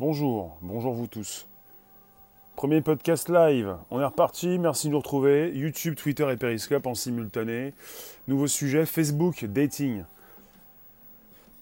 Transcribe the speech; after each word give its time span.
Bonjour, 0.00 0.56
bonjour 0.62 0.94
vous 0.94 1.06
tous. 1.06 1.46
Premier 2.56 2.80
podcast 2.80 3.28
live, 3.28 3.76
on 3.90 4.00
est 4.00 4.04
reparti, 4.06 4.58
merci 4.58 4.86
de 4.86 4.92
nous 4.92 4.98
retrouver. 4.98 5.52
YouTube, 5.54 5.94
Twitter 5.94 6.26
et 6.32 6.38
Periscope 6.38 6.86
en 6.86 6.94
simultané. 6.94 7.74
Nouveau 8.26 8.46
sujet, 8.46 8.86
Facebook, 8.86 9.44
dating. 9.44 10.04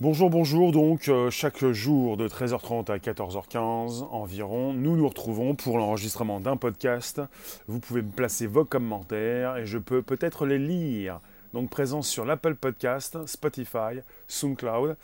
Bonjour, 0.00 0.30
bonjour, 0.30 0.70
donc 0.70 1.08
euh, 1.08 1.30
chaque 1.30 1.66
jour 1.66 2.16
de 2.16 2.28
13h30 2.28 2.92
à 2.92 2.98
14h15 2.98 4.04
environ, 4.12 4.72
nous 4.72 4.94
nous 4.94 5.08
retrouvons 5.08 5.56
pour 5.56 5.76
l'enregistrement 5.76 6.38
d'un 6.38 6.56
podcast. 6.56 7.20
Vous 7.66 7.80
pouvez 7.80 8.02
me 8.02 8.12
placer 8.12 8.46
vos 8.46 8.64
commentaires 8.64 9.56
et 9.56 9.66
je 9.66 9.78
peux 9.78 10.00
peut-être 10.00 10.46
les 10.46 10.60
lire. 10.60 11.18
Donc 11.54 11.70
présence 11.70 12.06
sur 12.06 12.24
l'Apple 12.24 12.54
Podcast, 12.54 13.18
Spotify, 13.26 13.98
SoundCloud. 14.28 14.96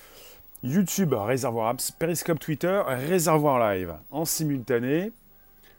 YouTube, 0.64 1.12
Réservoir 1.12 1.68
Apps, 1.68 1.90
Periscope 1.90 2.40
Twitter, 2.40 2.82
Réservoir 2.86 3.58
Live 3.58 3.92
en 4.10 4.24
simultané. 4.24 5.12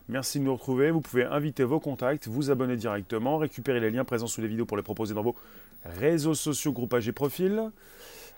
Merci 0.10 0.38
de 0.38 0.44
nous 0.44 0.54
retrouver. 0.54 0.92
Vous 0.92 1.02
pouvez 1.02 1.24
inviter 1.24 1.64
vos 1.64 1.80
contacts, 1.80 2.28
vous 2.28 2.52
abonner 2.52 2.76
directement, 2.76 3.40
récupérer 3.40 3.80
les 3.80 3.90
liens 3.90 4.04
présents 4.04 4.28
sous 4.28 4.42
les 4.42 4.48
vidéos 4.48 4.68
pour 4.68 4.78
les 4.78 4.84
proposer 4.84 5.16
dans 5.16 5.24
vos 5.24 5.36
réseaux 5.86 6.36
sociaux, 6.36 6.72
groupages 6.72 7.08
et 7.08 7.14
profils. 7.14 7.72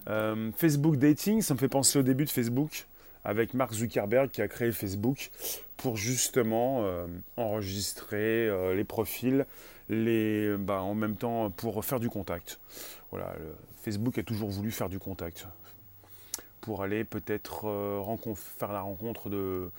Euh, 0.07 0.49
Facebook 0.55 0.95
Dating, 0.95 1.41
ça 1.41 1.53
me 1.53 1.59
fait 1.59 1.67
penser 1.67 1.99
au 1.99 2.03
début 2.03 2.23
de 2.23 2.29
Facebook 2.29 2.85
avec 3.25 3.53
Mark 3.53 3.73
Zuckerberg 3.73 4.29
qui 4.29 4.41
a 4.41 4.47
créé 4.47 4.71
Facebook 4.71 5.31
pour 5.75 5.97
justement 5.97 6.85
euh, 6.85 7.07
enregistrer 7.35 8.47
euh, 8.47 8.73
les 8.73 8.85
profils, 8.85 9.45
les, 9.89 10.55
bah, 10.57 10.81
en 10.81 10.95
même 10.95 11.17
temps 11.17 11.49
pour 11.49 11.83
faire 11.83 11.99
du 11.99 12.07
contact. 12.07 12.61
Voilà, 13.11 13.35
Facebook 13.83 14.17
a 14.17 14.23
toujours 14.23 14.49
voulu 14.49 14.71
faire 14.71 14.87
du 14.87 14.97
contact 14.97 15.45
pour 16.67 16.83
aller 16.83 17.05
peut-être 17.05 17.65
euh, 17.65 18.03
faire 18.35 18.73
la 18.73 18.81
rencontre 18.81 19.29
de, 19.29 19.71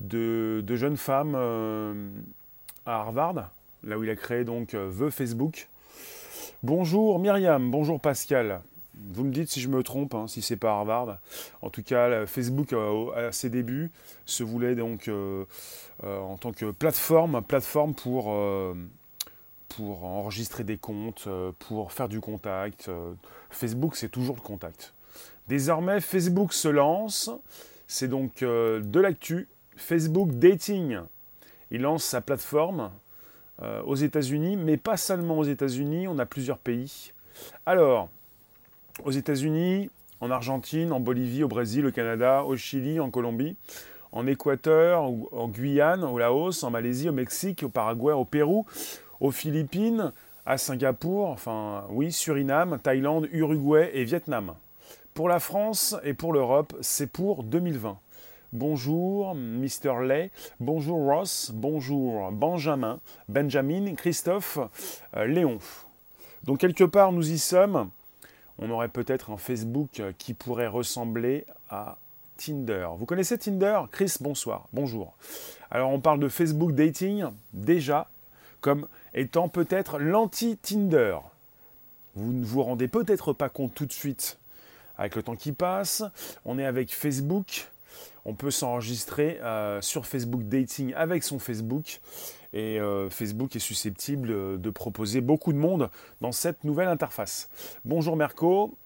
de, 0.00 0.74
jeunes 0.74 0.96
femmes 0.96 1.34
euh, 1.36 2.10
à 2.84 2.96
Harvard, 2.96 3.52
là 3.84 3.96
où 3.96 4.02
il 4.02 4.10
a 4.10 4.16
créé 4.16 4.42
donc 4.42 4.74
euh, 4.74 4.90
The 4.90 5.10
Facebook. 5.10 5.68
Bonjour 6.64 7.20
Myriam, 7.20 7.70
bonjour 7.70 8.00
Pascal. 8.00 8.60
Vous 9.12 9.22
me 9.22 9.30
dites 9.30 9.50
si 9.50 9.60
je 9.60 9.68
me 9.68 9.84
trompe, 9.84 10.16
hein, 10.16 10.26
si 10.26 10.42
c'est 10.42 10.56
pas 10.56 10.72
Harvard. 10.72 11.18
En 11.62 11.70
tout 11.70 11.84
cas, 11.84 12.26
Facebook 12.26 12.72
à 13.14 13.30
ses 13.30 13.48
débuts 13.48 13.92
se 14.26 14.42
voulait 14.42 14.74
donc 14.74 15.08
en 16.02 16.36
tant 16.38 16.50
que 16.50 16.72
plateforme, 16.72 17.40
plateforme 17.40 17.94
pour, 17.94 18.36
pour 19.68 20.04
enregistrer 20.04 20.64
des 20.64 20.76
comptes, 20.76 21.28
pour 21.60 21.92
faire 21.92 22.08
du 22.08 22.20
contact. 22.20 22.90
Facebook, 23.48 23.94
c'est 23.94 24.10
toujours 24.10 24.34
le 24.34 24.42
contact. 24.42 24.92
Désormais, 25.48 26.00
Facebook 26.00 26.52
se 26.52 26.68
lance. 26.68 27.30
C'est 27.86 28.08
donc 28.08 28.42
euh, 28.42 28.80
de 28.80 29.00
l'actu. 29.00 29.48
Facebook 29.76 30.30
Dating. 30.32 31.00
Il 31.70 31.82
lance 31.82 32.04
sa 32.04 32.20
plateforme 32.20 32.90
euh, 33.62 33.82
aux 33.82 33.96
États-Unis, 33.96 34.56
mais 34.56 34.76
pas 34.76 34.96
seulement 34.96 35.38
aux 35.38 35.44
États-Unis, 35.44 36.08
on 36.08 36.18
a 36.18 36.26
plusieurs 36.26 36.58
pays. 36.58 37.12
Alors, 37.66 38.08
aux 39.04 39.10
États-Unis, 39.10 39.90
en 40.20 40.30
Argentine, 40.30 40.92
en 40.92 41.00
Bolivie, 41.00 41.42
au 41.42 41.48
Brésil, 41.48 41.86
au 41.86 41.92
Canada, 41.92 42.44
au 42.44 42.56
Chili, 42.56 43.00
en 43.00 43.10
Colombie, 43.10 43.56
en 44.12 44.26
Équateur, 44.26 45.02
en 45.02 45.48
Guyane, 45.48 46.04
au 46.04 46.18
Laos, 46.18 46.62
en 46.62 46.70
Malaisie, 46.70 47.08
au 47.08 47.12
Mexique, 47.12 47.62
au 47.62 47.68
Paraguay, 47.68 48.12
au 48.12 48.24
Pérou, 48.24 48.66
aux 49.20 49.30
Philippines, 49.30 50.12
à 50.46 50.58
Singapour, 50.58 51.28
enfin 51.28 51.84
oui, 51.90 52.12
Suriname, 52.12 52.78
Thaïlande, 52.78 53.28
Uruguay 53.32 53.90
et 53.94 54.04
Vietnam. 54.04 54.54
Pour 55.14 55.28
la 55.28 55.40
France 55.40 55.96
et 56.04 56.14
pour 56.14 56.32
l'Europe, 56.32 56.74
c'est 56.80 57.08
pour 57.08 57.42
2020. 57.42 57.98
Bonjour 58.52 59.34
Mr. 59.34 60.02
Lay, 60.04 60.30
bonjour 60.60 60.98
Ross, 61.04 61.50
bonjour 61.52 62.30
Benjamin, 62.30 63.00
Benjamin, 63.28 63.94
Christophe, 63.96 64.58
euh, 65.16 65.26
Léon. 65.26 65.58
Donc 66.44 66.58
quelque 66.58 66.84
part 66.84 67.10
nous 67.12 67.32
y 67.32 67.38
sommes. 67.38 67.90
On 68.58 68.70
aurait 68.70 68.88
peut-être 68.88 69.30
un 69.30 69.36
Facebook 69.36 70.02
qui 70.16 70.32
pourrait 70.32 70.68
ressembler 70.68 71.44
à 71.68 71.98
Tinder. 72.36 72.88
Vous 72.96 73.06
connaissez 73.06 73.36
Tinder? 73.36 73.80
Chris, 73.90 74.14
bonsoir, 74.20 74.68
bonjour. 74.72 75.16
Alors 75.70 75.90
on 75.90 76.00
parle 76.00 76.20
de 76.20 76.28
Facebook 76.28 76.72
Dating 76.72 77.24
déjà 77.52 78.08
comme 78.60 78.86
étant 79.12 79.48
peut-être 79.48 79.98
l'anti-Tinder. 79.98 81.18
Vous 82.14 82.32
ne 82.32 82.44
vous 82.44 82.62
rendez 82.62 82.88
peut-être 82.88 83.32
pas 83.32 83.48
compte 83.48 83.74
tout 83.74 83.86
de 83.86 83.92
suite 83.92 84.39
avec 85.00 85.16
le 85.16 85.22
temps 85.22 85.34
qui 85.34 85.52
passe. 85.52 86.04
On 86.44 86.58
est 86.58 86.66
avec 86.66 86.94
Facebook. 86.94 87.68
On 88.26 88.34
peut 88.34 88.50
s'enregistrer 88.50 89.40
euh, 89.42 89.80
sur 89.80 90.06
Facebook 90.06 90.42
Dating 90.42 90.92
avec 90.94 91.24
son 91.24 91.38
Facebook. 91.38 92.00
Et 92.52 92.78
euh, 92.78 93.08
Facebook 93.08 93.56
est 93.56 93.60
susceptible 93.60 94.60
de 94.60 94.70
proposer 94.70 95.22
beaucoup 95.22 95.52
de 95.52 95.58
monde 95.58 95.90
dans 96.20 96.32
cette 96.32 96.64
nouvelle 96.64 96.88
interface. 96.88 97.48
Bonjour 97.84 98.14
Merco, 98.14 98.76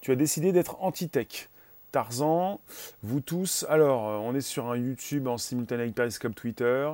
tu 0.00 0.12
as 0.12 0.16
décidé 0.16 0.52
d'être 0.52 0.76
anti-tech. 0.80 1.48
Tarzan, 1.90 2.60
vous 3.02 3.20
tous. 3.20 3.64
Alors, 3.68 4.08
euh, 4.08 4.16
on 4.18 4.34
est 4.34 4.42
sur 4.42 4.70
un 4.70 4.76
YouTube 4.76 5.26
en 5.26 5.38
simultané 5.38 5.82
avec 5.84 5.94
Periscope 5.94 6.34
Twitter. 6.34 6.88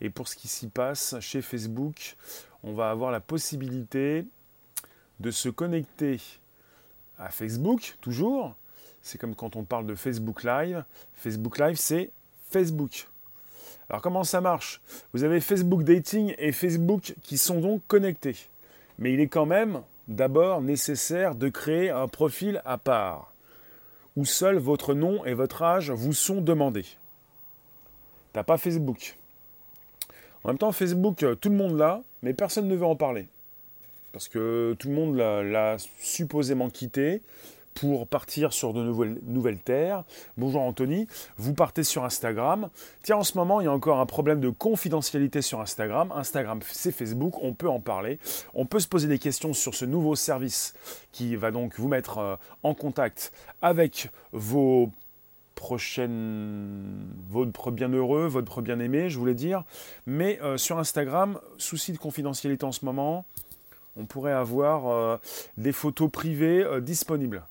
Et 0.00 0.10
pour 0.10 0.26
ce 0.26 0.34
qui 0.34 0.48
s'y 0.48 0.68
passe 0.68 1.14
chez 1.20 1.42
Facebook, 1.42 2.16
on 2.64 2.72
va 2.72 2.90
avoir 2.90 3.12
la 3.12 3.20
possibilité 3.20 4.24
de 5.20 5.30
se 5.30 5.50
connecter 5.50 6.18
Facebook, 7.30 7.96
toujours. 8.00 8.54
C'est 9.02 9.18
comme 9.18 9.34
quand 9.34 9.56
on 9.56 9.64
parle 9.64 9.86
de 9.86 9.94
Facebook 9.94 10.44
Live. 10.44 10.84
Facebook 11.14 11.58
Live, 11.58 11.76
c'est 11.76 12.10
Facebook. 12.50 13.08
Alors 13.88 14.02
comment 14.02 14.24
ça 14.24 14.40
marche? 14.40 14.80
Vous 15.12 15.24
avez 15.24 15.40
Facebook 15.40 15.82
Dating 15.82 16.34
et 16.38 16.52
Facebook 16.52 17.14
qui 17.22 17.38
sont 17.38 17.60
donc 17.60 17.82
connectés. 17.88 18.36
Mais 18.98 19.12
il 19.12 19.20
est 19.20 19.28
quand 19.28 19.46
même 19.46 19.82
d'abord 20.08 20.60
nécessaire 20.60 21.34
de 21.34 21.48
créer 21.48 21.90
un 21.90 22.08
profil 22.08 22.62
à 22.64 22.78
part, 22.78 23.32
où 24.16 24.24
seul 24.24 24.58
votre 24.58 24.94
nom 24.94 25.24
et 25.24 25.34
votre 25.34 25.62
âge 25.62 25.90
vous 25.90 26.12
sont 26.12 26.40
demandés. 26.40 26.86
T'as 28.32 28.42
pas 28.42 28.58
Facebook. 28.58 29.16
En 30.44 30.48
même 30.48 30.58
temps, 30.58 30.72
Facebook, 30.72 31.24
tout 31.40 31.48
le 31.48 31.56
monde 31.56 31.76
l'a, 31.76 32.02
mais 32.22 32.34
personne 32.34 32.68
ne 32.68 32.76
veut 32.76 32.86
en 32.86 32.96
parler 32.96 33.26
parce 34.18 34.26
que 34.26 34.74
tout 34.80 34.88
le 34.88 34.94
monde 34.96 35.16
l'a 35.16 35.76
supposément 36.00 36.70
quitté 36.70 37.22
pour 37.74 38.08
partir 38.08 38.52
sur 38.52 38.72
de 38.72 38.82
nouvelles, 38.82 39.58
terres. 39.60 40.02
Bonjour 40.36 40.60
Anthony, 40.62 41.06
vous 41.36 41.54
partez 41.54 41.84
sur 41.84 42.04
Instagram. 42.04 42.68
Tiens, 43.04 43.18
en 43.18 43.22
ce 43.22 43.38
moment, 43.38 43.60
il 43.60 43.66
y 43.66 43.68
a 43.68 43.72
encore 43.72 44.00
un 44.00 44.06
problème 44.06 44.40
de 44.40 44.50
confidentialité 44.50 45.40
sur 45.40 45.60
Instagram. 45.60 46.12
Instagram, 46.16 46.58
c'est 46.68 46.90
Facebook, 46.90 47.34
on 47.44 47.52
peut 47.52 47.68
en 47.68 47.78
parler. 47.78 48.18
On 48.54 48.66
peut 48.66 48.80
se 48.80 48.88
poser 48.88 49.06
des 49.06 49.20
questions 49.20 49.52
sur 49.52 49.76
ce 49.76 49.84
nouveau 49.84 50.16
service 50.16 50.74
qui 51.12 51.36
va 51.36 51.52
donc 51.52 51.78
vous 51.78 51.86
mettre 51.86 52.18
euh, 52.18 52.34
en 52.64 52.74
contact 52.74 53.32
avec 53.62 54.10
vos 54.32 54.90
prochaines, 55.54 57.06
votre 57.30 57.70
bienheureux, 57.70 58.26
votre 58.26 58.62
bien-aimé, 58.62 59.10
je 59.10 59.18
voulais 59.18 59.34
dire. 59.34 59.62
Mais 60.06 60.40
euh, 60.42 60.56
sur 60.56 60.80
Instagram, 60.80 61.38
souci 61.56 61.92
de 61.92 61.98
confidentialité 61.98 62.64
en 62.64 62.72
ce 62.72 62.84
moment, 62.84 63.24
on 63.96 64.06
pourrait 64.06 64.32
avoir 64.32 64.88
euh, 64.88 65.16
des 65.56 65.72
photos 65.72 66.10
privées 66.10 66.64
euh, 66.64 66.80
disponibles. 66.80 67.42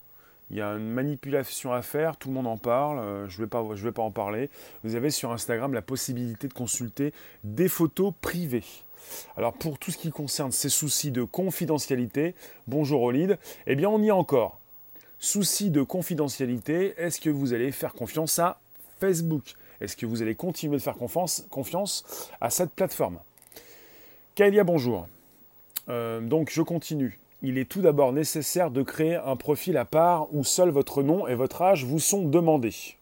Il 0.49 0.57
y 0.57 0.61
a 0.61 0.69
une 0.69 0.89
manipulation 0.89 1.73
à 1.73 1.81
faire, 1.81 2.15
tout 2.15 2.29
le 2.29 2.35
monde 2.35 2.47
en 2.47 2.57
parle, 2.57 2.99
euh, 2.99 3.27
je 3.27 3.37
ne 3.41 3.45
vais, 3.45 3.91
pas, 3.91 4.01
en 4.01 4.11
parler. 4.11 4.49
Vous 4.83 4.95
avez 4.95 5.11
sur 5.11 5.31
Instagram 5.31 5.73
la 5.73 5.81
possibilité 5.81 6.47
de 6.47 6.53
consulter 6.53 7.13
des 7.43 7.67
photos 7.67 8.13
privées. 8.21 8.63
Alors 9.35 9.53
pour 9.53 9.77
tout 9.77 9.91
ce 9.91 9.97
qui 9.97 10.09
concerne 10.09 10.51
ces 10.51 10.69
soucis 10.69 11.11
de 11.11 11.23
confidentialité, 11.23 12.33
bonjour 12.67 13.01
Olide, 13.03 13.37
eh 13.65 13.75
bien 13.75 13.89
on 13.89 14.01
y 14.01 14.07
est 14.07 14.11
encore. 14.11 14.59
Soucis 15.19 15.69
de 15.69 15.81
confidentialité, 15.81 16.93
est-ce 16.97 17.19
que 17.19 17.29
vous 17.29 17.53
allez 17.53 17.71
faire 17.71 17.93
confiance 17.93 18.39
à 18.39 18.59
Facebook? 18.99 19.55
Est-ce 19.81 19.97
que 19.97 20.05
vous 20.05 20.21
allez 20.21 20.35
continuer 20.35 20.77
de 20.77 20.81
faire 20.81 20.97
confiance, 20.97 21.45
confiance 21.49 22.31
à 22.39 22.49
cette 22.49 22.71
plateforme? 22.71 23.19
Kaelia, 24.35 24.63
bonjour. 24.63 25.07
Euh, 25.89 26.21
donc 26.21 26.49
je 26.51 26.61
continue. 26.61 27.19
Il 27.41 27.57
est 27.57 27.69
tout 27.69 27.81
d'abord 27.81 28.13
nécessaire 28.13 28.71
de 28.71 28.81
créer 28.81 29.15
un 29.15 29.35
profil 29.35 29.77
à 29.77 29.85
part 29.85 30.33
où 30.33 30.43
seul 30.43 30.69
votre 30.69 31.03
nom 31.03 31.27
et 31.27 31.35
votre 31.35 31.61
âge 31.61 31.85
vous 31.85 31.99
sont 31.99 32.23
demandés. 32.23 32.95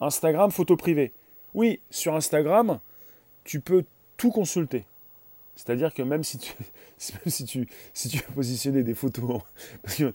Instagram 0.00 0.50
photo 0.50 0.76
privée. 0.76 1.12
Oui, 1.54 1.80
sur 1.90 2.14
Instagram, 2.14 2.78
tu 3.44 3.60
peux 3.60 3.84
tout 4.16 4.30
consulter. 4.30 4.84
C'est-à-dire 5.56 5.92
que 5.92 6.02
même 6.02 6.24
si 6.24 6.38
tu, 6.38 6.52
si 7.92 8.18
as 8.18 8.32
positionné 8.32 8.82
des 8.82 8.94
photos, 8.94 9.42
parce 9.82 9.96
qu'il 9.96 10.12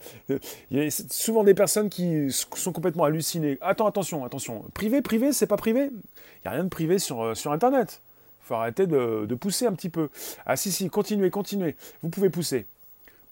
y 0.70 0.80
a 0.80 0.90
souvent 0.90 1.44
des 1.44 1.54
personnes 1.54 1.88
qui 1.88 2.30
sont 2.30 2.72
complètement 2.72 3.04
hallucinées. 3.04 3.58
Attends, 3.60 3.86
attention, 3.86 4.24
attention. 4.24 4.64
Privé, 4.74 5.02
privé, 5.02 5.32
c'est 5.32 5.46
pas 5.46 5.56
privé. 5.56 5.90
Il 5.92 6.46
n'y 6.46 6.48
a 6.48 6.50
rien 6.50 6.64
de 6.64 6.68
privé 6.68 6.98
sur, 6.98 7.22
euh, 7.22 7.34
sur 7.34 7.52
Internet 7.52 8.00
faut 8.46 8.54
arrêter 8.54 8.86
de, 8.86 9.34
pousser 9.34 9.66
un 9.66 9.72
petit 9.72 9.90
peu. 9.90 10.08
Ah 10.46 10.56
si, 10.56 10.70
si, 10.70 10.88
continuez, 10.88 11.30
continuez. 11.30 11.76
Vous 12.02 12.08
pouvez 12.08 12.30
pousser. 12.30 12.66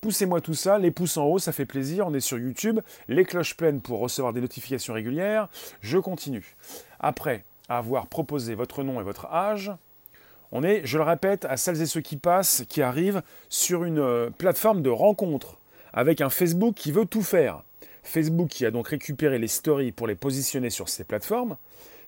Poussez-moi 0.01 0.41
tout 0.41 0.55
ça, 0.55 0.79
les 0.79 0.91
pouces 0.91 1.17
en 1.17 1.25
haut, 1.25 1.39
ça 1.39 1.53
fait 1.53 1.65
plaisir, 1.65 2.07
on 2.07 2.13
est 2.13 2.21
sur 2.21 2.39
YouTube, 2.39 2.81
les 3.09 3.25
cloches 3.25 3.57
pleines 3.57 3.81
pour 3.81 4.01
recevoir 4.01 4.35
des 4.35 4.43
notifications 4.43 4.93
régulières. 4.93 5.49
Je 5.81 5.97
continue. 5.97 6.57
Après 7.01 7.45
avoir 7.71 8.07
proposé 8.07 8.55
votre 8.55 8.83
nom 8.83 9.01
et 9.01 9.05
votre 9.05 9.27
âge, 9.27 9.73
on 10.53 10.63
est, 10.63 10.83
je 10.85 10.99
le 10.99 11.05
répète, 11.05 11.47
à 11.47 11.57
celles 11.57 11.81
et 11.81 11.87
ceux 11.87 12.03
qui 12.03 12.17
passent, 12.17 12.65
qui 12.69 12.83
arrivent 12.83 13.23
sur 13.49 13.85
une 13.85 13.99
euh, 13.99 14.31
plateforme 14.31 14.83
de 14.83 14.91
rencontre 14.91 15.57
avec 15.95 16.21
un 16.21 16.29
Facebook 16.29 16.75
qui 16.75 16.93
veut 16.93 17.07
tout 17.07 17.23
faire. 17.23 17.63
Facebook 18.03 18.49
qui 18.49 18.67
a 18.67 18.71
donc 18.71 18.89
récupéré 18.89 19.39
les 19.39 19.49
stories 19.49 19.93
pour 19.93 20.07
les 20.07 20.17
positionner 20.17 20.69
sur 20.69 20.89
ces 20.91 21.05
plateformes. 21.05 21.57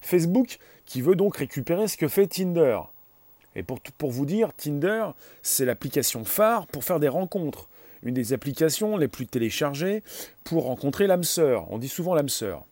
Facebook 0.03 0.59
qui 0.85 1.01
veut 1.01 1.17
donc 1.17 1.39
récupérer 1.39 1.89
ce 1.89 1.97
que 1.97 2.09
fait 2.09 2.27
Tinder. 2.27 2.81
Et 3.57 3.63
pour, 3.63 4.11
vous 4.11 4.27
dire, 4.27 4.53
Tinder, 4.55 5.07
c'est 5.43 5.65
l'application 5.65 6.25
phare 6.27 6.67
pour 6.67 6.85
faire 6.85 7.01
des 7.01 7.09
rencontres. 7.09 7.69
Une 8.03 8.13
des 8.13 8.35
applications 8.35 8.99
les 8.99 9.09
plus 9.09 9.27
téléchargées 9.27 10.03
pour 10.45 10.65
rencontrer 10.65 11.07
l'âme 11.07 11.25
sœur. 11.25 11.67
On 11.73 11.79
dit 11.79 11.89
souvent 11.89 12.15
l'âme 12.15 12.29
sœur. 12.29 12.65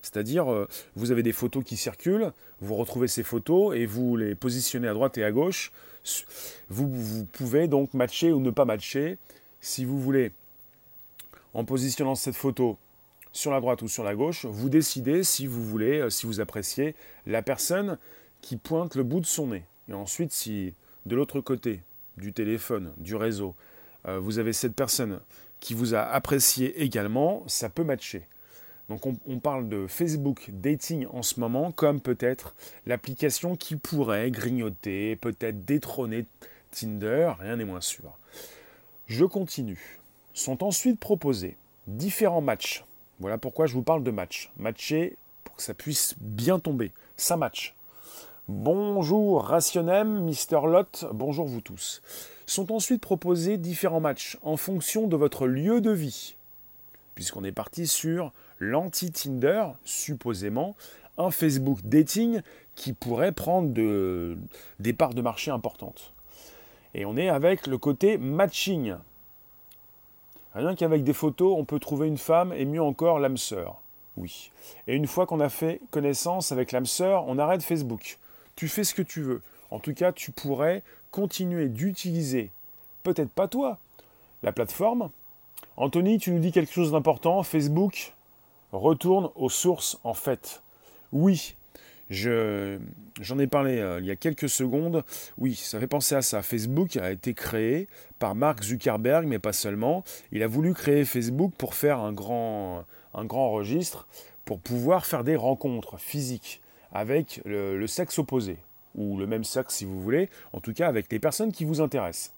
C'est-à-dire, 0.00 0.50
euh, 0.50 0.66
vous 0.94 1.10
avez 1.10 1.22
des 1.22 1.32
photos 1.32 1.62
qui 1.62 1.76
circulent, 1.76 2.32
vous 2.62 2.76
retrouvez 2.76 3.08
ces 3.08 3.22
photos 3.22 3.76
et 3.76 3.84
vous 3.84 4.16
les 4.16 4.34
positionnez 4.34 4.88
à 4.88 4.94
droite 4.94 5.18
et 5.18 5.24
à 5.24 5.30
gauche. 5.30 5.70
Vous, 6.70 6.88
vous 6.88 7.24
pouvez 7.26 7.68
donc 7.68 7.92
matcher 7.92 8.32
ou 8.32 8.40
ne 8.40 8.50
pas 8.50 8.64
matcher. 8.64 9.18
Si 9.60 9.84
vous 9.84 10.00
voulez, 10.00 10.32
en 11.52 11.64
positionnant 11.64 12.14
cette 12.14 12.36
photo 12.36 12.78
sur 13.32 13.50
la 13.50 13.60
droite 13.60 13.82
ou 13.82 13.88
sur 13.88 14.02
la 14.02 14.14
gauche, 14.14 14.46
vous 14.46 14.70
décidez 14.70 15.24
si 15.24 15.46
vous 15.46 15.62
voulez, 15.62 16.00
euh, 16.00 16.10
si 16.10 16.24
vous 16.24 16.40
appréciez 16.40 16.94
la 17.26 17.42
personne 17.42 17.98
qui 18.40 18.56
pointe 18.56 18.94
le 18.94 19.02
bout 19.02 19.20
de 19.20 19.26
son 19.26 19.48
nez. 19.48 19.64
Et 19.88 19.94
ensuite, 19.94 20.32
si 20.32 20.74
de 21.06 21.16
l'autre 21.16 21.40
côté 21.40 21.82
du 22.16 22.32
téléphone, 22.32 22.92
du 22.96 23.14
réseau, 23.14 23.54
euh, 24.06 24.18
vous 24.18 24.38
avez 24.38 24.52
cette 24.52 24.74
personne 24.74 25.20
qui 25.60 25.74
vous 25.74 25.94
a 25.94 26.02
apprécié 26.02 26.82
également, 26.82 27.44
ça 27.46 27.68
peut 27.68 27.84
matcher. 27.84 28.22
Donc 28.88 29.04
on, 29.04 29.40
parle 29.40 29.68
de 29.68 29.88
Facebook 29.88 30.48
Dating 30.52 31.06
en 31.10 31.22
ce 31.22 31.40
moment 31.40 31.72
comme 31.72 32.00
peut-être 32.00 32.54
l'application 32.86 33.56
qui 33.56 33.74
pourrait 33.74 34.30
grignoter, 34.30 35.16
peut-être 35.16 35.64
détrôner 35.64 36.26
Tinder, 36.70 37.32
rien 37.40 37.56
n'est 37.56 37.64
moins 37.64 37.80
sûr. 37.80 38.16
Je 39.06 39.24
continue. 39.24 39.98
Sont 40.34 40.62
ensuite 40.62 41.00
proposés 41.00 41.56
différents 41.88 42.40
matchs. 42.40 42.84
Voilà 43.18 43.38
pourquoi 43.38 43.66
je 43.66 43.72
vous 43.72 43.82
parle 43.82 44.04
de 44.04 44.10
match. 44.10 44.52
Matcher 44.56 45.16
pour 45.42 45.56
que 45.56 45.62
ça 45.62 45.74
puisse 45.74 46.14
bien 46.20 46.60
tomber. 46.60 46.92
Ça 47.16 47.36
match. 47.36 47.74
Bonjour 48.48 49.42
Rationem, 49.42 50.20
Mister 50.20 50.60
Lot, 50.62 51.04
bonjour 51.12 51.46
vous 51.46 51.60
tous. 51.60 52.00
Sont 52.46 52.70
ensuite 52.70 53.00
proposés 53.00 53.56
différents 53.56 53.98
matchs 53.98 54.38
en 54.42 54.56
fonction 54.56 55.08
de 55.08 55.16
votre 55.16 55.48
lieu 55.48 55.80
de 55.80 55.90
vie. 55.90 56.36
Puisqu'on 57.16 57.42
est 57.42 57.50
parti 57.50 57.88
sur 57.88 58.30
l'anti-Tinder, 58.60 59.64
supposément, 59.84 60.76
un 61.18 61.32
Facebook 61.32 61.80
dating 61.82 62.40
qui 62.76 62.92
pourrait 62.92 63.32
prendre 63.32 63.72
des 64.78 64.92
parts 64.92 65.14
de 65.14 65.22
marché 65.22 65.50
importantes. 65.50 66.12
Et 66.94 67.04
on 67.04 67.16
est 67.16 67.28
avec 67.28 67.66
le 67.66 67.78
côté 67.78 68.16
matching. 68.16 68.94
Rien 70.54 70.76
qu'avec 70.76 71.02
des 71.02 71.14
photos, 71.14 71.52
on 71.58 71.64
peut 71.64 71.80
trouver 71.80 72.06
une 72.06 72.16
femme 72.16 72.52
et 72.52 72.64
mieux 72.64 72.82
encore 72.82 73.18
l'âme 73.18 73.38
sœur. 73.38 73.80
Oui. 74.16 74.52
Et 74.86 74.94
une 74.94 75.08
fois 75.08 75.26
qu'on 75.26 75.40
a 75.40 75.48
fait 75.48 75.80
connaissance 75.90 76.52
avec 76.52 76.70
l'âme 76.70 76.86
sœur, 76.86 77.24
on 77.26 77.38
arrête 77.40 77.64
Facebook 77.64 78.18
tu 78.56 78.68
fais 78.68 78.84
ce 78.84 78.94
que 78.94 79.02
tu 79.02 79.22
veux. 79.22 79.42
En 79.70 79.78
tout 79.78 79.94
cas, 79.94 80.12
tu 80.12 80.32
pourrais 80.32 80.82
continuer 81.10 81.68
d'utiliser, 81.68 82.50
peut-être 83.02 83.30
pas 83.30 83.48
toi, 83.48 83.78
la 84.42 84.52
plateforme. 84.52 85.10
Anthony, 85.76 86.18
tu 86.18 86.32
nous 86.32 86.38
dis 86.38 86.52
quelque 86.52 86.72
chose 86.72 86.92
d'important. 86.92 87.42
Facebook 87.42 88.14
retourne 88.72 89.30
aux 89.34 89.50
sources 89.50 89.98
en 90.04 90.14
fait. 90.14 90.62
Oui, 91.12 91.56
j'en 92.10 93.38
ai 93.38 93.46
parlé 93.46 93.78
euh, 93.78 94.00
il 94.00 94.06
y 94.06 94.10
a 94.10 94.16
quelques 94.16 94.48
secondes. 94.48 95.04
Oui, 95.38 95.54
ça 95.54 95.80
fait 95.80 95.86
penser 95.86 96.14
à 96.14 96.22
ça. 96.22 96.42
Facebook 96.42 96.96
a 96.96 97.10
été 97.10 97.34
créé 97.34 97.88
par 98.18 98.34
Mark 98.34 98.62
Zuckerberg, 98.62 99.26
mais 99.26 99.38
pas 99.38 99.52
seulement. 99.52 100.04
Il 100.32 100.42
a 100.42 100.46
voulu 100.46 100.74
créer 100.74 101.04
Facebook 101.04 101.52
pour 101.56 101.74
faire 101.74 102.00
un 102.00 102.12
grand, 102.12 102.84
un 103.14 103.24
grand 103.24 103.50
registre, 103.50 104.06
pour 104.44 104.60
pouvoir 104.60 105.06
faire 105.06 105.24
des 105.24 105.36
rencontres 105.36 105.98
physiques 105.98 106.60
avec 106.96 107.42
le, 107.44 107.86
sexe 107.86 108.18
opposé, 108.18 108.56
ou 108.94 109.18
le 109.18 109.26
même 109.26 109.44
sexe 109.44 109.76
si 109.76 109.84
vous 109.84 110.00
voulez, 110.00 110.30
en 110.54 110.60
tout 110.60 110.72
cas 110.72 110.88
avec 110.88 111.12
les 111.12 111.18
personnes 111.18 111.52
qui 111.52 111.66
vous 111.66 111.82
intéressent. 111.82 112.32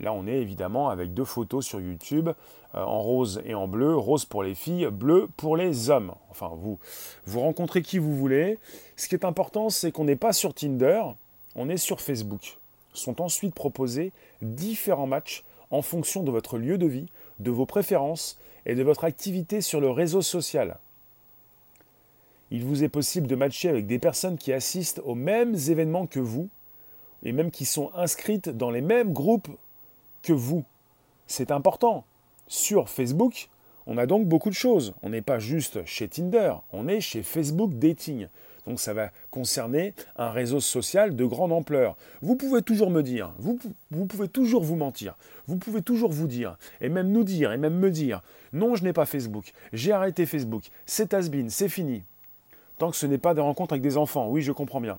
Là, 0.00 0.14
on 0.14 0.26
est 0.26 0.40
évidemment 0.40 0.88
avec 0.88 1.12
deux 1.12 1.24
photos 1.24 1.64
sur 1.64 1.80
YouTube, 1.80 2.30
euh, 2.74 2.82
en 2.82 3.00
rose 3.00 3.42
et 3.44 3.54
en 3.54 3.68
bleu, 3.68 3.94
rose 3.94 4.24
pour 4.24 4.42
les 4.42 4.54
filles, 4.54 4.88
bleu 4.90 5.28
pour 5.36 5.58
les 5.58 5.90
hommes. 5.90 6.14
Enfin, 6.30 6.50
vous, 6.54 6.78
vous 7.26 7.40
rencontrez 7.40 7.82
qui 7.82 7.98
vous 7.98 8.14
voulez. 8.14 8.58
Ce 8.96 9.08
qui 9.08 9.14
est 9.14 9.24
important, 9.24 9.68
c'est 9.68 9.92
qu'on 9.92 10.04
n'est 10.04 10.16
pas 10.16 10.32
sur 10.32 10.54
Tinder, 10.54 11.02
on 11.54 11.68
est 11.68 11.78
sur 11.78 12.00
Facebook. 12.00 12.58
Sont 12.94 13.20
ensuite 13.20 13.54
proposés 13.54 14.12
différents 14.40 15.06
matchs 15.06 15.44
en 15.70 15.82
fonction 15.82 16.22
de 16.22 16.30
votre 16.30 16.56
lieu 16.56 16.78
de 16.78 16.86
vie, 16.86 17.08
de 17.40 17.50
vos 17.50 17.66
préférences 17.66 18.38
et 18.64 18.74
de 18.74 18.82
votre 18.82 19.04
activité 19.04 19.60
sur 19.60 19.80
le 19.80 19.90
réseau 19.90 20.22
social 20.22 20.78
il 22.50 22.64
vous 22.64 22.84
est 22.84 22.88
possible 22.88 23.26
de 23.26 23.34
matcher 23.34 23.68
avec 23.68 23.86
des 23.86 23.98
personnes 23.98 24.38
qui 24.38 24.52
assistent 24.52 25.00
aux 25.04 25.14
mêmes 25.14 25.54
événements 25.54 26.06
que 26.06 26.20
vous, 26.20 26.48
et 27.22 27.32
même 27.32 27.50
qui 27.50 27.64
sont 27.64 27.90
inscrites 27.94 28.48
dans 28.48 28.70
les 28.70 28.80
mêmes 28.80 29.12
groupes 29.12 29.48
que 30.22 30.32
vous. 30.32 30.64
C'est 31.26 31.50
important. 31.50 32.04
Sur 32.46 32.88
Facebook, 32.88 33.48
on 33.86 33.98
a 33.98 34.06
donc 34.06 34.26
beaucoup 34.26 34.50
de 34.50 34.54
choses. 34.54 34.94
On 35.02 35.10
n'est 35.10 35.22
pas 35.22 35.38
juste 35.38 35.84
chez 35.84 36.08
Tinder, 36.08 36.54
on 36.72 36.86
est 36.86 37.00
chez 37.00 37.22
Facebook 37.22 37.72
Dating. 37.74 38.28
Donc 38.66 38.80
ça 38.80 38.94
va 38.94 39.10
concerner 39.30 39.94
un 40.16 40.30
réseau 40.30 40.58
social 40.58 41.14
de 41.14 41.24
grande 41.24 41.52
ampleur. 41.52 41.96
Vous 42.20 42.34
pouvez 42.34 42.62
toujours 42.62 42.90
me 42.90 43.02
dire, 43.02 43.32
vous, 43.38 43.58
pouvez 44.06 44.28
toujours 44.28 44.64
vous 44.64 44.74
mentir, 44.74 45.16
vous 45.46 45.56
pouvez 45.56 45.82
toujours 45.82 46.10
vous 46.10 46.26
dire, 46.26 46.58
et 46.80 46.88
même 46.88 47.12
nous 47.12 47.22
dire, 47.22 47.52
et 47.52 47.58
même 47.58 47.78
me 47.78 47.92
dire, 47.92 48.22
non, 48.52 48.74
je 48.74 48.82
n'ai 48.82 48.92
pas 48.92 49.06
Facebook, 49.06 49.52
j'ai 49.72 49.92
arrêté 49.92 50.26
Facebook, 50.26 50.64
c'est 50.84 51.14
has 51.14 51.28
c'est 51.48 51.68
fini 51.68 52.02
tant 52.78 52.90
que 52.90 52.96
ce 52.96 53.06
n'est 53.06 53.18
pas 53.18 53.34
des 53.34 53.40
rencontres 53.40 53.72
avec 53.72 53.82
des 53.82 53.96
enfants. 53.96 54.28
Oui, 54.28 54.42
je 54.42 54.52
comprends 54.52 54.80
bien. 54.80 54.98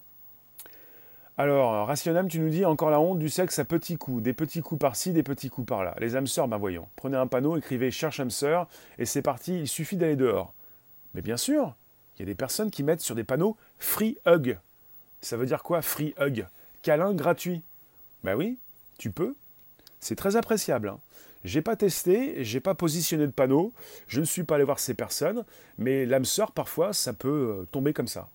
Alors, 1.40 1.86
Rationam, 1.86 2.28
tu 2.28 2.40
nous 2.40 2.50
dis 2.50 2.66
encore 2.66 2.90
la 2.90 3.00
honte 3.00 3.20
du 3.20 3.30
sexe 3.30 3.60
à 3.60 3.66
petits 3.66 3.98
coups, 3.98 4.24
des 4.24 4.34
petits 4.34 4.62
coups 4.62 4.80
par-ci, 4.80 5.14
des 5.14 5.22
petits 5.22 5.50
coups 5.50 5.68
par-là. 5.68 5.96
Les 6.00 6.16
âmes 6.16 6.26
sœurs, 6.26 6.48
ben 6.48 6.58
voyons. 6.58 6.88
Prenez 6.96 7.16
un 7.16 7.28
panneau, 7.28 7.58
écrivez 7.58 7.92
cherche 7.92 8.20
âme 8.20 8.32
sœur, 8.32 8.68
et 8.98 9.06
c'est 9.06 9.22
parti, 9.22 9.60
il 9.60 9.68
suffit 9.68 9.98
d'aller 9.98 10.16
dehors. 10.16 10.56
Mais 11.14 11.22
bien 11.22 11.38
sûr, 11.38 11.76
il 12.16 12.22
y 12.22 12.24
a 12.24 12.26
des 12.26 12.36
personnes 12.36 12.72
qui 12.72 12.82
mettent 12.82 13.02
sur 13.02 13.14
des 13.14 13.24
panneaux 13.24 13.56
free 13.78 14.18
hug. 14.26 14.58
Ça 15.22 15.38
veut 15.38 15.46
dire 15.46 15.62
quoi, 15.62 15.84
free 15.84 16.16
hug 16.20 16.48
Câlin 16.82 17.14
gratuit. 17.14 17.62
Ben 18.24 18.36
oui, 18.36 18.58
tu 18.98 19.12
peux. 19.12 19.36
C'est 20.00 20.16
très 20.16 20.38
appréciable. 20.38 20.90
Hein. 20.90 21.00
J'ai 21.44 21.62
pas 21.62 21.76
testé, 21.76 22.44
j'ai 22.44 22.60
pas 22.60 22.74
positionné 22.74 23.26
de 23.26 23.32
panneau, 23.32 23.74
je 24.08 24.20
ne 24.20 24.26
suis 24.26 24.44
pas 24.44 24.56
allé 24.56 24.64
voir 24.64 24.80
ces 24.80 24.94
personnes, 24.94 25.44
mais 25.78 26.06
l'âme 26.06 26.26
sœur, 26.26 26.52
parfois, 26.52 26.94
ça 26.94 27.14
peut 27.14 27.60
euh, 27.60 27.68
tomber 27.72 27.94
comme 27.94 28.08
ça. 28.08 28.30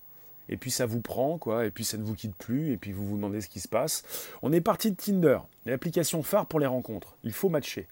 Et 0.49 0.57
puis 0.57 0.71
ça 0.71 0.85
vous 0.85 0.99
prend, 0.99 1.37
quoi, 1.37 1.65
et 1.65 1.71
puis 1.71 1.83
ça 1.83 1.97
ne 1.97 2.03
vous 2.03 2.15
quitte 2.15 2.35
plus, 2.35 2.71
et 2.71 2.77
puis 2.77 2.91
vous 2.91 3.05
vous 3.05 3.15
demandez 3.15 3.41
ce 3.41 3.47
qui 3.47 3.59
se 3.59 3.67
passe. 3.67 4.03
On 4.41 4.51
est 4.51 4.61
parti 4.61 4.91
de 4.91 4.95
Tinder, 4.95 5.39
l'application 5.65 6.23
phare 6.23 6.45
pour 6.45 6.59
les 6.59 6.65
rencontres. 6.65 7.15
Il 7.23 7.31
faut 7.31 7.49
matcher. 7.49 7.87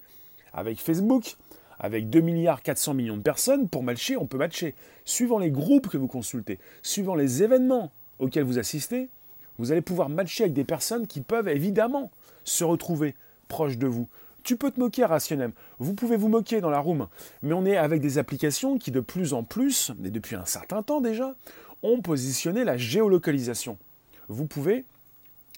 Avec 0.52 0.80
Facebook, 0.80 1.36
avec 1.78 2.10
2 2.10 2.20
milliards 2.20 2.62
400 2.62 2.94
millions 2.94 3.16
de 3.16 3.22
personnes, 3.22 3.68
pour 3.68 3.82
matcher, 3.82 4.16
on 4.16 4.26
peut 4.26 4.38
matcher. 4.38 4.74
Suivant 5.04 5.38
les 5.38 5.50
groupes 5.50 5.88
que 5.88 5.96
vous 5.96 6.08
consultez, 6.08 6.58
suivant 6.82 7.14
les 7.14 7.42
événements 7.42 7.90
auxquels 8.18 8.44
vous 8.44 8.58
assistez, 8.58 9.08
vous 9.58 9.72
allez 9.72 9.80
pouvoir 9.80 10.08
matcher 10.08 10.44
avec 10.44 10.54
des 10.54 10.64
personnes 10.64 11.06
qui 11.06 11.20
peuvent 11.20 11.48
évidemment 11.48 12.10
se 12.44 12.64
retrouver 12.64 13.14
proches 13.48 13.78
de 13.78 13.86
vous. 13.86 14.08
Tu 14.44 14.56
peux 14.56 14.70
te 14.70 14.80
moquer, 14.80 15.04
Rationem. 15.04 15.52
Vous 15.78 15.94
pouvez 15.94 16.16
vous 16.16 16.28
moquer 16.28 16.60
dans 16.60 16.70
la 16.70 16.80
room. 16.80 17.08
Mais 17.42 17.52
on 17.52 17.64
est 17.64 17.76
avec 17.76 18.00
des 18.00 18.18
applications 18.18 18.78
qui, 18.78 18.90
de 18.90 19.00
plus 19.00 19.32
en 19.34 19.44
plus, 19.44 19.92
et 20.04 20.10
depuis 20.10 20.36
un 20.36 20.44
certain 20.44 20.82
temps 20.82 21.00
déjà, 21.00 21.34
ont 21.82 22.00
positionné 22.00 22.64
la 22.64 22.76
géolocalisation. 22.76 23.78
Vous 24.28 24.46
pouvez 24.46 24.84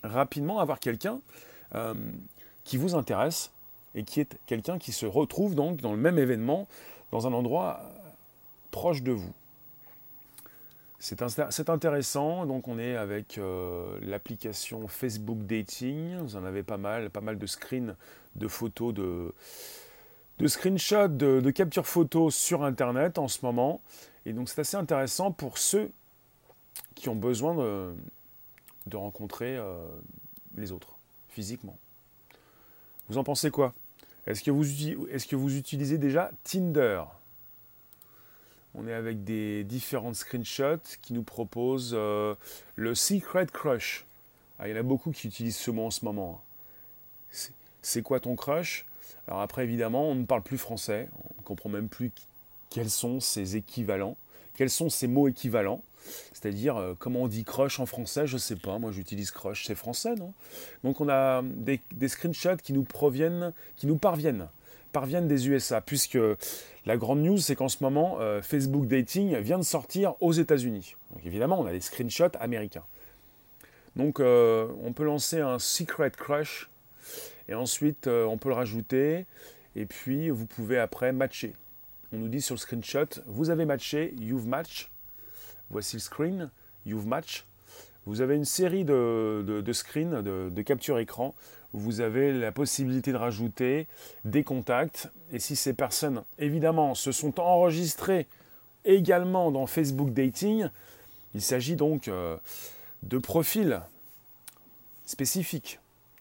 rapidement 0.02 0.60
avoir 0.60 0.80
quelqu'un 0.80 1.20
euh, 1.74 1.94
qui 2.64 2.76
vous 2.76 2.94
intéresse 2.94 3.50
et 3.94 4.04
qui 4.04 4.20
est 4.20 4.36
quelqu'un 4.46 4.78
qui 4.78 4.92
se 4.92 5.06
retrouve 5.06 5.54
donc 5.54 5.80
dans 5.80 5.92
le 5.92 5.98
même 5.98 6.18
événement, 6.18 6.68
dans 7.12 7.26
un 7.26 7.32
endroit 7.32 7.80
proche 8.70 9.02
de 9.02 9.12
vous. 9.12 9.32
C'est 11.04 11.68
intéressant, 11.68 12.46
donc 12.46 12.66
on 12.66 12.78
est 12.78 12.96
avec 12.96 13.37
euh, 13.37 13.99
l'application 14.00 14.88
Facebook 14.88 15.37
Dating, 15.44 16.16
vous 16.16 16.37
en 16.37 16.46
avez 16.46 16.62
pas 16.62 16.78
mal, 16.78 17.11
pas 17.11 17.20
mal 17.20 17.38
de 17.38 17.44
screens, 17.44 17.94
de 18.37 18.49
photos, 18.49 18.94
de, 18.94 19.34
screenshots, 20.46 21.08
de, 21.08 21.50
captures 21.50 21.87
photos 21.87 22.34
sur 22.34 22.64
Internet 22.64 23.18
en 23.18 23.28
ce 23.28 23.44
moment. 23.44 23.82
Et 24.25 24.32
donc 24.32 24.49
c'est 24.49 24.62
assez 24.62 24.78
intéressant 24.78 25.30
pour 25.30 25.58
ceux 25.58 25.90
qui 26.94 27.11
ont 27.11 27.16
besoin 27.16 27.54
de, 27.54 28.96
rencontrer 28.96 29.58
euh, 29.58 29.87
les 30.56 30.73
autres, 30.73 30.96
physiquement. 31.28 31.76
Vous 33.11 33.18
en 33.18 33.25
pensez 33.25 33.50
quoi? 33.50 33.75
Est-ce 34.26 34.42
que 34.42 35.37
vous 35.37 35.56
utilisez 35.58 35.99
déjà 35.99 36.30
Tinder? 36.44 37.02
On 38.74 38.86
est 38.86 38.92
avec 38.92 39.24
des 39.24 39.64
différents 39.64 40.14
screenshots 40.14 40.98
qui 41.00 41.12
nous 41.12 41.22
proposent 41.22 41.94
euh, 41.94 42.34
le 42.76 42.94
Secret 42.94 43.46
Crush. 43.46 44.04
Ah, 44.58 44.68
il 44.68 44.72
y 44.72 44.74
en 44.76 44.80
a 44.80 44.82
beaucoup 44.82 45.12
qui 45.12 45.28
utilisent 45.28 45.56
ce 45.56 45.70
mot 45.70 45.86
en 45.86 45.90
ce 45.90 46.04
moment. 46.04 46.42
C'est 47.82 48.02
quoi 48.02 48.20
ton 48.20 48.36
crush? 48.36 48.86
Alors 49.26 49.40
après, 49.40 49.64
évidemment, 49.64 50.10
on 50.10 50.14
ne 50.14 50.24
parle 50.24 50.42
plus 50.42 50.58
français. 50.58 51.08
On 51.24 51.34
ne 51.38 51.42
comprend 51.44 51.68
même 51.68 51.88
plus 51.88 52.12
quels 52.70 52.90
sont 52.90 53.20
ces 53.20 53.56
équivalents, 53.56 54.16
quels 54.56 54.70
sont 54.70 54.88
ces 54.88 55.06
mots 55.06 55.28
équivalents? 55.28 55.82
C'est-à-dire, 56.32 56.76
euh, 56.76 56.94
comment 56.98 57.22
on 57.22 57.28
dit 57.28 57.44
crush 57.44 57.80
en 57.80 57.86
français, 57.86 58.26
je 58.26 58.34
ne 58.34 58.38
sais 58.38 58.56
pas. 58.56 58.78
Moi, 58.78 58.92
j'utilise 58.92 59.30
crush, 59.30 59.64
c'est 59.66 59.74
français, 59.74 60.14
non? 60.16 60.34
Donc, 60.82 61.00
on 61.00 61.08
a 61.08 61.42
des, 61.42 61.80
screenshots 62.08 62.56
qui 62.56 62.72
nous 62.72 62.82
proviennent, 62.82 63.52
qui 63.76 63.86
nous 63.86 63.96
parviennent, 63.96 64.48
parviennent 64.94 65.28
des 65.28 65.48
USA, 65.50 65.82
puisque 65.82 66.18
la 66.86 66.96
grande 66.96 67.20
news, 67.20 67.36
c'est 67.36 67.54
qu'en 67.54 67.68
ce 67.68 67.82
moment, 67.82 68.16
euh, 68.20 68.40
Facebook 68.40 68.86
Dating 68.86 69.36
vient 69.36 69.58
de 69.58 69.64
sortir 69.64 70.14
aux 70.22 70.32
États-Unis. 70.32 70.96
Donc, 71.10 71.26
évidemment, 71.26 71.60
on 71.60 71.66
a 71.66 71.72
des 71.72 71.82
screenshots 71.82 72.36
américains. 72.40 72.84
Donc, 73.96 74.20
euh, 74.20 74.66
on 74.82 74.94
peut 74.94 75.04
lancer 75.04 75.40
un 75.40 75.58
secret 75.58 76.10
crush, 76.10 76.70
et 77.48 77.54
ensuite, 77.54 78.06
on 78.06 78.38
peut 78.38 78.48
le 78.48 78.54
rajouter, 78.54 79.26
et 79.76 79.84
puis 79.84 80.30
vous 80.30 80.46
pouvez 80.46 80.78
après 80.78 81.12
matcher. 81.12 81.52
On 82.10 82.16
nous 82.16 82.28
dit 82.28 82.40
sur 82.40 82.54
le 82.54 82.60
screenshot, 82.60 83.20
vous 83.26 83.50
avez 83.50 83.66
matché, 83.66 84.14
you've 84.18 84.46
matched 84.46 84.88
Voici 85.70 85.96
le 85.96 86.00
screen, 86.00 86.50
You've 86.86 87.06
Match. 87.06 87.44
Vous 88.06 88.20
avez 88.20 88.36
une 88.36 88.44
série 88.44 88.84
de, 88.84 89.42
de, 89.44 89.72
screens, 89.72 90.22
de, 90.22 90.50
de 90.50 90.62
capture 90.62 90.98
écran, 90.98 91.34
vous 91.74 92.00
avez 92.00 92.32
la 92.32 92.52
possibilité 92.52 93.10
de 93.12 93.16
rajouter 93.16 93.86
des 94.24 94.44
contacts. 94.44 95.10
Et 95.32 95.40
si 95.40 95.56
ces 95.56 95.74
personnes, 95.74 96.22
évidemment, 96.38 96.94
se 96.94 97.12
sont 97.12 97.40
enregistrées 97.40 98.26
également 98.84 99.50
dans 99.50 99.66
Facebook 99.66 100.12
Dating, 100.12 100.68
il 101.34 101.42
s'agit 101.42 101.74
donc 101.74 102.06
euh, 102.08 102.36
de 103.02 103.18
profils 103.18 103.80
spécifiques. 105.04 105.80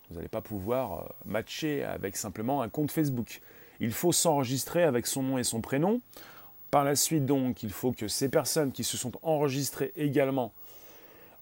Vous 0.09 0.15
n'allez 0.15 0.27
pas 0.27 0.41
pouvoir 0.41 0.93
euh, 0.93 1.03
matcher 1.25 1.83
avec 1.83 2.17
simplement 2.17 2.63
un 2.63 2.69
compte 2.69 2.91
Facebook. 2.91 3.39
Il 3.79 3.93
faut 3.93 4.11
s'enregistrer 4.11 4.83
avec 4.83 5.05
son 5.05 5.21
nom 5.21 5.37
et 5.37 5.43
son 5.43 5.61
prénom. 5.61 6.01
Par 6.71 6.83
la 6.83 6.95
suite, 6.95 7.25
donc, 7.25 7.61
il 7.61 7.69
faut 7.69 7.91
que 7.91 8.07
ces 8.07 8.29
personnes 8.29 8.71
qui 8.71 8.83
se 8.83 8.97
sont 8.97 9.11
enregistrées 9.21 9.91
également 9.95 10.51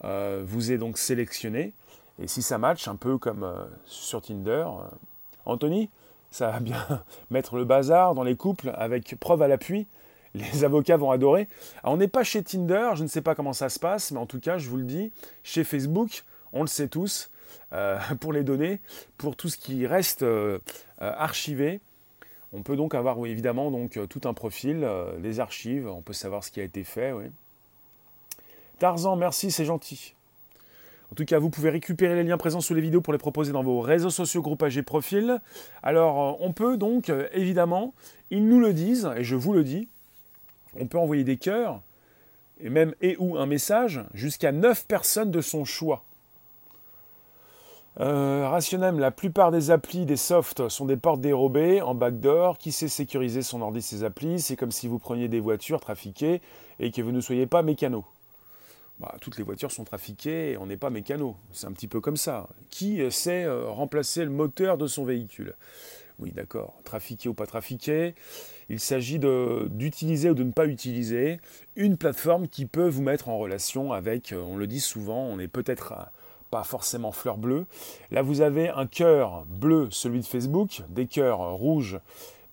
euh, 0.03 0.43
vous 0.45 0.73
aient 0.73 0.77
donc 0.77 0.97
sélectionné. 0.97 1.71
Et 2.19 2.27
si 2.27 2.41
ça 2.41 2.57
match, 2.57 2.87
un 2.87 2.95
peu 2.95 3.17
comme 3.17 3.43
euh, 3.43 3.65
sur 3.85 4.21
Tinder, 4.21 4.65
euh, 4.67 4.87
Anthony, 5.45 5.89
ça 6.29 6.51
va 6.51 6.59
bien 6.59 6.85
mettre 7.29 7.55
le 7.55 7.65
bazar 7.65 8.15
dans 8.15 8.23
les 8.23 8.35
couples 8.35 8.71
avec 8.75 9.15
preuve 9.19 9.41
à 9.41 9.47
l'appui. 9.47 9.87
Les 10.33 10.63
avocats 10.63 10.97
vont 10.97 11.11
adorer. 11.11 11.47
on 11.83 11.97
n'est 11.97 12.07
pas 12.07 12.23
chez 12.23 12.43
Tinder, 12.43 12.91
je 12.95 13.03
ne 13.03 13.07
sais 13.07 13.21
pas 13.21 13.35
comment 13.35 13.53
ça 13.53 13.69
se 13.69 13.79
passe, 13.79 14.11
mais 14.11 14.19
en 14.19 14.25
tout 14.25 14.39
cas, 14.39 14.57
je 14.57 14.69
vous 14.69 14.77
le 14.77 14.85
dis, 14.85 15.11
chez 15.43 15.63
Facebook, 15.63 16.23
on 16.53 16.61
le 16.61 16.67
sait 16.67 16.87
tous, 16.87 17.31
pour 18.19 18.33
les 18.33 18.43
données, 18.43 18.79
pour 19.17 19.35
tout 19.35 19.49
ce 19.49 19.57
qui 19.57 19.87
reste 19.87 20.25
archivé, 20.99 21.81
on 22.53 22.63
peut 22.63 22.75
donc 22.75 22.95
avoir 22.95 23.17
évidemment 23.25 23.71
donc, 23.71 23.97
euh, 23.97 24.07
tout 24.07 24.21
un 24.25 24.33
profil, 24.33 24.83
euh, 24.83 25.17
des 25.19 25.39
archives, 25.39 25.87
on 25.87 26.01
peut 26.01 26.13
savoir 26.13 26.43
ce 26.43 26.51
qui 26.51 26.59
a 26.59 26.63
été 26.63 26.83
fait. 26.83 27.13
Tarzan, 28.79 29.15
merci, 29.15 29.51
c'est 29.51 29.65
gentil. 29.65 30.15
En 31.11 31.15
tout 31.15 31.25
cas, 31.25 31.39
vous 31.39 31.49
pouvez 31.49 31.69
récupérer 31.69 32.15
les 32.15 32.23
liens 32.23 32.37
présents 32.37 32.61
sous 32.61 32.73
les 32.73 32.81
vidéos 32.81 33.01
pour 33.01 33.11
les 33.11 33.19
proposer 33.19 33.51
dans 33.51 33.63
vos 33.63 33.81
réseaux 33.81 34.09
sociaux, 34.09 34.41
groupages 34.41 34.77
et 34.77 34.83
profils. 34.83 35.39
Alors, 35.83 36.21
euh, 36.21 36.37
on 36.39 36.53
peut 36.53 36.77
donc, 36.77 37.11
évidemment, 37.33 37.93
ils 38.29 38.47
nous 38.47 38.59
le 38.59 38.73
disent, 38.73 39.11
et 39.17 39.23
je 39.23 39.35
vous 39.35 39.53
le 39.53 39.63
dis, 39.63 39.89
on 40.79 40.87
peut 40.87 40.97
envoyer 40.97 41.23
des 41.23 41.37
cœurs, 41.37 41.81
et 42.61 42.69
même 42.69 42.93
et 43.01 43.17
ou 43.19 43.37
un 43.37 43.45
message, 43.45 44.01
jusqu'à 44.13 44.51
9 44.51 44.85
personnes 44.87 45.31
de 45.31 45.41
son 45.41 45.65
choix. 45.65 46.03
Euh, 47.99 48.59
la 48.97 49.11
plupart 49.11 49.51
des 49.51 49.69
applis, 49.69 50.05
des 50.05 50.15
softs 50.15 50.69
sont 50.69 50.85
des 50.85 50.97
portes 50.97 51.21
dérobées 51.21 51.81
en 51.81 51.93
backdoor. 51.93 52.57
Qui 52.57 52.71
sait 52.71 52.87
sécuriser 52.87 53.41
son 53.41 53.61
ordi, 53.61 53.81
ses 53.81 54.03
applis? 54.03 54.39
C'est 54.39 54.55
comme 54.55 54.71
si 54.71 54.87
vous 54.87 54.99
preniez 54.99 55.27
des 55.27 55.39
voitures 55.39 55.81
trafiquées 55.81 56.41
et 56.79 56.91
que 56.91 57.01
vous 57.01 57.11
ne 57.11 57.21
soyez 57.21 57.47
pas 57.47 57.63
mécano. 57.63 58.05
Bah, 59.01 59.15
toutes 59.19 59.39
les 59.39 59.43
voitures 59.43 59.71
sont 59.71 59.83
trafiquées 59.83 60.51
et 60.51 60.57
on 60.57 60.67
n'est 60.67 60.77
pas 60.77 60.91
mécano. 60.91 61.35
C'est 61.53 61.65
un 61.65 61.71
petit 61.71 61.87
peu 61.87 61.99
comme 61.99 62.17
ça. 62.17 62.47
Qui 62.69 63.01
sait 63.11 63.45
euh, 63.45 63.67
remplacer 63.67 64.23
le 64.23 64.29
moteur 64.29 64.77
de 64.77 64.85
son 64.85 65.05
véhicule? 65.05 65.55
Oui, 66.19 66.31
d'accord. 66.31 66.75
Trafiqué 66.83 67.27
ou 67.27 67.33
pas 67.33 67.47
trafiqué. 67.47 68.13
Il 68.69 68.79
s'agit 68.79 69.17
d'utiliser 69.17 70.29
ou 70.29 70.35
de 70.35 70.43
ne 70.43 70.51
pas 70.51 70.67
utiliser 70.67 71.39
une 71.75 71.97
plateforme 71.97 72.47
qui 72.47 72.67
peut 72.67 72.87
vous 72.87 73.01
mettre 73.01 73.27
en 73.27 73.39
relation 73.39 73.91
avec, 73.91 74.33
euh, 74.33 74.39
on 74.39 74.55
le 74.55 74.67
dit 74.67 74.79
souvent, 74.79 75.23
on 75.23 75.39
est 75.39 75.47
peut-être 75.47 75.95
pas 76.51 76.63
forcément 76.63 77.11
fleur 77.11 77.37
bleue. 77.37 77.65
Là, 78.11 78.21
vous 78.21 78.41
avez 78.41 78.69
un 78.69 78.85
cœur 78.85 79.45
bleu, 79.47 79.87
celui 79.89 80.19
de 80.19 80.25
Facebook, 80.25 80.83
des 80.89 81.07
cœurs 81.07 81.39
rouges 81.53 81.99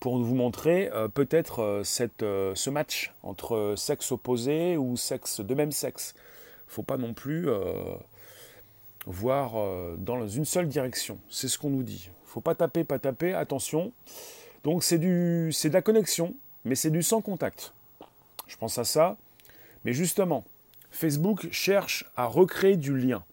pour 0.00 0.19
vous 0.19 0.35
montrer 0.35 0.90
euh, 0.93 1.09
peut-être 1.09 1.61
euh, 1.61 1.83
euh, 2.23 2.52
ce 2.55 2.71
match 2.71 3.12
entre 3.23 3.75
sexe 3.76 4.12
opposé 4.12 4.76
ou 4.76 4.97
sexe 4.97 5.40
de 5.40 5.55
même 5.55 5.73
sexe. 5.73 6.14
Faut 6.68 6.82
pas 6.82 6.96
non 6.96 7.14
plus 7.14 7.48
voir 9.06 9.54
dans 9.96 10.28
une 10.28 10.44
seule 10.44 10.68
direction. 10.68 11.18
C'est 11.28 11.48
ce 11.48 11.58
qu'on 11.58 11.70
nous 11.70 11.82
dit. 11.82 12.10
Faut 12.25 12.40
pas 12.40 12.54
taper, 12.54 12.84
pas 12.84 12.98
taper, 12.98 13.34
attention. 13.34 13.92
Donc 14.64 14.84
c'est 14.84 14.98
de 14.98 15.50
la 15.72 15.82
connexion, 15.82 16.34
mais 16.64 16.75
c'est 16.75 16.90
du 16.90 17.02
sans 17.02 17.20
contact. 17.20 17.72
Je 18.46 18.56
pense 18.56 18.78
à 18.78 18.84
ça. 18.84 19.16
Mais 19.84 19.92
justement, 19.92 20.44
Facebook 20.90 21.48
cherche 21.50 22.04
à 22.16 22.26
recréer 22.26 22.76
du 22.76 22.96
lien. 22.96 23.25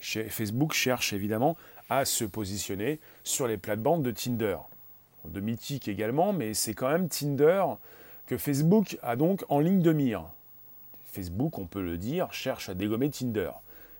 Facebook 0.00 0.72
cherche 0.74 1.12
évidemment 1.12 1.56
à 1.88 2.04
se 2.04 2.24
positionner 2.24 3.00
sur 3.22 3.46
les 3.46 3.56
plates-bandes 3.56 4.02
de 4.02 4.10
Tinder. 4.10 4.58
De 5.24 5.40
Mythique 5.40 5.88
également, 5.88 6.34
mais 6.34 6.52
c'est 6.52 6.74
quand 6.74 6.90
même 6.90 7.08
Tinder 7.08 7.64
que 8.26 8.36
Facebook 8.36 8.98
a 9.02 9.16
donc 9.16 9.44
en 9.48 9.60
ligne 9.60 9.80
de 9.80 9.92
mire. 9.92 10.24
Facebook, 11.14 11.58
on 11.58 11.66
peut 11.66 11.82
le 11.82 11.96
dire, 11.96 12.32
cherche 12.32 12.68
à 12.68 12.74
dégommer 12.74 13.08
Tinder. 13.08 13.52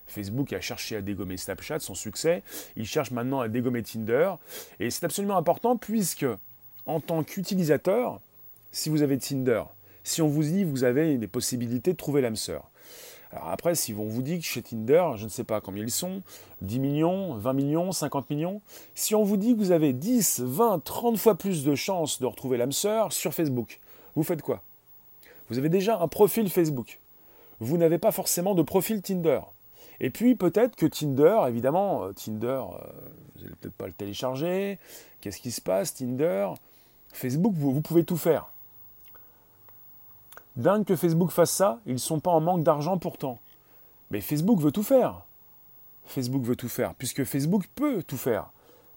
Facebook 0.09 0.53
a 0.53 0.61
cherché 0.61 0.97
à 0.97 1.01
dégommer 1.01 1.37
Snapchat, 1.37 1.79
son 1.79 1.95
succès. 1.95 2.43
Il 2.77 2.87
cherche 2.87 3.13
maintenant 3.13 3.41
à 3.41 3.49
dégommer 3.49 3.83
Tinder. 3.83 4.33
Et 4.81 4.91
c'est 4.91 5.05
absolument 5.05 5.37
important 5.37 5.77
puisque, 5.77 6.27
en 6.87 7.01
tant 7.01 7.23
qu'utilisateur, 7.23 8.21
si 8.73 8.89
vous 8.89 9.03
avez 9.03 9.17
Tinder, 9.19 9.63
si 10.03 10.23
on 10.23 10.29
vous 10.29 10.43
dit 10.43 10.65
vous 10.65 10.83
avez 10.83 11.17
des 11.17 11.29
possibilités 11.29 11.93
de 11.93 11.97
trouver 11.97 12.21
l'âme 12.21 12.37
sœur, 12.37 12.69
alors 13.31 13.49
après, 13.49 13.75
si 13.75 13.93
on 13.95 14.07
vous 14.07 14.23
dit 14.23 14.39
que 14.39 14.45
chez 14.45 14.63
Tinder, 14.63 15.13
je 15.17 15.25
ne 15.25 15.29
sais 15.29 15.43
pas 15.43 15.61
combien 15.61 15.83
ils 15.83 15.91
sont, 15.91 16.23
10 16.63 16.79
millions, 16.79 17.35
20 17.35 17.53
millions, 17.53 17.91
50 17.91 18.31
millions, 18.31 18.61
si 18.95 19.15
on 19.17 19.25
vous 19.25 19.37
dit 19.37 19.55
que 19.55 19.59
vous 19.59 19.73
avez 19.73 19.93
10, 19.93 20.41
20, 20.41 20.85
30 20.85 21.17
fois 21.17 21.35
plus 21.35 21.65
de 21.65 21.75
chances 21.75 22.21
de 22.21 22.27
retrouver 22.27 22.59
l'âme 22.59 22.71
sœur 22.71 23.13
sur 23.13 23.35
Facebook, 23.35 23.81
vous 24.15 24.23
faites 24.23 24.43
quoi? 24.43 24.63
Vous 25.49 25.59
avez 25.59 25.69
déjà 25.69 25.99
un 25.99 26.07
profil 26.07 26.49
Facebook. 26.49 27.01
Vous 27.61 27.77
n'avez 27.77 27.99
pas 27.99 28.13
forcément 28.13 28.55
de 28.55 28.63
profil 28.63 29.03
Tinder. 29.03 29.41
Et 30.01 30.11
puis 30.11 30.35
peut-être 30.35 30.77
que 30.77 30.87
Tinder, 30.87 31.45
évidemment, 31.49 32.05
euh, 32.05 32.13
Tinder, 32.13 32.47
euh, 32.47 32.63
vous 33.37 33.43
n'allez 33.43 33.55
peut-être 33.61 33.75
pas 33.75 33.87
le 33.87 33.93
télécharger. 33.93 34.79
Qu'est-ce 35.21 35.41
qui 35.41 35.51
se 35.51 35.61
passe 35.61 35.95
Tinder? 35.95 36.49
Facebook, 37.13 37.55
vous 37.57 37.81
pouvez 37.81 38.05
tout 38.05 38.17
faire. 38.17 38.49
Dingue 40.57 40.85
que 40.85 40.97
Facebook 40.97 41.31
fasse 41.31 41.51
ça, 41.51 41.81
ils 41.87 41.95
ne 41.95 41.99
sont 41.99 42.21
pas 42.21 42.31
en 42.31 42.41
manque 42.41 42.63
d'argent 42.63 42.99
pourtant. 42.99 43.39
Mais 44.11 44.21
Facebook 44.21 44.61
veut 44.61 44.73
tout 44.73 44.83
faire. 44.83 45.23
Facebook 46.07 46.43
veut 46.43 46.57
tout 46.57 46.69
faire, 46.69 46.95
puisque 46.95 47.25
Facebook 47.25 47.65
peut 47.75 48.03
tout 48.03 48.17
faire. 48.17 48.51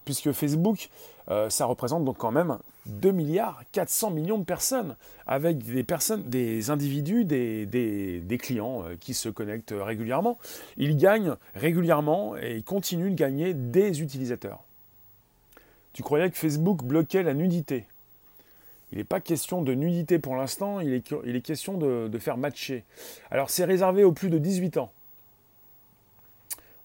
Puisque 0.05 0.31
Facebook, 0.31 0.89
euh, 1.29 1.49
ça 1.49 1.65
représente 1.65 2.05
donc 2.05 2.17
quand 2.17 2.31
même 2.31 2.57
2 2.85 3.11
milliards 3.11 3.61
400 3.73 4.11
millions 4.11 4.37
de 4.37 4.45
personnes, 4.45 4.95
avec 5.25 5.57
des 5.59 5.83
personnes, 5.83 6.23
des 6.23 6.69
individus, 6.69 7.25
des, 7.25 7.65
des, 7.65 8.37
clients 8.37 8.83
euh, 8.83 8.95
qui 8.99 9.13
se 9.13 9.29
connectent 9.29 9.73
régulièrement. 9.77 10.37
Ils 10.77 10.95
gagnent 10.95 11.35
régulièrement 11.55 12.37
et 12.37 12.55
ils 12.57 12.63
continuent 12.63 13.11
de 13.11 13.15
gagner 13.15 13.53
des 13.53 14.01
utilisateurs. 14.01 14.63
Tu 15.93 16.03
croyais 16.03 16.29
que 16.29 16.37
Facebook 16.37 16.83
bloquait 16.83 17.23
la 17.23 17.33
nudité? 17.33 17.85
Il 18.91 18.99
n'est 18.99 19.03
pas 19.03 19.19
question 19.19 19.61
de 19.61 19.73
nudité 19.73 20.17
pour 20.17 20.35
l'instant, 20.35 20.79
il 20.79 20.93
est, 20.93 21.41
question 21.41 21.77
de, 21.77 22.17
faire 22.19 22.37
matcher. 22.37 22.85
Alors 23.31 23.49
c'est 23.49 23.65
réservé 23.65 24.03
aux 24.03 24.13
plus 24.13 24.29
de 24.29 24.37
18 24.37 24.77
ans. 24.77 24.91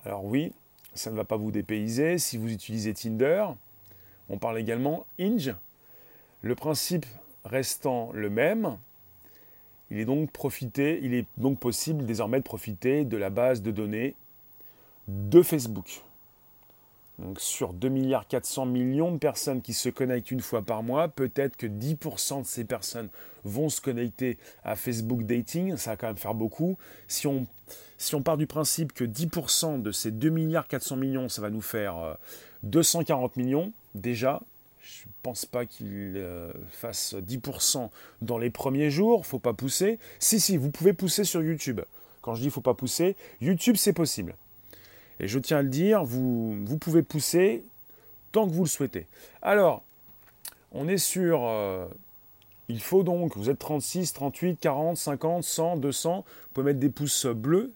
Alors 0.04 0.24
oui, 0.24 0.52
ça 0.94 1.10
ne 1.10 1.16
va 1.16 1.24
pas 1.24 1.36
vous 1.36 1.52
dépayser 1.52 2.18
si 2.18 2.38
vous 2.38 2.50
utilisez 2.50 2.92
Tinder. 2.92 3.46
On 4.28 4.38
parle 4.38 4.58
également 4.58 5.06
Inge. 5.18 5.54
Le 6.42 6.54
principe 6.54 7.06
restant 7.44 8.10
le 8.12 8.30
même, 8.30 8.78
il 9.90 9.98
est 9.98 10.04
donc, 11.36 11.58
possible 11.58 12.06
désormais 12.06 12.38
de 12.38 12.44
profiter 12.44 13.04
de 13.04 13.16
la 13.16 13.30
base 13.30 13.60
de 13.62 13.70
données 13.70 14.14
de 15.06 15.42
Facebook. 15.42 16.02
Donc 17.18 17.40
sur 17.40 17.74
2 17.74 17.88
milliards 17.88 18.26
400 18.26 18.66
millions 18.66 19.12
de 19.12 19.18
personnes 19.18 19.60
qui 19.60 19.74
se 19.74 19.90
connectent 19.90 20.30
une 20.30 20.40
fois 20.40 20.62
par 20.62 20.82
mois, 20.82 21.08
peut-être 21.08 21.58
que 21.58 21.66
10% 21.66 22.42
de 22.42 22.46
ces 22.46 22.64
personnes 22.64 23.10
vont 23.44 23.68
se 23.68 23.82
connecter 23.82 24.38
à 24.64 24.76
Facebook 24.76 25.24
Dating, 25.24 25.76
ça 25.76 25.90
va 25.90 25.96
quand 25.96 26.06
même 26.06 26.16
faire 26.16 26.34
beaucoup. 26.34 26.78
Si 27.06 27.26
on, 27.26 27.46
si 27.98 28.14
on 28.14 28.22
part 28.22 28.38
du 28.38 28.46
principe 28.46 28.94
que 28.94 29.04
10% 29.04 29.82
de 29.82 29.92
ces 29.92 30.10
2 30.10 30.30
milliards 30.30 30.66
400 30.66 30.96
millions, 30.96 31.28
ça 31.28 31.42
va 31.42 31.50
nous 31.50 31.60
faire 31.60 32.16
240 32.62 33.32
euh, 33.36 33.40
millions, 33.40 33.72
déjà, 33.94 34.40
je 34.82 35.06
ne 35.06 35.12
pense 35.22 35.46
pas 35.46 35.66
qu'il 35.66 36.14
euh, 36.16 36.52
fasse 36.70 37.14
10% 37.14 37.90
dans 38.20 38.38
les 38.38 38.50
premiers 38.50 38.90
jours, 38.90 39.26
faut 39.26 39.38
pas 39.38 39.52
pousser. 39.54 39.98
Si, 40.18 40.40
si, 40.40 40.56
vous 40.56 40.70
pouvez 40.70 40.92
pousser 40.92 41.24
sur 41.24 41.42
YouTube. 41.42 41.80
Quand 42.20 42.34
je 42.34 42.42
dis 42.42 42.50
faut 42.50 42.60
pas 42.60 42.74
pousser, 42.74 43.16
YouTube 43.40 43.76
c'est 43.76 43.92
possible. 43.92 44.34
Et 45.20 45.28
je 45.28 45.38
tiens 45.38 45.58
à 45.58 45.62
le 45.62 45.68
dire, 45.68 46.04
vous, 46.04 46.64
vous 46.64 46.78
pouvez 46.78 47.02
pousser 47.02 47.64
tant 48.32 48.46
que 48.46 48.52
vous 48.52 48.64
le 48.64 48.68
souhaitez. 48.68 49.06
Alors, 49.40 49.82
on 50.72 50.88
est 50.88 50.98
sur... 50.98 51.44
Euh, 51.44 51.86
il 52.68 52.80
faut 52.80 53.02
donc, 53.02 53.36
vous 53.36 53.50
êtes 53.50 53.58
36, 53.58 54.12
38, 54.14 54.58
40, 54.60 54.96
50, 54.96 55.44
100, 55.44 55.76
200, 55.76 56.16
vous 56.16 56.24
pouvez 56.54 56.66
mettre 56.66 56.80
des 56.80 56.88
pouces 56.88 57.26
bleus. 57.26 57.72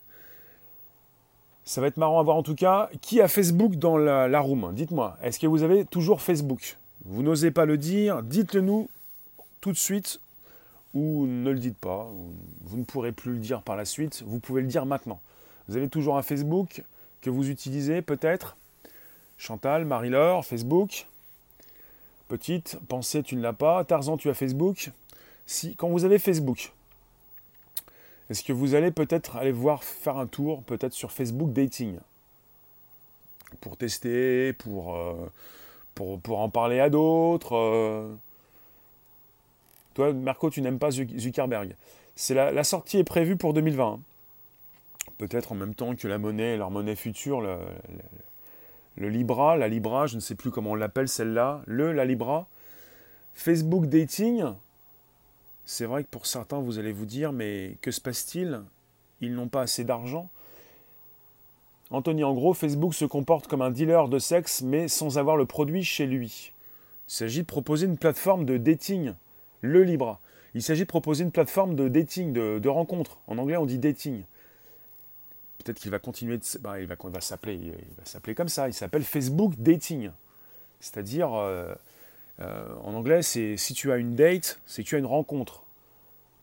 Ça 1.66 1.80
va 1.80 1.88
être 1.88 1.96
marrant 1.96 2.20
à 2.20 2.22
voir 2.22 2.36
en 2.36 2.44
tout 2.44 2.54
cas. 2.54 2.88
Qui 3.02 3.20
a 3.20 3.26
Facebook 3.26 3.74
dans 3.74 3.98
la, 3.98 4.40
room 4.40 4.72
Dites-moi, 4.72 5.18
est-ce 5.20 5.40
que 5.40 5.48
vous 5.48 5.64
avez 5.64 5.84
toujours 5.84 6.22
Facebook? 6.22 6.78
Vous 7.04 7.22
n'osez 7.24 7.50
pas 7.50 7.64
le 7.66 7.76
dire, 7.76 8.22
dites-le 8.22 8.60
nous 8.60 8.88
tout 9.60 9.72
de 9.72 9.76
suite 9.76 10.20
ou 10.94 11.26
ne 11.26 11.50
le 11.50 11.58
dites 11.58 11.76
pas. 11.76 12.08
Vous 12.62 12.78
ne 12.78 12.84
pourrez 12.84 13.10
plus 13.10 13.32
le 13.32 13.38
dire 13.38 13.62
par 13.62 13.74
la 13.74 13.84
suite, 13.84 14.22
vous 14.26 14.38
pouvez 14.38 14.62
le 14.62 14.68
dire 14.68 14.86
maintenant. 14.86 15.20
Vous 15.68 15.76
avez 15.76 15.88
toujours 15.88 16.16
un 16.16 16.22
Facebook 16.22 16.84
que 17.20 17.30
vous 17.30 17.50
utilisez 17.50 18.00
peut-être? 18.00 18.56
Chantal, 19.36 19.84
Marie-Laure, 19.84 20.44
Facebook? 20.44 21.08
Petite, 22.28 22.78
pensée, 22.88 23.24
tu 23.24 23.34
ne 23.34 23.42
l'as 23.42 23.52
pas. 23.52 23.82
Tarzan, 23.84 24.16
tu 24.16 24.30
as 24.30 24.34
Facebook? 24.34 24.92
Si, 25.46 25.74
quand 25.74 25.88
vous 25.88 26.04
avez 26.04 26.20
Facebook, 26.20 26.72
est-ce 28.30 28.42
que 28.42 28.52
vous 28.52 28.74
allez 28.74 28.90
peut-être 28.90 29.36
aller 29.36 29.52
voir 29.52 29.84
faire 29.84 30.16
un 30.16 30.26
tour 30.26 30.62
peut-être 30.62 30.92
sur 30.92 31.12
Facebook 31.12 31.52
Dating? 31.52 31.98
Pour 33.60 33.76
tester, 33.76 34.52
pour, 34.52 34.96
euh, 34.96 35.30
en 36.00 36.48
parler 36.48 36.80
à 36.80 36.90
d'autres 36.90 37.54
euh. 37.54 38.14
Toi, 39.94 40.12
Marco, 40.12 40.50
tu 40.50 40.60
n'aimes 40.60 40.78
pas 40.78 40.90
Zuckerberg. 40.90 41.74
C'est 42.16 42.34
la, 42.34 42.50
la, 42.50 42.64
sortie 42.64 42.98
est 42.98 43.04
prévue 43.04 43.36
pour 43.36 43.54
2020 43.54 44.00
peut-être 45.18 45.52
en 45.52 45.54
même 45.54 45.74
temps 45.74 45.94
que 45.94 46.08
la 46.08 46.18
monnaie, 46.18 46.56
leur 46.56 46.70
monnaie 46.70 46.96
future, 46.96 47.40
le, 47.40 49.08
Libra, 49.08 49.56
la 49.56 49.68
Libra, 49.68 50.06
je 50.06 50.16
ne 50.16 50.20
sais 50.20 50.34
plus 50.34 50.50
comment 50.50 50.72
on 50.72 50.74
l'appelle 50.74 51.08
celle-là, 51.08 51.62
le, 51.66 51.92
la 51.92 52.04
Libra. 52.04 52.46
Facebook 53.34 53.86
Dating, 53.86 54.44
c'est 55.66 55.84
vrai 55.84 56.04
que 56.04 56.08
pour 56.08 56.26
certains, 56.26 56.58
vous 56.60 56.78
allez 56.78 56.92
vous 56.92 57.04
dire, 57.04 57.32
mais 57.32 57.76
que 57.82 57.90
se 57.90 58.00
passe-t-il? 58.00 58.62
Ils 59.20 59.34
n'ont 59.34 59.48
pas 59.48 59.62
assez 59.62 59.84
d'argent. 59.84 60.30
Anthony, 61.90 62.24
en 62.24 62.34
gros, 62.34 62.54
Facebook 62.54 62.94
se 62.94 63.04
comporte 63.04 63.46
comme 63.46 63.62
un 63.62 63.70
dealer 63.70 64.08
de 64.08 64.18
sexe, 64.18 64.62
mais 64.62 64.88
sans 64.88 65.18
avoir 65.18 65.36
le 65.36 65.44
produit 65.44 65.84
chez 65.84 66.06
lui. 66.06 66.52
Il 67.08 67.12
s'agit 67.12 67.42
de 67.42 67.46
proposer 67.46 67.86
une 67.86 67.98
plateforme 67.98 68.44
de 68.46 68.56
dating, 68.56 69.12
le 69.60 69.82
Libra. 69.82 70.20
Il 70.54 70.62
s'agit 70.62 70.82
de 70.82 70.88
proposer 70.88 71.22
une 71.22 71.30
plateforme 71.30 71.74
de 71.74 71.88
dating, 71.88 72.32
de, 72.32 72.58
de 72.58 72.68
rencontre. 72.68 73.18
En 73.26 73.36
anglais, 73.36 73.58
on 73.58 73.66
dit 73.66 73.78
dating 73.78 74.24
peut-être 75.66 75.80
qu'il 75.80 75.90
va 75.90 75.98
continuer 75.98 76.38
de, 76.38 76.44
bah, 76.60 76.80
il 76.80 76.86
va, 76.86 77.20
s'appeler, 77.20 78.34
comme 78.36 78.48
ça. 78.48 78.68
Il 78.68 78.74
s'appelle 78.74 79.02
Facebook 79.02 79.54
Dating. 79.58 80.10
C'est-à-dire, 80.80 81.34
euh, 81.34 81.74
en 82.40 82.94
anglais, 82.94 83.22
c'est 83.22 83.56
si 83.56 83.72
tu 83.74 83.92
as 83.92 83.96
une 83.96 84.14
date, 84.14 84.60
c'est 84.66 84.82
tu 84.82 84.94
as 84.94 84.98
une 84.98 85.06
rencontre, 85.06 85.62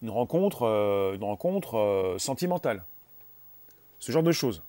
une 0.02 0.10
rencontre, 0.10 0.64
euh, 0.64 1.16
une 1.16 1.24
rencontre 1.24 2.16
sentimentale. 2.18 2.84
Ce 4.00 4.12
genre 4.12 4.24
de 4.24 4.32
choses. 4.32 4.64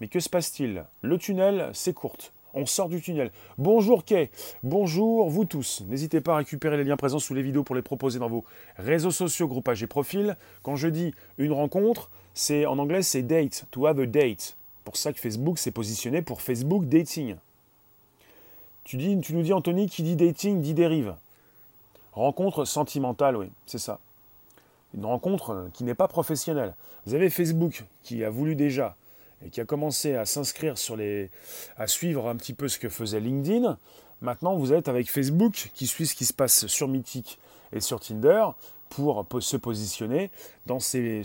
Mais 0.00 0.08
que 0.08 0.20
se 0.20 0.28
passe-t-il? 0.28 0.84
Le 1.02 1.18
tunnel 1.18 1.70
s'écourte. 1.74 2.32
On 2.54 2.64
sort 2.64 2.88
du 2.88 3.02
tunnel. 3.02 3.30
Bonjour 3.58 4.04
Kay, 4.04 4.30
bonjour 4.62 5.28
vous 5.28 5.44
tous. 5.44 5.82
N'hésitez 5.88 6.22
pas 6.22 6.32
à 6.32 6.36
récupérer 6.38 6.78
les 6.78 6.84
liens 6.84 6.96
présents 6.96 7.18
sous 7.18 7.34
les 7.34 7.42
vidéos 7.42 7.64
pour 7.64 7.76
les 7.76 7.82
proposer 7.82 8.18
dans 8.18 8.30
vos 8.30 8.44
réseaux 8.78 9.10
sociaux, 9.10 9.46
groupages 9.46 9.82
et 9.82 9.86
profils. 9.86 10.36
Quand 10.62 10.76
je 10.76 10.88
dis 10.88 11.14
une 11.36 11.52
rencontre, 11.52 12.08
c'est 12.32 12.64
en 12.64 12.78
anglais 12.78 13.02
c'est 13.02 13.22
date, 13.22 13.66
to 13.70 13.86
have 13.86 14.00
a 14.00 14.06
date. 14.06 14.56
Pour 14.84 14.96
ça 14.96 15.12
que 15.12 15.20
Facebook 15.20 15.58
s'est 15.58 15.70
positionné 15.70 16.22
pour 16.22 16.40
Facebook 16.40 16.86
Dating. 16.86 17.36
Tu, 18.86 18.98
nous 18.98 19.42
dis 19.42 19.52
Anthony 19.52 19.88
qui 19.88 20.04
dit 20.04 20.14
dating 20.14 20.60
dit 20.60 20.72
dérive. 20.72 21.16
Rencontre 22.12 22.64
sentimentale, 22.64 23.36
oui, 23.36 23.50
c'est 23.66 23.78
ça. 23.78 23.98
Une 24.94 25.04
rencontre 25.04 25.68
qui 25.72 25.82
n'est 25.82 25.96
pas 25.96 26.06
professionnelle. 26.06 26.76
Vous 27.04 27.14
avez 27.14 27.28
Facebook 27.28 27.84
qui 28.04 28.22
a 28.22 28.30
voulu 28.30 28.54
déjà 28.54 28.96
et 29.44 29.50
qui 29.50 29.60
a 29.60 29.64
commencé 29.64 30.14
à 30.14 30.24
s'inscrire 30.24 30.78
sur 30.78 30.96
les. 30.96 31.30
à 31.76 31.88
suivre 31.88 32.28
un 32.28 32.36
petit 32.36 32.54
peu 32.54 32.68
ce 32.68 32.78
que 32.78 32.88
faisait 32.88 33.18
LinkedIn, 33.18 33.76
maintenant 34.20 34.54
vous 34.54 34.72
êtes 34.72 34.86
avec 34.86 35.10
Facebook 35.10 35.72
qui 35.74 35.88
suit 35.88 36.06
ce 36.06 36.14
qui 36.14 36.24
se 36.24 36.32
passe 36.32 36.68
sur 36.68 36.86
Mythic 36.86 37.40
et 37.72 37.80
sur 37.80 37.98
Tinder 37.98 38.46
pour 38.88 39.26
se 39.40 39.56
positionner 39.56 40.30
dans 40.66 40.78
ces. 40.78 41.22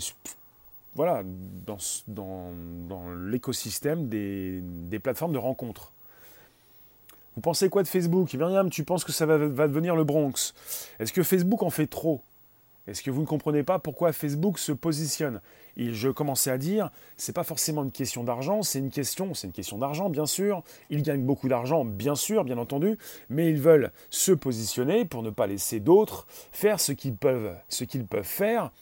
Voilà, 0.96 1.22
dans, 1.64 2.52
l'écosystème 3.24 4.08
des, 4.08 4.98
plateformes 5.00 5.32
de 5.32 5.38
rencontres. 5.38 5.92
Vous 7.34 7.40
pensez 7.40 7.70
quoi 7.70 7.82
de 7.82 7.88
Facebook? 7.88 8.32
Myriam, 8.34 8.68
tu 8.68 8.84
penses 8.84 9.04
que 9.04 9.12
ça 9.12 9.24
va, 9.24 9.38
devenir 9.38 9.96
le 9.96 10.04
Bronx? 10.04 10.52
Est-ce 10.98 11.12
que 11.12 11.22
Facebook 11.22 11.62
en 11.62 11.70
fait 11.70 11.86
trop? 11.86 12.22
Est-ce 12.86 13.02
que 13.02 13.10
vous 13.10 13.20
ne 13.20 13.26
comprenez 13.26 13.62
pas 13.62 13.78
pourquoi 13.78 14.12
Facebook 14.12 14.58
se 14.58 14.72
positionne? 14.72 15.40
Je 15.76 16.08
commençais 16.08 16.50
à 16.50 16.58
dire, 16.58 16.90
c'est 17.16 17.32
pas 17.32 17.44
forcément 17.44 17.84
une 17.84 17.92
question 17.92 18.24
d'argent, 18.24 18.62
c'est 18.62 18.80
une 18.80 18.90
question, 18.90 19.34
c'est 19.34 19.46
une 19.46 19.52
question 19.52 19.78
d'argent 19.78 20.10
bien 20.10 20.26
sûr. 20.26 20.62
Ils 20.90 21.02
gagnent 21.02 21.24
beaucoup 21.24 21.48
d'argent 21.48 21.84
bien 21.84 22.16
sûr, 22.16 22.44
bien 22.44 22.58
entendu, 22.58 22.98
mais 23.30 23.48
ils 23.48 23.60
veulent 23.60 23.92
se 24.10 24.32
positionner 24.32 25.04
pour 25.04 25.22
ne 25.22 25.30
pas 25.30 25.46
laisser 25.46 25.80
d'autres 25.80 26.26
faire 26.50 26.80
ce 26.80 26.92
qu'ils 26.92 27.16
peuvent, 27.16 27.56
ce 27.68 27.84
peuvent 27.84 28.24
faire. 28.24 28.72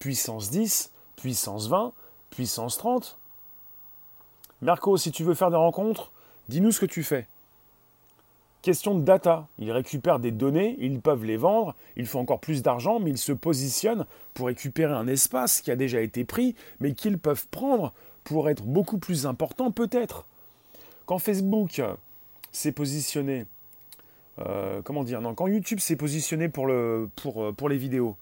Puissance 0.00 0.50
10, 0.50 0.90
puissance 1.14 1.68
20, 1.68 1.92
puissance 2.30 2.76
30. 2.76 3.16
Marco, 4.60 4.96
si 4.96 5.12
tu 5.12 5.22
veux 5.22 5.34
faire 5.34 5.50
des 5.50 5.56
rencontres, 5.56 6.12
dis-nous 6.48 6.72
ce 6.72 6.80
que 6.80 6.86
tu 6.86 7.02
fais. 7.02 7.26
Question 8.66 8.96
de 8.96 9.04
data. 9.04 9.46
Ils 9.60 9.70
récupèrent 9.70 10.18
des 10.18 10.32
données, 10.32 10.76
ils 10.80 10.98
peuvent 10.98 11.24
les 11.24 11.36
vendre, 11.36 11.76
il 11.96 12.04
faut 12.04 12.18
encore 12.18 12.40
plus 12.40 12.62
d'argent, 12.62 12.98
mais 12.98 13.10
ils 13.10 13.16
se 13.16 13.30
positionnent 13.30 14.06
pour 14.34 14.48
récupérer 14.48 14.92
un 14.92 15.06
espace 15.06 15.60
qui 15.60 15.70
a 15.70 15.76
déjà 15.76 16.00
été 16.00 16.24
pris, 16.24 16.56
mais 16.80 16.92
qu'ils 16.92 17.16
peuvent 17.16 17.46
prendre 17.52 17.92
pour 18.24 18.50
être 18.50 18.64
beaucoup 18.64 18.98
plus 18.98 19.24
important 19.24 19.70
peut-être. 19.70 20.26
Quand 21.04 21.20
Facebook 21.20 21.80
s'est 22.50 22.72
positionné, 22.72 23.46
euh, 24.40 24.82
comment 24.82 25.04
dire, 25.04 25.20
non, 25.20 25.36
quand 25.36 25.46
YouTube 25.46 25.78
s'est 25.78 25.94
positionné 25.94 26.48
pour, 26.48 26.68
euh, 26.68 27.08
les 27.70 27.78
vidéos, 27.78 28.16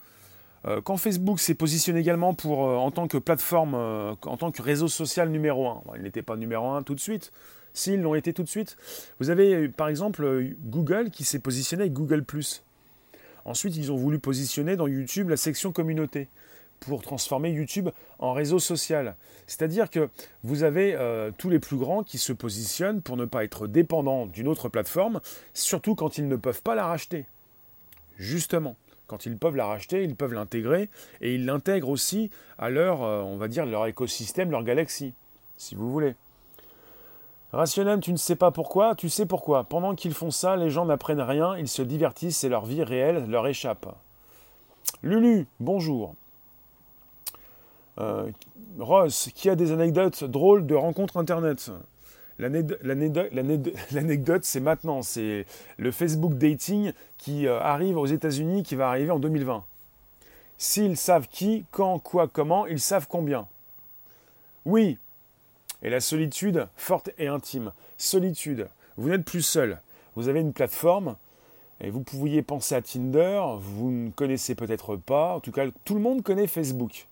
euh, 0.66 0.82
quand 0.82 0.98
Facebook 0.98 1.40
s'est 1.40 1.54
positionné 1.54 2.00
également 2.00 2.34
pour, 2.34 2.58
en 2.58 2.90
tant 2.90 3.08
que 3.08 3.16
plateforme, 3.16 3.72
en 3.74 4.36
tant 4.36 4.50
que 4.50 4.60
réseau 4.60 4.88
social 4.88 5.30
numéro 5.30 5.68
un, 5.68 5.80
il 5.96 6.02
n'était 6.02 6.20
pas 6.20 6.36
numéro 6.36 6.68
un 6.68 6.82
tout 6.82 6.94
de 6.94 7.00
suite, 7.00 7.32
S'ils 7.74 8.00
l'ont 8.00 8.14
été 8.14 8.32
tout 8.32 8.44
de 8.44 8.48
suite. 8.48 8.76
Vous 9.18 9.30
avez 9.30 9.68
par 9.68 9.88
exemple 9.88 10.46
Google 10.64 11.10
qui 11.10 11.24
s'est 11.24 11.40
positionné 11.40 11.82
avec 11.82 11.92
Google⁇ 11.92 12.20
Ensuite, 13.44 13.76
ils 13.76 13.92
ont 13.92 13.96
voulu 13.96 14.18
positionner 14.18 14.76
dans 14.76 14.86
YouTube 14.86 15.28
la 15.28 15.36
section 15.36 15.70
communauté 15.72 16.28
pour 16.80 17.02
transformer 17.02 17.50
YouTube 17.50 17.90
en 18.18 18.32
réseau 18.32 18.58
social. 18.58 19.16
C'est-à-dire 19.46 19.90
que 19.90 20.08
vous 20.42 20.62
avez 20.62 20.94
euh, 20.94 21.30
tous 21.36 21.50
les 21.50 21.58
plus 21.58 21.76
grands 21.76 22.02
qui 22.02 22.18
se 22.18 22.32
positionnent 22.32 23.02
pour 23.02 23.16
ne 23.16 23.24
pas 23.24 23.44
être 23.44 23.66
dépendants 23.66 24.26
d'une 24.26 24.48
autre 24.48 24.68
plateforme, 24.68 25.20
surtout 25.52 25.94
quand 25.94 26.18
ils 26.18 26.28
ne 26.28 26.36
peuvent 26.36 26.62
pas 26.62 26.74
la 26.74 26.86
racheter. 26.86 27.26
Justement, 28.18 28.76
quand 29.06 29.26
ils 29.26 29.36
peuvent 29.36 29.56
la 29.56 29.66
racheter, 29.66 30.04
ils 30.04 30.16
peuvent 30.16 30.34
l'intégrer 30.34 30.88
et 31.20 31.34
ils 31.34 31.44
l'intègrent 31.44 31.88
aussi 31.88 32.30
à 32.58 32.70
leur, 32.70 33.02
euh, 33.02 33.22
on 33.22 33.36
va 33.36 33.48
dire, 33.48 33.66
leur 33.66 33.86
écosystème, 33.86 34.50
leur 34.50 34.64
galaxie, 34.64 35.14
si 35.56 35.74
vous 35.74 35.90
voulez. 35.90 36.14
Rationnel, 37.54 38.00
tu 38.00 38.10
ne 38.10 38.16
sais 38.16 38.34
pas 38.34 38.50
pourquoi, 38.50 38.96
tu 38.96 39.08
sais 39.08 39.26
pourquoi. 39.26 39.62
Pendant 39.62 39.94
qu'ils 39.94 40.12
font 40.12 40.32
ça, 40.32 40.56
les 40.56 40.70
gens 40.70 40.86
n'apprennent 40.86 41.20
rien, 41.20 41.56
ils 41.56 41.68
se 41.68 41.82
divertissent 41.82 42.42
et 42.42 42.48
leur 42.48 42.66
vie 42.66 42.82
réelle 42.82 43.30
leur 43.30 43.46
échappe. 43.46 43.86
Lulu, 45.04 45.46
bonjour. 45.60 46.16
Euh, 47.98 48.28
Ross, 48.80 49.30
qui 49.36 49.48
a 49.48 49.54
des 49.54 49.70
anecdotes 49.70 50.24
drôles 50.24 50.66
de 50.66 50.74
rencontres 50.74 51.16
internet? 51.16 51.70
L'anecdote, 52.40 54.44
c'est 54.44 54.58
maintenant, 54.58 55.02
c'est 55.02 55.46
le 55.76 55.92
Facebook 55.92 56.34
dating 56.34 56.92
qui 57.18 57.46
euh, 57.46 57.60
arrive 57.60 57.96
aux 57.96 58.06
États-Unis, 58.06 58.64
qui 58.64 58.74
va 58.74 58.88
arriver 58.88 59.12
en 59.12 59.20
2020. 59.20 59.64
S'ils 60.58 60.96
savent 60.96 61.28
qui, 61.28 61.64
quand, 61.70 62.00
quoi, 62.00 62.26
comment, 62.26 62.66
ils 62.66 62.80
savent 62.80 63.06
combien. 63.08 63.46
Oui, 64.64 64.98
et 65.84 65.90
la 65.90 66.00
solitude 66.00 66.66
forte 66.76 67.10
et 67.18 67.28
intime. 67.28 67.72
solitude. 67.96 68.68
Vous 68.96 69.10
n'êtes 69.10 69.24
plus 69.24 69.42
seul. 69.42 69.80
Vous 70.16 70.28
avez 70.28 70.40
une 70.40 70.52
plateforme 70.52 71.16
et 71.80 71.90
vous 71.90 72.02
pouviez 72.02 72.42
penser 72.42 72.74
à 72.74 72.82
Tinder, 72.82 73.42
vous 73.58 73.90
ne 73.90 74.10
connaissez 74.10 74.54
peut-être 74.54 74.96
pas, 74.96 75.34
en 75.34 75.40
tout 75.40 75.52
cas 75.52 75.66
tout 75.84 75.94
le 75.94 76.00
monde 76.00 76.22
connaît 76.22 76.46
Facebook. 76.46 77.08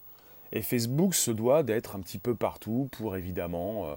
Et 0.53 0.63
Facebook 0.63 1.15
se 1.15 1.31
doit 1.31 1.63
d'être 1.63 1.97
un 1.97 2.01
petit 2.01 2.19
peu 2.19 2.35
partout 2.35 2.89
pour 2.93 3.17
évidemment 3.17 3.87
euh, 3.87 3.95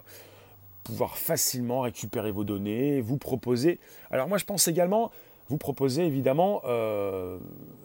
pouvoir 0.83 1.17
facilement 1.17 1.81
récupérer 1.81 2.31
vos 2.31 2.43
données, 2.43 3.01
vous 3.01 3.17
proposer. 3.17 3.79
Alors 4.11 4.27
moi 4.27 4.37
je 4.37 4.45
pense 4.45 4.67
également 4.67 5.11
vous 5.49 5.57
proposer 5.57 6.05
évidemment 6.05 6.61
euh, 6.65 7.37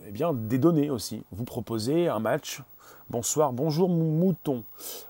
eh 0.09 0.11
bien, 0.11 0.33
des 0.33 0.59
données 0.59 0.91
aussi. 0.91 1.23
Vous 1.33 1.45
proposez 1.45 2.09
un 2.09 2.19
match. 2.21 2.63
Bonsoir, 3.11 3.53
bonjour 3.53 3.89
mouton. 3.89 4.65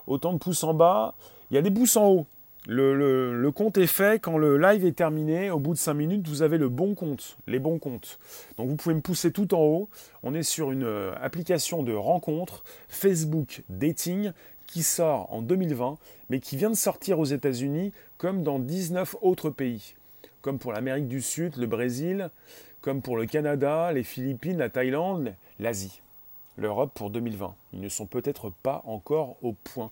Autant 0.06 0.32
de 0.32 0.38
pouces 0.38 0.64
en 0.64 0.74
bas, 0.74 1.14
il 1.50 1.54
y 1.54 1.58
a 1.58 1.62
des 1.62 1.70
pouces 1.70 1.96
en 1.96 2.08
haut. 2.08 2.26
Le, 2.66 3.50
compte 3.50 3.78
est 3.78 3.86
fait. 3.86 4.20
Quand 4.20 4.38
le 4.38 4.58
live 4.58 4.84
est 4.84 4.92
terminé, 4.92 5.50
au 5.50 5.58
bout 5.58 5.74
de 5.74 5.78
5 5.78 5.94
minutes, 5.94 6.28
vous 6.28 6.42
avez 6.42 6.58
le 6.58 6.68
bon 6.68 6.94
compte, 6.94 7.38
les 7.46 7.58
bons 7.58 7.78
comptes. 7.78 8.18
Donc 8.56 8.68
vous 8.68 8.76
pouvez 8.76 8.94
me 8.94 9.00
pousser 9.00 9.32
tout 9.32 9.54
en 9.54 9.60
haut. 9.60 9.88
On 10.22 10.34
est 10.34 10.42
sur 10.42 10.70
une 10.70 10.84
euh, 10.84 11.12
application 11.20 11.82
de 11.82 11.92
rencontre 11.92 12.62
Facebook 12.88 13.62
Dating 13.68 14.32
qui 14.66 14.82
sort 14.82 15.32
en 15.32 15.42
2020, 15.42 15.98
mais 16.28 16.38
qui 16.38 16.56
vient 16.56 16.70
de 16.70 16.76
sortir 16.76 17.18
aux 17.18 17.24
États-Unis 17.24 17.92
comme 18.18 18.42
dans 18.42 18.60
19 18.60 19.16
autres 19.22 19.50
pays, 19.50 19.94
comme 20.42 20.58
pour 20.58 20.72
l'Amérique 20.72 21.08
du 21.08 21.22
Sud, 21.22 21.56
le 21.56 21.66
Brésil, 21.66 22.30
comme 22.80 23.02
pour 23.02 23.16
le 23.16 23.26
Canada, 23.26 23.90
les 23.92 24.04
Philippines, 24.04 24.58
la 24.58 24.68
Thaïlande, 24.68 25.34
l'Asie 25.58 26.02
l'Europe 26.60 26.92
pour 26.94 27.10
2020. 27.10 27.54
Ils 27.72 27.80
ne 27.80 27.88
sont 27.88 28.06
peut-être 28.06 28.50
pas 28.62 28.82
encore 28.84 29.36
au 29.42 29.52
point. 29.52 29.90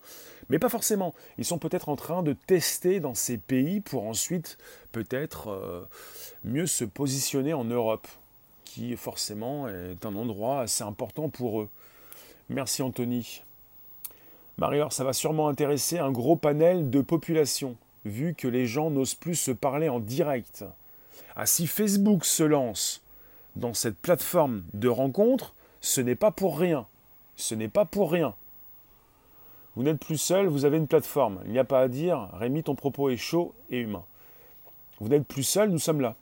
Mais 0.51 0.59
pas 0.59 0.69
forcément. 0.69 1.15
Ils 1.39 1.45
sont 1.45 1.59
peut-être 1.59 1.89
en 1.89 1.97
train 1.97 2.23
de 2.23 2.35
tester 2.35 3.01
dans 3.01 3.15
ces 3.15 3.39
pays 3.39 3.81
pour 3.81 4.07
ensuite 4.07 4.59
peut-être 4.93 5.49
euh, 5.49 5.85
mieux 6.45 6.67
se 6.67 6.85
positionner 6.85 7.55
en 7.55 7.65
Europe, 7.65 8.07
qui 8.65 8.95
forcément 8.97 9.69
est 9.69 10.05
un 10.05 10.15
endroit 10.15 10.61
assez 10.61 10.85
important 10.85 11.29
pour 11.29 11.63
eux. 11.63 11.69
Merci 12.51 12.83
Anthony. 12.83 13.43
marie 14.59 14.81
ça 14.91 15.05
va 15.05 15.13
sûrement 15.13 15.49
intéresser 15.49 15.99
un 15.99 16.11
gros 16.11 16.37
panel 16.37 16.91
de 16.91 17.01
population, 17.01 17.77
vu 18.05 18.35
que 18.35 18.49
les 18.49 18.67
gens 18.67 18.91
n'osent 18.91 19.15
plus 19.15 19.35
se 19.35 19.51
parler 19.51 19.89
en 19.89 20.01
direct. 20.01 20.65
Ah, 21.35 21.47
si 21.47 21.67
Facebook 21.67 22.25
se 22.25 22.43
lance 22.43 23.03
dans 23.57 23.75
cette 23.75 23.99
plateforme 23.99 24.65
de 24.75 24.89
rencontre, 24.89 25.55
ce 25.81 26.01
n'est 26.01 26.15
pas 26.15 26.31
pour 26.31 26.59
rien. 26.59 26.87
Ce 27.37 27.55
n'est 27.55 27.69
pas 27.69 27.85
pour 27.85 28.11
rien. 28.11 28.35
Vous 29.77 29.85
n'êtes 29.85 30.01
plus 30.01 30.19
seul, 30.19 30.49
vous 30.49 30.65
avez 30.65 30.77
une 30.77 30.89
plateforme. 30.89 31.41
Il 31.45 31.53
n'y 31.53 31.59
a 31.59 31.65
pas 31.65 31.81
à 31.81 31.89
dire, 31.89 32.29
Rémi, 32.33 32.65
ton 32.65 32.75
propos 32.75 33.11
est 33.11 33.17
chaud 33.17 33.55
et 33.71 33.79
humain. 33.79 34.05
Vous 34.99 35.09
n'êtes 35.09 35.27
plus 35.27 35.45
seul, 35.45 35.71
nous 35.71 35.79
sommes 35.79 36.01
là. 36.01 36.17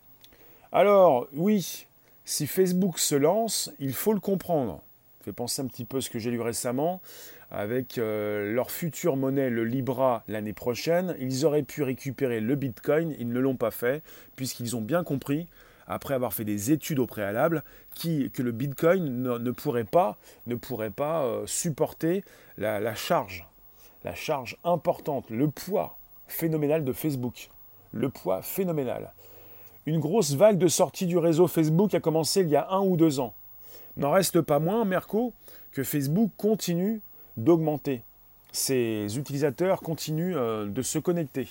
Alors, 0.72 1.26
oui, 1.32 1.86
si 2.26 2.46
Facebook 2.46 2.98
se 2.98 3.14
lance, 3.14 3.70
il 3.78 3.94
faut 3.94 4.12
le 4.12 4.20
comprendre. 4.20 4.82
Fait 5.22 5.32
penser 5.32 5.62
un 5.62 5.66
petit 5.66 5.86
peu 5.86 5.98
à 5.98 6.00
ce 6.02 6.10
que 6.10 6.18
j'ai 6.18 6.30
lu 6.30 6.40
récemment. 6.40 7.00
Avec 7.50 7.96
euh, 7.96 8.52
leur 8.52 8.70
future 8.70 9.16
monnaie, 9.16 9.48
le 9.48 9.64
Libra, 9.64 10.22
l'année 10.28 10.52
prochaine, 10.52 11.16
ils 11.18 11.46
auraient 11.46 11.62
pu 11.62 11.82
récupérer 11.82 12.40
le 12.40 12.56
Bitcoin. 12.56 13.14
Ils 13.18 13.28
ne 13.28 13.40
l'ont 13.40 13.56
pas 13.56 13.70
fait, 13.70 14.02
puisqu'ils 14.34 14.76
ont 14.76 14.82
bien 14.82 15.02
compris 15.02 15.46
après 15.86 16.14
avoir 16.14 16.32
fait 16.32 16.44
des 16.44 16.72
études 16.72 16.98
au 16.98 17.06
préalable, 17.06 17.62
qui, 17.94 18.30
que 18.30 18.42
le 18.42 18.52
Bitcoin 18.52 19.22
ne, 19.22 19.50
pourrait 19.50 19.84
pas, 19.84 20.16
ne 20.46 20.54
pourrait 20.54 20.90
pas 20.90 21.24
euh, 21.24 21.46
supporter 21.46 22.24
la, 22.58 22.94
charge, 22.94 23.46
la 24.04 24.14
charge 24.14 24.56
importante, 24.64 25.30
le 25.30 25.48
poids 25.48 25.96
phénoménal 26.26 26.84
de 26.84 26.92
Facebook. 26.92 27.50
Le 27.92 28.08
poids 28.08 28.42
phénoménal. 28.42 29.12
Une 29.86 30.00
grosse 30.00 30.34
vague 30.34 30.58
de 30.58 30.68
sortie 30.68 31.06
du 31.06 31.16
réseau 31.16 31.46
Facebook 31.46 31.94
a 31.94 32.00
commencé 32.00 32.40
il 32.40 32.48
y 32.48 32.56
a 32.56 32.68
un 32.70 32.80
ou 32.80 32.96
deux 32.96 33.20
ans. 33.20 33.34
N'en 33.96 34.10
reste 34.10 34.40
pas 34.40 34.58
moins, 34.58 34.84
Merco, 34.84 35.32
que 35.72 35.84
Facebook 35.84 36.30
continue 36.36 37.00
d'augmenter. 37.36 38.02
Ses 38.52 39.18
utilisateurs 39.18 39.80
continuent 39.80 40.36
euh, 40.36 40.66
de 40.66 40.82
se 40.82 40.98
connecter 40.98 41.48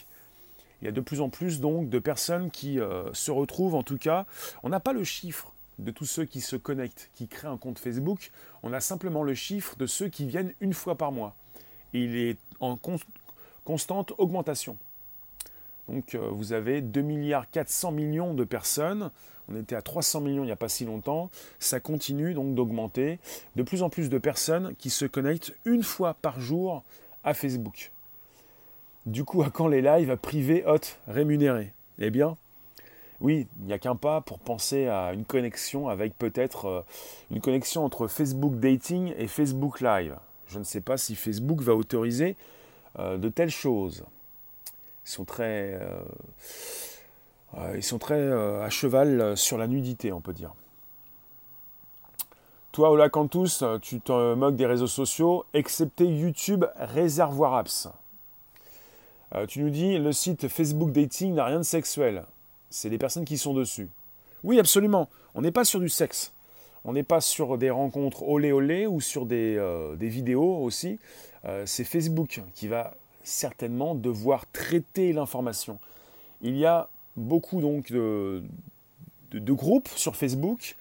il 0.81 0.85
y 0.85 0.87
a 0.87 0.91
de 0.91 1.01
plus 1.01 1.21
en 1.21 1.29
plus 1.29 1.59
donc 1.59 1.89
de 1.89 1.99
personnes 1.99 2.51
qui 2.51 2.79
euh, 2.79 3.11
se 3.13 3.31
retrouvent, 3.31 3.75
en 3.75 3.83
tout 3.83 3.97
cas, 3.97 4.25
on 4.63 4.69
n'a 4.69 4.79
pas 4.79 4.93
le 4.93 5.03
chiffre 5.03 5.51
de 5.79 5.91
tous 5.91 6.05
ceux 6.05 6.25
qui 6.25 6.41
se 6.41 6.55
connectent, 6.55 7.09
qui 7.15 7.27
créent 7.27 7.47
un 7.47 7.57
compte 7.57 7.79
Facebook, 7.79 8.31
on 8.63 8.73
a 8.73 8.79
simplement 8.79 9.23
le 9.23 9.33
chiffre 9.33 9.75
de 9.77 9.85
ceux 9.85 10.07
qui 10.07 10.25
viennent 10.25 10.53
une 10.61 10.73
fois 10.73 10.95
par 10.95 11.11
mois. 11.11 11.35
Et 11.93 12.03
il 12.03 12.15
est 12.15 12.37
en 12.59 12.77
constante 13.63 14.13
augmentation. 14.17 14.77
Donc 15.89 16.15
euh, 16.15 16.29
vous 16.31 16.53
avez 16.53 16.81
2 16.81 17.01
milliards 17.01 17.49
400 17.49 17.91
millions 17.91 18.33
de 18.33 18.43
personnes, 18.43 19.11
on 19.49 19.55
était 19.55 19.75
à 19.75 19.81
300 19.81 20.21
millions 20.21 20.43
il 20.43 20.47
n'y 20.47 20.51
a 20.51 20.57
pas 20.57 20.69
si 20.69 20.85
longtemps, 20.85 21.29
ça 21.59 21.79
continue 21.79 22.33
donc 22.33 22.55
d'augmenter, 22.55 23.19
de 23.55 23.63
plus 23.63 23.83
en 23.83 23.89
plus 23.89 24.09
de 24.09 24.17
personnes 24.17 24.75
qui 24.77 24.89
se 24.89 25.05
connectent 25.05 25.53
une 25.65 25.83
fois 25.83 26.15
par 26.15 26.39
jour 26.39 26.83
à 27.23 27.33
Facebook. 27.33 27.91
Du 29.05 29.23
coup, 29.23 29.43
à 29.43 29.51
quand 29.51 29.67
les 29.67 29.83
lives 29.83 30.17
privés, 30.17 30.63
hot, 30.65 30.79
rémunérés 31.07 31.73
Eh 31.99 32.09
bien, 32.09 32.37
oui, 33.21 33.47
il 33.59 33.65
n'y 33.67 33.73
a 33.73 33.77
qu'un 33.77 33.95
pas 33.95 34.21
pour 34.21 34.39
penser 34.39 34.87
à 34.87 35.13
une 35.13 35.25
connexion 35.25 35.89
avec 35.89 36.17
peut-être 36.17 36.65
euh, 36.65 36.81
une 37.29 37.39
connexion 37.39 37.85
entre 37.85 38.07
Facebook 38.07 38.55
Dating 38.55 39.13
et 39.17 39.27
Facebook 39.27 39.79
Live. 39.81 40.17
Je 40.47 40.57
ne 40.57 40.63
sais 40.63 40.81
pas 40.81 40.97
si 40.97 41.15
Facebook 41.15 41.61
va 41.61 41.75
autoriser 41.75 42.35
euh, 42.97 43.17
de 43.17 43.29
telles 43.29 43.51
choses. 43.51 44.05
Ils 45.05 45.11
sont 45.11 45.25
très, 45.25 45.79
euh, 45.79 47.75
ils 47.75 47.83
sont 47.83 47.99
très 47.99 48.31
à 48.31 48.69
cheval 48.71 49.37
sur 49.37 49.59
la 49.59 49.67
nudité, 49.67 50.11
on 50.11 50.19
peut 50.19 50.33
dire. 50.33 50.55
Toi, 52.71 52.89
Ola 52.89 53.09
Cantus, 53.09 53.63
tu 53.83 54.01
te 54.01 54.33
moques 54.33 54.55
des 54.55 54.65
réseaux 54.65 54.87
sociaux, 54.87 55.45
excepté 55.53 56.05
YouTube 56.05 56.65
Réservoir 56.75 57.53
Apps. 57.53 57.87
Euh, 59.33 59.45
tu 59.45 59.61
nous 59.61 59.69
dis, 59.69 59.97
le 59.97 60.11
site 60.11 60.47
Facebook 60.47 60.91
Dating 60.91 61.33
n'a 61.33 61.45
rien 61.45 61.57
de 61.57 61.63
sexuel. 61.63 62.23
C'est 62.69 62.89
les 62.89 62.97
personnes 62.97 63.25
qui 63.25 63.37
sont 63.37 63.53
dessus. 63.53 63.89
Oui, 64.43 64.59
absolument. 64.59 65.09
On 65.33 65.41
n'est 65.41 65.51
pas 65.51 65.65
sur 65.65 65.79
du 65.79 65.89
sexe. 65.89 66.33
On 66.83 66.93
n'est 66.93 67.03
pas 67.03 67.21
sur 67.21 67.57
des 67.57 67.71
rencontres 67.71 68.23
olé 68.23 68.51
olé 68.51 68.85
ou 68.85 69.01
sur 69.01 69.25
des, 69.25 69.55
euh, 69.57 69.95
vidéos 69.99 70.57
aussi. 70.57 70.99
Euh, 71.45 71.63
c'est 71.65 71.83
Facebook 71.83 72.41
qui 72.53 72.67
va 72.67 72.93
certainement 73.23 73.95
devoir 73.95 74.45
traiter 74.51 75.11
l'information. 75.11 75.79
Il 76.41 76.55
y 76.57 76.65
a 76.65 76.89
beaucoup 77.15 77.61
donc 77.61 77.91
de, 77.91 78.43
de, 79.31 79.53
groupes 79.53 79.89
sur 79.95 80.15
Facebook, 80.15 80.75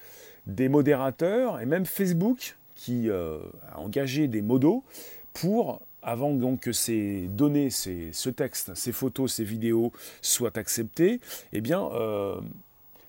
des 0.46 0.68
modérateurs 0.68 1.60
et 1.60 1.66
même 1.66 1.86
Facebook 1.86 2.56
qui 2.74 3.08
a 3.08 3.38
engagé 3.76 4.28
des 4.28 4.42
modos 4.42 4.84
pour 5.32 5.80
avant 6.04 6.34
donc 6.34 6.60
que 6.60 6.72
ces 6.72 7.22
données, 7.28 7.70
ces, 7.70 8.12
ce 8.12 8.30
texte, 8.30 8.74
ces 8.74 8.92
photos, 8.92 9.32
ces 9.32 9.44
vidéos 9.44 9.92
soient 10.22 10.56
acceptées, 10.56 11.20
eh 11.52 11.60
bien, 11.60 11.88
euh, 11.92 12.40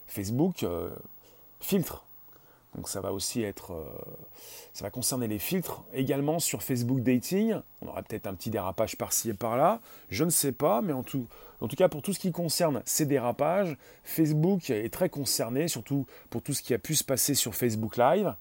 Facebook 0.08 0.64
euh, 0.64 0.90
filtre. 1.60 2.06
Donc 2.76 2.90
ça 2.90 3.02
va 3.02 3.14
aussi 3.14 3.42
être, 3.42 3.74
euh, 3.74 3.86
ça 4.74 4.84
va 4.84 4.90
concerner 4.90 5.28
les 5.28 5.40
filtres 5.40 5.84
également 5.94 6.40
sur 6.40 6.64
Facebook 6.64 7.02
Dating. 7.02 7.56
On 7.82 7.88
aura 7.88 8.04
peut-être 8.04 8.28
un 8.28 8.34
petit 8.34 8.50
dérapage 8.50 8.98
par-ci 8.98 9.30
et 9.30 9.34
par-là, 9.34 9.80
je 10.10 10.24
ne 10.24 10.30
sais 10.30 10.52
pas, 10.52 10.82
mais 10.82 10.94
en 10.94 11.04
tout, 11.04 11.28
en 11.62 11.68
tout 11.68 11.76
cas 11.76 11.88
pour 11.88 12.02
tout 12.02 12.14
ce 12.14 12.20
qui 12.20 12.32
concerne 12.32 12.82
ces 12.86 13.06
dérapages, 13.06 13.78
Facebook 14.04 14.70
est 14.70 14.94
très 14.94 15.10
concerné, 15.10 15.68
surtout 15.68 16.06
pour 16.30 16.42
tout 16.42 16.54
ce 16.54 16.62
qui 16.62 16.74
a 16.74 16.80
pu 16.80 16.96
se 16.96 17.04
passer 17.04 17.34
sur 17.34 17.56
Facebook 17.56 17.98
Live, 17.98 18.36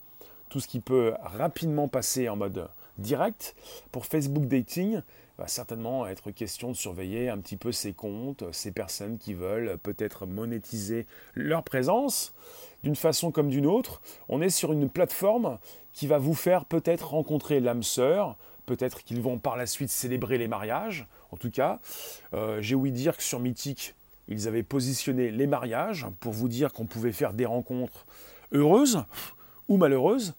tout 0.48 0.60
ce 0.60 0.66
qui 0.66 0.80
peut 0.80 1.14
rapidement 1.22 1.86
passer 1.86 2.28
en 2.28 2.36
mode 2.36 2.68
direct. 2.98 3.54
Pour 3.92 4.06
Facebook 4.06 4.46
Dating, 4.46 5.00
va 5.38 5.48
certainement 5.48 6.06
être 6.06 6.30
question 6.30 6.70
de 6.70 6.76
surveiller 6.76 7.28
un 7.28 7.38
petit 7.38 7.56
peu 7.56 7.72
ces 7.72 7.92
comptes, 7.92 8.44
ces 8.52 8.70
personnes 8.70 9.18
qui 9.18 9.34
veulent 9.34 9.78
peut-être 9.82 10.26
monétiser 10.26 11.06
leur 11.34 11.64
présence 11.64 12.34
d'une 12.84 12.94
façon 12.94 13.32
comme 13.32 13.48
d'une 13.48 13.66
autre. 13.66 14.00
On 14.28 14.40
est 14.40 14.50
sur 14.50 14.72
une 14.72 14.88
plateforme 14.88 15.58
qui 15.92 16.06
va 16.06 16.18
vous 16.18 16.34
faire 16.34 16.64
peut-être 16.64 17.10
rencontrer 17.10 17.60
l'âme 17.60 17.82
sœur, 17.82 18.36
peut-être 18.66 19.02
qu'ils 19.02 19.20
vont 19.20 19.38
par 19.38 19.56
la 19.56 19.66
suite 19.66 19.90
célébrer 19.90 20.38
les 20.38 20.48
mariages. 20.48 21.06
En 21.32 21.36
tout 21.36 21.50
cas, 21.50 21.80
euh, 22.32 22.60
j'ai 22.60 22.74
ouï 22.74 22.92
dire 22.92 23.16
que 23.16 23.22
sur 23.22 23.40
Mythique, 23.40 23.94
ils 24.28 24.48
avaient 24.48 24.62
positionné 24.62 25.30
les 25.30 25.46
mariages 25.46 26.06
pour 26.20 26.32
vous 26.32 26.48
dire 26.48 26.72
qu'on 26.72 26.86
pouvait 26.86 27.12
faire 27.12 27.32
des 27.32 27.46
rencontres 27.46 28.06
heureuses 28.52 29.02
ou 29.68 29.76
malheureuses. 29.76 30.34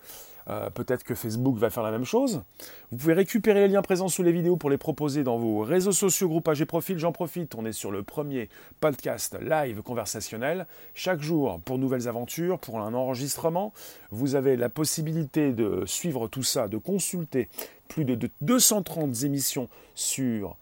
Euh, 0.47 0.69
peut-être 0.69 1.03
que 1.03 1.15
Facebook 1.15 1.57
va 1.57 1.69
faire 1.69 1.81
la 1.81 1.91
même 1.91 2.05
chose. 2.05 2.43
Vous 2.91 2.97
pouvez 2.97 3.13
récupérer 3.13 3.61
les 3.61 3.67
liens 3.67 3.81
présents 3.81 4.09
sous 4.09 4.21
les 4.21 4.31
vidéos 4.31 4.57
pour 4.57 4.69
les 4.69 4.77
proposer 4.77 5.23
dans 5.23 5.37
vos 5.37 5.61
réseaux 5.61 5.91
sociaux, 5.91 6.29
groupages 6.29 6.61
et 6.61 6.65
profils. 6.65 6.99
J'en 6.99 7.11
profite, 7.11 7.55
on 7.55 7.65
est 7.65 7.71
sur 7.71 7.91
le 7.91 8.03
premier 8.03 8.49
podcast 8.79 9.37
live 9.41 9.81
conversationnel. 9.81 10.67
Chaque 10.93 11.21
jour, 11.21 11.59
pour 11.65 11.79
nouvelles 11.79 12.07
aventures, 12.07 12.59
pour 12.59 12.79
un 12.79 12.93
enregistrement, 12.93 13.73
vous 14.11 14.35
avez 14.35 14.55
la 14.55 14.69
possibilité 14.69 15.51
de 15.51 15.83
suivre 15.87 16.27
tout 16.27 16.43
ça, 16.43 16.67
de 16.67 16.77
consulter 16.77 17.49
plus 17.87 18.05
de 18.05 18.29
230 18.41 19.23
émissions 19.23 19.67
sur 19.95 20.55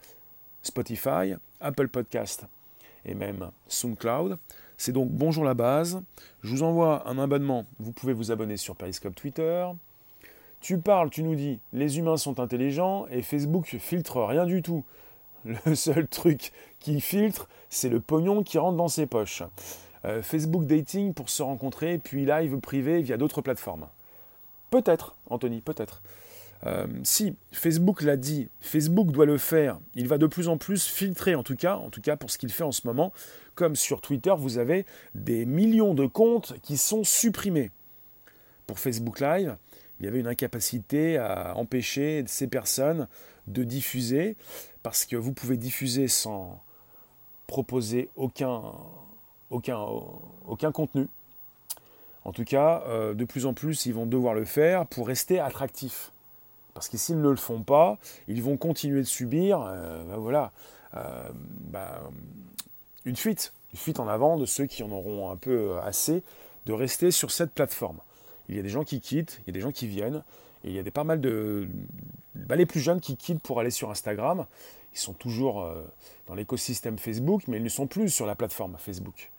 Spotify, 0.62 1.36
Apple 1.60 1.90
Podcast 1.90 2.46
et 3.06 3.16
même 3.16 3.50
SoundCloud. 3.68 4.38
C'est 4.78 4.92
donc 4.92 5.10
Bonjour 5.12 5.44
la 5.44 5.54
base. 5.54 6.02
Je 6.42 6.50
vous 6.50 6.64
envoie 6.64 7.08
un 7.08 7.20
abonnement. 7.20 7.66
Vous 7.80 7.92
pouvez 7.92 8.14
vous 8.14 8.32
abonner 8.32 8.58
sur 8.58 8.76
Periscope 8.76 9.16
Twitter. 9.16 9.68
Tu 10.62 10.78
parles, 10.78 11.10
tu 11.10 11.24
nous 11.24 11.36
dis, 11.36 11.60
les 11.74 12.00
humains 12.00 12.18
sont 12.18 12.40
intelligents 12.40 13.06
et 13.12 13.22
Facebook 13.22 13.66
filtre 13.66 14.24
rien 14.24 14.46
du 14.46 14.62
tout. 14.62 14.84
Le 15.46 15.76
seul 15.76 16.08
truc 16.08 16.52
qui 16.80 17.02
filtre, 17.02 17.50
c'est 17.70 17.90
le 17.90 18.00
pognon 18.00 18.44
qui 18.44 18.58
rentre 18.58 18.78
dans 18.78 18.88
ses 18.88 19.06
poches. 19.06 19.44
Euh, 20.06 20.22
Facebook 20.22 20.66
dating 20.66 21.14
pour 21.14 21.30
se 21.30 21.44
rencontrer, 21.44 21.98
puis 21.98 22.26
live 22.26 22.58
privé 22.60 23.02
via 23.02 23.18
d'autres 23.18 23.42
plateformes. 23.42 23.88
Peut-être, 24.70 25.16
Anthony, 25.30 25.62
peut-être. 25.62 26.02
Euh, 26.66 26.88
si 27.04 27.36
Facebook 27.52 28.02
l'a 28.02 28.16
dit, 28.16 28.50
Facebook 28.62 29.12
doit 29.12 29.26
le 29.26 29.38
faire. 29.38 29.80
Il 29.96 30.08
va 30.08 30.18
de 30.18 30.28
plus 30.28 30.48
en 30.48 30.58
plus 30.58 30.86
filtrer, 30.86 31.36
en 31.36 31.44
tout 31.44 31.56
cas, 31.56 31.78
pour 32.18 32.32
ce 32.32 32.38
qu'il 32.38 32.52
fait 32.52 32.64
en 32.64 32.72
ce 32.72 32.88
moment. 32.88 33.12
Comme 33.56 33.76
sur 33.76 34.02
Twitter, 34.02 34.34
vous 34.38 34.58
avez 34.58 34.86
des 35.14 35.46
millions 35.46 35.94
de 35.94 36.06
comptes 36.06 36.54
qui 36.62 36.78
sont 36.78 37.04
supprimés. 37.04 37.72
Pour 38.66 38.80
Facebook 38.80 39.20
Live, 39.20 39.58
il 40.00 40.06
y 40.06 40.08
avait 40.08 40.20
une 40.20 40.28
incapacité 40.28 41.18
à 41.18 41.56
empêcher 41.58 42.24
ces 42.28 42.48
personnes 42.48 43.08
de 43.48 43.64
diffuser, 43.64 44.38
parce 44.84 45.06
que 45.06 45.18
vous 45.18 45.34
pouvez 45.34 45.58
diffuser 45.58 46.08
sans 46.08 46.62
proposer 47.46 48.10
aucun 48.16 48.72
contenu. 50.74 51.08
En 52.24 52.32
tout 52.32 52.46
cas, 52.46 52.84
euh, 52.88 53.14
de 53.14 53.26
plus 53.26 53.46
en 53.46 53.54
plus, 53.54 53.86
ils 53.86 53.94
vont 53.94 54.06
devoir 54.06 54.34
le 54.34 54.46
faire 54.46 54.86
pour 54.86 55.08
rester 55.08 55.40
attractifs. 55.40 56.13
Parce 56.74 56.90
que 56.90 56.98
s'ils 56.98 57.22
ne 57.22 57.30
le 57.30 57.36
font 57.36 57.62
pas, 57.62 57.98
ils 58.28 58.42
vont 58.42 58.58
continuer 58.58 59.00
de 59.00 59.08
subir 59.08 59.62
euh, 59.62 60.04
ben 60.04 60.18
voilà, 60.18 60.52
euh, 60.96 61.30
ben, 61.72 61.88
une 63.06 63.16
fuite, 63.16 63.54
une 63.74 63.80
fuite 63.80 64.00
en 64.00 64.08
avant 64.08 64.38
de 64.38 64.46
ceux 64.46 64.66
qui 64.66 64.84
en 64.84 64.92
auront 64.92 65.30
un 65.30 65.38
peu 65.38 65.78
assez 65.84 66.24
de 66.66 66.74
rester 66.74 67.12
sur 67.12 67.32
cette 67.32 67.52
plateforme. 67.52 68.00
Il 68.50 68.56
y 68.56 68.60
a 68.60 68.62
des 68.62 68.70
gens 68.70 68.84
qui 68.84 69.00
quittent, 69.00 69.40
il 69.42 69.48
y 69.48 69.50
a 69.52 69.54
des 69.54 69.62
gens 69.62 69.72
qui 69.72 69.88
viennent, 69.88 70.24
et 70.64 70.70
il 70.70 70.74
y 70.74 70.80
a 70.80 70.84
des, 70.84 70.92
pas 70.92 71.04
mal 71.04 71.22
de... 71.22 71.68
Ben, 72.36 72.56
les 72.56 72.66
plus 72.66 72.80
jeunes 72.80 73.02
qui 73.02 73.18
quittent 73.18 73.42
pour 73.42 73.60
aller 73.60 73.72
sur 73.72 73.92
Instagram. 73.92 74.46
Ils 74.94 75.00
sont 75.00 75.14
toujours 75.14 75.68
dans 76.28 76.36
l'écosystème 76.36 77.00
Facebook, 77.00 77.44
mais 77.48 77.58
ils 77.58 77.64
ne 77.64 77.70
sont 77.70 77.88
plus 77.88 78.10
sur 78.10 78.26
la 78.26 78.36
plateforme 78.36 78.76
Facebook 78.78 79.32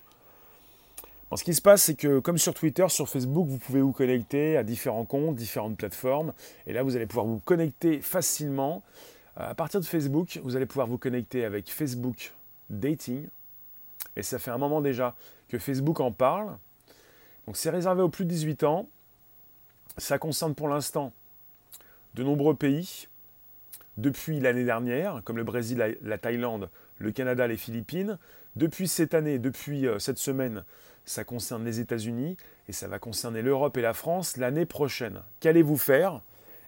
ce 1.36 1.44
qui 1.44 1.54
se 1.54 1.62
passe, 1.62 1.82
c'est 1.84 1.94
que 1.94 2.20
comme 2.20 2.38
sur 2.38 2.54
Twitter, 2.54 2.86
sur 2.88 3.08
Facebook, 3.08 3.48
vous 3.48 3.58
pouvez 3.58 3.80
vous 3.80 3.92
connecter 3.92 4.56
à 4.56 4.62
différents 4.62 5.04
comptes, 5.04 5.36
différentes 5.36 5.76
plateformes. 5.76 6.32
Et 6.66 6.72
là, 6.72 6.82
vous 6.82 6.96
allez 6.96 7.06
pouvoir 7.06 7.26
vous 7.26 7.38
connecter 7.38 8.00
facilement. 8.00 8.82
Euh, 9.38 9.50
à 9.50 9.54
partir 9.54 9.80
de 9.80 9.84
Facebook, 9.84 10.40
vous 10.44 10.56
allez 10.56 10.66
pouvoir 10.66 10.86
vous 10.86 10.98
connecter 10.98 11.44
avec 11.44 11.70
Facebook 11.70 12.32
Dating. 12.70 13.26
Et 14.16 14.22
ça 14.22 14.38
fait 14.38 14.50
un 14.50 14.58
moment 14.58 14.80
déjà 14.80 15.14
que 15.48 15.58
Facebook 15.58 16.00
en 16.00 16.12
parle. 16.12 16.56
Donc 17.46 17.56
c'est 17.56 17.70
réservé 17.70 18.02
aux 18.02 18.08
plus 18.08 18.24
de 18.24 18.30
18 18.30 18.64
ans. 18.64 18.88
Ça 19.98 20.18
concerne 20.18 20.54
pour 20.54 20.68
l'instant 20.68 21.12
de 22.14 22.22
nombreux 22.22 22.54
pays. 22.54 23.08
Depuis 23.96 24.40
l'année 24.40 24.64
dernière, 24.64 25.22
comme 25.24 25.36
le 25.36 25.44
Brésil, 25.44 25.98
la 26.02 26.18
Thaïlande, 26.18 26.68
le 26.98 27.12
Canada, 27.12 27.46
les 27.46 27.56
Philippines. 27.56 28.18
Depuis 28.56 28.88
cette 28.88 29.14
année, 29.14 29.38
depuis 29.38 29.86
euh, 29.86 29.98
cette 29.98 30.18
semaine, 30.18 30.64
ça 31.04 31.24
concerne 31.24 31.64
les 31.64 31.80
États-Unis 31.80 32.36
et 32.68 32.72
ça 32.72 32.88
va 32.88 32.98
concerner 32.98 33.42
l'Europe 33.42 33.76
et 33.76 33.82
la 33.82 33.92
France 33.94 34.36
l'année 34.36 34.66
prochaine. 34.66 35.20
Qu'allez-vous 35.40 35.76
faire? 35.76 36.20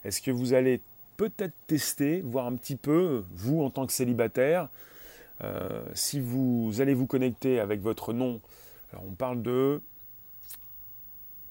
Est-ce 0.03 0.21
que 0.21 0.31
vous 0.31 0.53
allez 0.53 0.81
peut-être 1.17 1.53
tester, 1.65 2.21
voir 2.21 2.45
un 2.45 2.55
petit 2.55 2.75
peu, 2.75 3.23
vous 3.33 3.63
en 3.63 3.69
tant 3.69 3.87
que 3.87 3.93
célibataire, 3.93 4.69
euh, 5.43 5.83
si 5.93 6.19
vous 6.19 6.75
allez 6.79 6.93
vous 6.93 7.07
connecter 7.07 7.59
avec 7.59 7.81
votre 7.81 8.13
nom, 8.13 8.41
alors 8.91 9.05
on 9.05 9.13
parle 9.13 9.41
de 9.41 9.81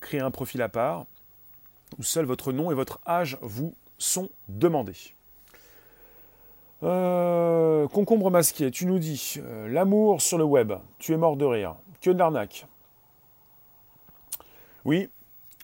créer 0.01 0.21
un 0.21 0.31
profil 0.31 0.63
à 0.63 0.69
part, 0.69 1.07
où 1.99 2.03
seul 2.03 2.25
votre 2.25 2.53
nom 2.53 2.71
et 2.71 2.75
votre 2.75 3.01
âge 3.07 3.39
vous 3.43 3.75
sont 3.99 4.29
demandés. 4.49 5.15
Euh, 6.83 7.89
concombre 7.89 8.31
masqué, 8.31 8.71
tu 8.71 8.85
nous 8.85 8.99
dis, 8.99 9.37
euh, 9.39 9.69
l'amour 9.69 10.21
sur 10.21 10.37
le 10.37 10.45
web, 10.45 10.75
tu 10.99 11.13
es 11.13 11.17
mort 11.17 11.37
de 11.37 11.45
rire, 11.47 11.77
que 12.03 12.11
de 12.11 12.19
l'arnaque. 12.19 12.67
Oui, 14.85 15.09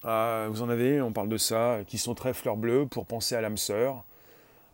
euh, 0.07 0.49
vous 0.51 0.63
en 0.63 0.71
avez, 0.71 1.03
on 1.03 1.13
parle 1.13 1.29
de 1.29 1.37
ça, 1.37 1.81
qui 1.87 1.99
sont 1.99 2.15
très 2.15 2.33
fleurs 2.33 2.57
bleues 2.57 2.87
pour 2.87 3.05
penser 3.05 3.35
à 3.35 3.43
l'âme 3.43 3.59
sœur. 3.59 4.05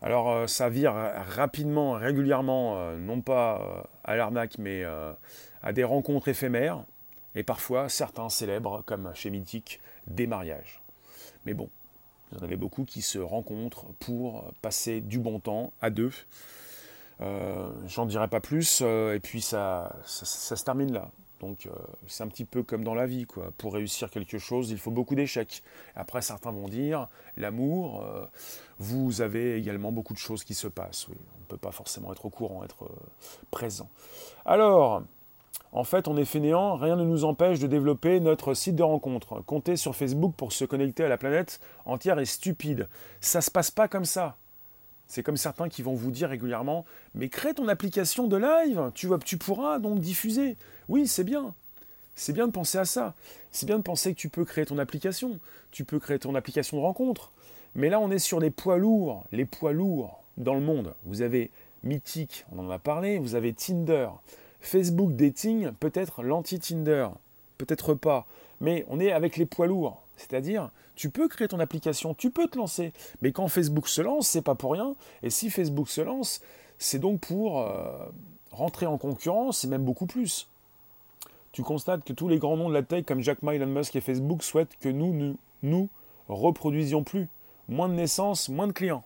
Alors 0.01 0.47
ça 0.47 0.69
vire 0.69 0.93
rapidement, 1.35 1.91
régulièrement, 1.91 2.93
non 2.93 3.19
pas 3.19 3.83
à 4.05 4.15
l'arnaque, 4.15 4.57
mais 4.57 4.85
à 5.61 5.73
des 5.73 5.83
rencontres 5.83 6.29
éphémères, 6.29 6.85
et 7.35 7.43
parfois 7.43 7.89
certains 7.89 8.29
célèbrent, 8.29 8.81
comme 8.85 9.11
chez 9.13 9.29
Mythique, 9.29 9.81
des 10.07 10.25
mariages. 10.25 10.81
Mais 11.45 11.53
bon, 11.53 11.69
vous 12.31 12.39
en 12.39 12.43
avez 12.43 12.57
beaucoup 12.57 12.85
qui 12.85 13.01
se 13.01 13.19
rencontrent 13.19 13.85
pour 13.99 14.43
passer 14.61 15.01
du 15.01 15.19
bon 15.19 15.39
temps 15.39 15.73
à 15.81 15.89
deux. 15.89 16.11
J'en 17.87 18.05
dirai 18.05 18.27
pas 18.27 18.39
plus, 18.39 18.81
et 18.81 19.19
puis 19.21 19.41
ça, 19.41 19.95
ça 20.05 20.55
se 20.55 20.63
termine 20.63 20.93
là. 20.93 21.09
Donc 21.39 21.65
euh, 21.65 21.71
c'est 22.07 22.23
un 22.23 22.27
petit 22.27 22.45
peu 22.45 22.63
comme 22.63 22.83
dans 22.83 22.95
la 22.95 23.05
vie, 23.05 23.25
quoi. 23.25 23.51
Pour 23.57 23.73
réussir 23.73 24.09
quelque 24.09 24.37
chose, 24.37 24.71
il 24.71 24.77
faut 24.77 24.91
beaucoup 24.91 25.15
d'échecs. 25.15 25.63
Après, 25.95 26.21
certains 26.21 26.51
vont 26.51 26.67
dire, 26.67 27.07
l'amour, 27.37 28.03
euh, 28.03 28.25
vous 28.79 29.21
avez 29.21 29.55
également 29.55 29.91
beaucoup 29.91 30.13
de 30.13 30.19
choses 30.19 30.43
qui 30.43 30.53
se 30.53 30.67
passent. 30.67 31.07
Oui. 31.07 31.15
On 31.37 31.39
ne 31.39 31.45
peut 31.45 31.57
pas 31.57 31.71
forcément 31.71 32.11
être 32.11 32.25
au 32.25 32.29
courant, 32.29 32.63
être 32.63 32.83
euh, 32.83 32.89
présent. 33.51 33.89
Alors, 34.45 35.03
en 35.71 35.83
fait, 35.83 36.07
on 36.07 36.17
est 36.17 36.25
fainéant, 36.25 36.75
rien 36.75 36.95
ne 36.95 37.03
nous 37.03 37.25
empêche 37.25 37.59
de 37.59 37.67
développer 37.67 38.19
notre 38.19 38.55
site 38.55 38.75
de 38.75 38.83
rencontre. 38.83 39.41
Compter 39.45 39.77
sur 39.77 39.95
Facebook 39.95 40.33
pour 40.35 40.51
se 40.51 40.65
connecter 40.65 41.03
à 41.03 41.09
la 41.09 41.17
planète 41.17 41.59
entière 41.85 42.17
est 42.17 42.25
stupide. 42.25 42.87
Ça 43.21 43.41
se 43.41 43.51
passe 43.51 43.69
pas 43.69 43.87
comme 43.87 44.05
ça. 44.05 44.35
C'est 45.07 45.23
comme 45.23 45.37
certains 45.37 45.69
qui 45.69 45.81
vont 45.81 45.95
vous 45.95 46.11
dire 46.11 46.29
régulièrement 46.29 46.85
Mais 47.15 47.29
crée 47.29 47.53
ton 47.53 47.67
application 47.67 48.27
de 48.27 48.37
live, 48.37 48.91
tu, 48.93 49.07
vois, 49.07 49.19
tu 49.19 49.37
pourras 49.37 49.79
donc 49.79 49.99
diffuser. 49.99 50.55
Oui, 50.87 51.07
c'est 51.07 51.23
bien. 51.23 51.53
C'est 52.15 52.33
bien 52.33 52.47
de 52.47 52.51
penser 52.51 52.77
à 52.77 52.85
ça. 52.85 53.13
C'est 53.51 53.65
bien 53.65 53.77
de 53.77 53.83
penser 53.83 54.13
que 54.13 54.19
tu 54.19 54.29
peux 54.29 54.45
créer 54.45 54.65
ton 54.65 54.77
application. 54.77 55.39
Tu 55.71 55.83
peux 55.83 55.99
créer 55.99 56.19
ton 56.19 56.35
application 56.35 56.77
de 56.77 56.81
rencontre. 56.81 57.31
Mais 57.75 57.89
là, 57.89 57.99
on 57.99 58.11
est 58.11 58.19
sur 58.19 58.39
les 58.39 58.49
poids 58.49 58.77
lourds. 58.77 59.23
Les 59.31 59.45
poids 59.45 59.71
lourds 59.71 60.23
dans 60.37 60.55
le 60.55 60.61
monde. 60.61 60.93
Vous 61.05 61.21
avez 61.21 61.51
Mythique, 61.83 62.45
on 62.51 62.59
en 62.59 62.69
a 62.69 62.77
parlé. 62.77 63.19
Vous 63.19 63.35
avez 63.35 63.53
Tinder. 63.53 64.09
Facebook 64.59 65.15
Dating, 65.15 65.71
peut-être 65.79 66.23
l'anti-Tinder. 66.23 67.09
Peut-être 67.57 67.93
pas. 67.93 68.25
Mais 68.61 68.85
on 68.89 68.99
est 68.99 69.11
avec 69.11 69.37
les 69.37 69.45
poids 69.45 69.67
lourds. 69.67 70.01
C'est-à-dire, 70.17 70.69
tu 70.95 71.09
peux 71.09 71.27
créer 71.27 71.47
ton 71.47 71.59
application, 71.59 72.13
tu 72.13 72.29
peux 72.29 72.47
te 72.47 72.57
lancer. 72.57 72.91
Mais 73.21 73.31
quand 73.31 73.47
Facebook 73.47 73.87
se 73.87 74.01
lance, 74.01 74.27
c'est 74.27 74.41
pas 74.41 74.55
pour 74.55 74.73
rien. 74.73 74.95
Et 75.23 75.29
si 75.29 75.49
Facebook 75.49 75.87
se 75.87 76.01
lance, 76.01 76.41
c'est 76.77 76.99
donc 76.99 77.21
pour 77.21 77.61
euh, 77.61 78.05
rentrer 78.51 78.85
en 78.85 78.97
concurrence 78.97 79.63
et 79.63 79.67
même 79.67 79.85
beaucoup 79.85 80.05
plus. 80.05 80.49
Tu 81.51 81.63
constates 81.63 82.03
que 82.03 82.13
tous 82.13 82.27
les 82.27 82.37
grands 82.37 82.57
noms 82.57 82.69
de 82.69 82.73
la 82.73 82.83
tech 82.83 83.05
comme 83.05 83.21
Jack 83.21 83.43
Ma, 83.43 83.55
Elon 83.55 83.67
Musk 83.67 83.95
et 83.95 84.01
Facebook 84.01 84.43
souhaitent 84.43 84.77
que 84.79 84.89
nous 84.89 85.13
ne 85.13 85.33
nous, 85.63 85.89
reproduisions 86.27 87.03
plus. 87.03 87.27
Moins 87.67 87.89
de 87.89 87.93
naissances, 87.93 88.49
moins 88.49 88.67
de 88.67 88.71
clients. 88.71 89.03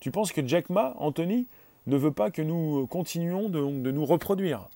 Tu 0.00 0.10
penses 0.10 0.32
que 0.32 0.46
Jack 0.46 0.70
Ma, 0.70 0.94
Anthony, 0.98 1.46
ne 1.86 1.96
veut 1.96 2.12
pas 2.12 2.30
que 2.30 2.42
nous 2.42 2.86
continuions 2.86 3.48
de, 3.48 3.60
nous 3.60 4.06
reproduire 4.06 4.68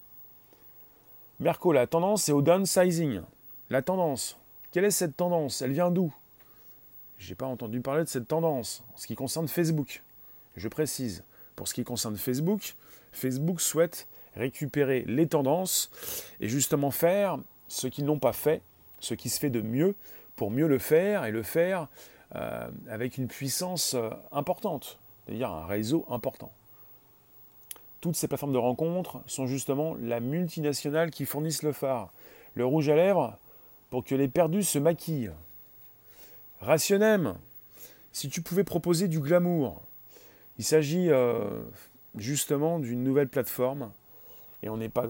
Merco, 1.38 1.72
la 1.72 1.86
tendance 1.86 2.28
est 2.28 2.32
au 2.32 2.40
downsizing. 2.40 3.20
La 3.68 3.82
tendance, 3.82 4.38
quelle 4.72 4.86
est 4.86 4.90
cette 4.90 5.16
tendance? 5.16 5.60
Elle 5.60 5.72
vient 5.72 5.90
d'où? 5.90 6.12
Je 7.18 7.28
n'ai 7.28 7.34
pas 7.34 7.46
entendu 7.46 7.80
parler 7.80 8.04
de 8.04 8.08
cette 8.08 8.28
tendance 8.28 8.82
en 8.94 8.96
ce 8.96 9.06
qui 9.06 9.16
concerne 9.16 9.46
Facebook. 9.46 10.02
Je 10.56 10.68
précise, 10.68 11.24
pour 11.54 11.68
ce 11.68 11.74
qui 11.74 11.84
concerne 11.84 12.16
Facebook, 12.16 12.74
Facebook 13.12 13.60
souhaite 13.60 14.06
récupérer 14.34 15.04
les 15.06 15.26
tendances 15.26 15.90
et 16.40 16.48
justement 16.48 16.90
faire 16.90 17.38
ce 17.68 17.86
qu'ils 17.86 18.04
n'ont 18.04 18.18
pas 18.18 18.32
fait, 18.32 18.62
ce 19.00 19.14
qui 19.14 19.28
se 19.28 19.38
fait 19.38 19.50
de 19.50 19.60
mieux, 19.60 19.94
pour 20.36 20.50
mieux 20.50 20.68
le 20.68 20.78
faire 20.78 21.24
et 21.24 21.32
le 21.32 21.42
faire 21.42 21.88
euh, 22.34 22.68
avec 22.90 23.18
une 23.18 23.28
puissance 23.28 23.94
euh, 23.94 24.10
importante, 24.32 24.98
c'est-à-dire 25.24 25.50
un 25.50 25.66
réseau 25.66 26.06
important. 26.08 26.52
Toutes 28.00 28.16
ces 28.16 28.28
plateformes 28.28 28.52
de 28.52 28.58
rencontres 28.58 29.20
sont 29.26 29.46
justement 29.46 29.96
la 30.00 30.20
multinationale 30.20 31.10
qui 31.10 31.24
fournissent 31.24 31.62
le 31.62 31.72
phare. 31.72 32.12
Le 32.54 32.64
rouge 32.64 32.88
à 32.88 32.96
lèvres, 32.96 33.36
pour 33.90 34.04
que 34.04 34.14
les 34.14 34.28
perdus 34.28 34.64
se 34.64 34.78
maquillent. 34.78 35.32
Rationem, 36.60 37.36
si 38.12 38.28
tu 38.28 38.42
pouvais 38.42 38.64
proposer 38.64 39.08
du 39.08 39.20
glamour, 39.20 39.82
il 40.58 40.64
s'agit 40.64 41.10
euh, 41.10 41.62
justement 42.16 42.78
d'une 42.78 43.04
nouvelle 43.04 43.28
plateforme 43.28 43.92
et 44.62 44.68
on 44.68 44.76
n'est 44.76 44.88
pas, 44.88 45.06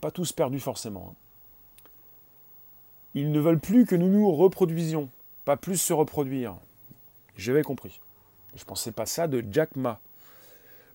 pas 0.00 0.10
tous 0.10 0.32
perdus 0.32 0.60
forcément. 0.60 1.14
Ils 3.14 3.32
ne 3.32 3.40
veulent 3.40 3.60
plus 3.60 3.86
que 3.86 3.96
nous 3.96 4.08
nous 4.08 4.30
reproduisions, 4.32 5.08
pas 5.44 5.56
plus 5.56 5.76
se 5.76 5.92
reproduire. 5.92 6.56
J'avais 7.36 7.62
compris. 7.62 8.00
Je 8.54 8.62
ne 8.62 8.66
pensais 8.66 8.92
pas 8.92 9.06
ça 9.06 9.28
de 9.28 9.44
Jack 9.50 9.76
Ma. 9.76 10.00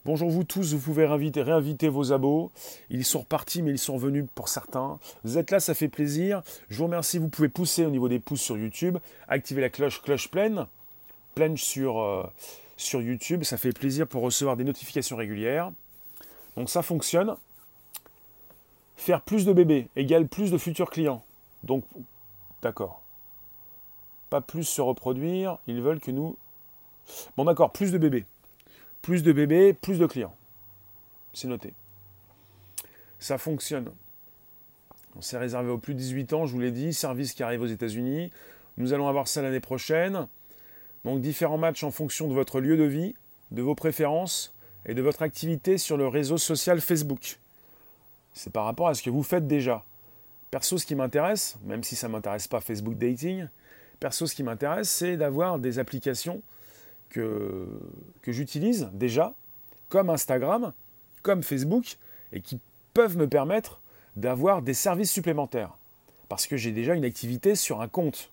Bonjour 0.05 0.29
vous 0.29 0.43
tous, 0.43 0.75
vous 0.75 0.79
pouvez 0.79 1.07
réinviter, 1.07 1.41
réinviter 1.41 1.89
vos 1.89 2.11
abos. 2.13 2.51
Ils 2.91 3.03
sont 3.03 3.21
repartis, 3.21 3.63
mais 3.63 3.71
ils 3.71 3.79
sont 3.79 3.95
revenus 3.95 4.25
pour 4.35 4.49
certains. 4.49 4.99
Vous 5.23 5.39
êtes 5.39 5.49
là, 5.49 5.59
ça 5.59 5.73
fait 5.73 5.87
plaisir. 5.87 6.43
Je 6.69 6.77
vous 6.77 6.83
remercie, 6.83 7.17
vous 7.17 7.27
pouvez 7.27 7.49
pousser 7.49 7.87
au 7.87 7.89
niveau 7.89 8.07
des 8.07 8.19
pouces 8.19 8.41
sur 8.41 8.55
YouTube, 8.55 8.99
activer 9.27 9.61
la 9.61 9.69
cloche, 9.69 10.03
cloche 10.03 10.29
pleine, 10.29 10.67
pleine 11.33 11.57
sur, 11.57 11.99
euh, 11.99 12.23
sur 12.77 13.01
YouTube, 13.01 13.43
ça 13.43 13.57
fait 13.57 13.71
plaisir 13.71 14.05
pour 14.05 14.21
recevoir 14.21 14.55
des 14.57 14.63
notifications 14.63 15.15
régulières. 15.15 15.71
Donc 16.55 16.69
ça 16.69 16.83
fonctionne. 16.83 17.35
Faire 18.97 19.21
plus 19.21 19.43
de 19.43 19.53
bébés 19.53 19.87
égale 19.95 20.27
plus 20.27 20.51
de 20.51 20.59
futurs 20.59 20.91
clients. 20.91 21.23
Donc, 21.63 21.83
d'accord. 22.61 23.01
Pas 24.29 24.41
plus 24.41 24.65
se 24.65 24.81
reproduire, 24.81 25.57
ils 25.65 25.81
veulent 25.81 25.99
que 25.99 26.11
nous... 26.11 26.37
Bon 27.37 27.45
d'accord, 27.45 27.71
plus 27.71 27.91
de 27.91 27.97
bébés. 27.97 28.25
Plus 29.05 29.21
de 29.21 29.31
bébés, 29.31 29.73
plus 29.73 29.99
de 29.99 30.07
clients. 30.07 30.35
C'est 31.31 31.47
noté. 31.47 31.75
Ça 33.19 33.37
fonctionne. 33.37 33.91
C'est 35.21 35.37
réservé 35.37 35.69
aux 35.69 35.77
plus 35.77 35.93
de 35.93 35.99
18 35.99 36.33
ans, 36.33 36.47
je 36.47 36.53
vous 36.53 36.59
l'ai 36.59 36.71
dit, 36.71 36.91
service 36.91 37.33
qui 37.33 37.43
arrive 37.43 37.61
aux 37.61 37.67
États-Unis. 37.67 38.31
Nous 38.77 38.93
allons 38.93 39.07
avoir 39.07 39.27
ça 39.27 39.43
l'année 39.43 39.59
prochaine. 39.59 40.27
Donc 41.03 41.21
différents 41.21 41.59
matchs 41.59 41.83
en 41.83 41.91
fonction 41.91 42.27
de 42.27 42.33
votre 42.33 42.59
lieu 42.59 42.77
de 42.77 42.83
vie, 42.83 43.13
de 43.51 43.61
vos 43.61 43.75
préférences 43.75 44.55
et 44.87 44.95
de 44.95 45.03
votre 45.03 45.21
activité 45.21 45.77
sur 45.77 45.97
le 45.97 46.07
réseau 46.07 46.39
social 46.39 46.81
Facebook. 46.81 47.37
C'est 48.33 48.51
par 48.51 48.65
rapport 48.65 48.87
à 48.87 48.95
ce 48.95 49.03
que 49.03 49.11
vous 49.11 49.21
faites 49.21 49.45
déjà. 49.45 49.83
Perso, 50.49 50.79
ce 50.79 50.85
qui 50.87 50.95
m'intéresse, 50.95 51.59
même 51.63 51.83
si 51.83 51.95
ça 51.95 52.07
ne 52.07 52.13
m'intéresse 52.13 52.47
pas 52.47 52.59
Facebook 52.59 52.97
Dating, 52.97 53.49
perso, 53.99 54.25
ce 54.25 54.33
qui 54.33 54.41
m'intéresse, 54.41 54.89
c'est 54.89 55.15
d'avoir 55.15 55.59
des 55.59 55.77
applications 55.77 56.41
que, 57.09 57.67
j'utilise 58.27 58.89
déjà, 58.93 59.33
comme 59.89 60.09
Instagram, 60.09 60.73
comme 61.21 61.43
Facebook, 61.43 61.97
et 62.33 62.41
qui 62.41 62.59
peuvent 62.93 63.17
me 63.17 63.27
permettre 63.27 63.79
d'avoir 64.15 64.61
des 64.61 64.73
services 64.73 65.11
supplémentaires. 65.11 65.77
Parce 66.29 66.47
que 66.47 66.57
j'ai 66.57 66.71
déjà 66.71 66.95
une 66.95 67.05
activité 67.05 67.55
sur 67.55 67.81
un 67.81 67.87
compte. 67.87 68.31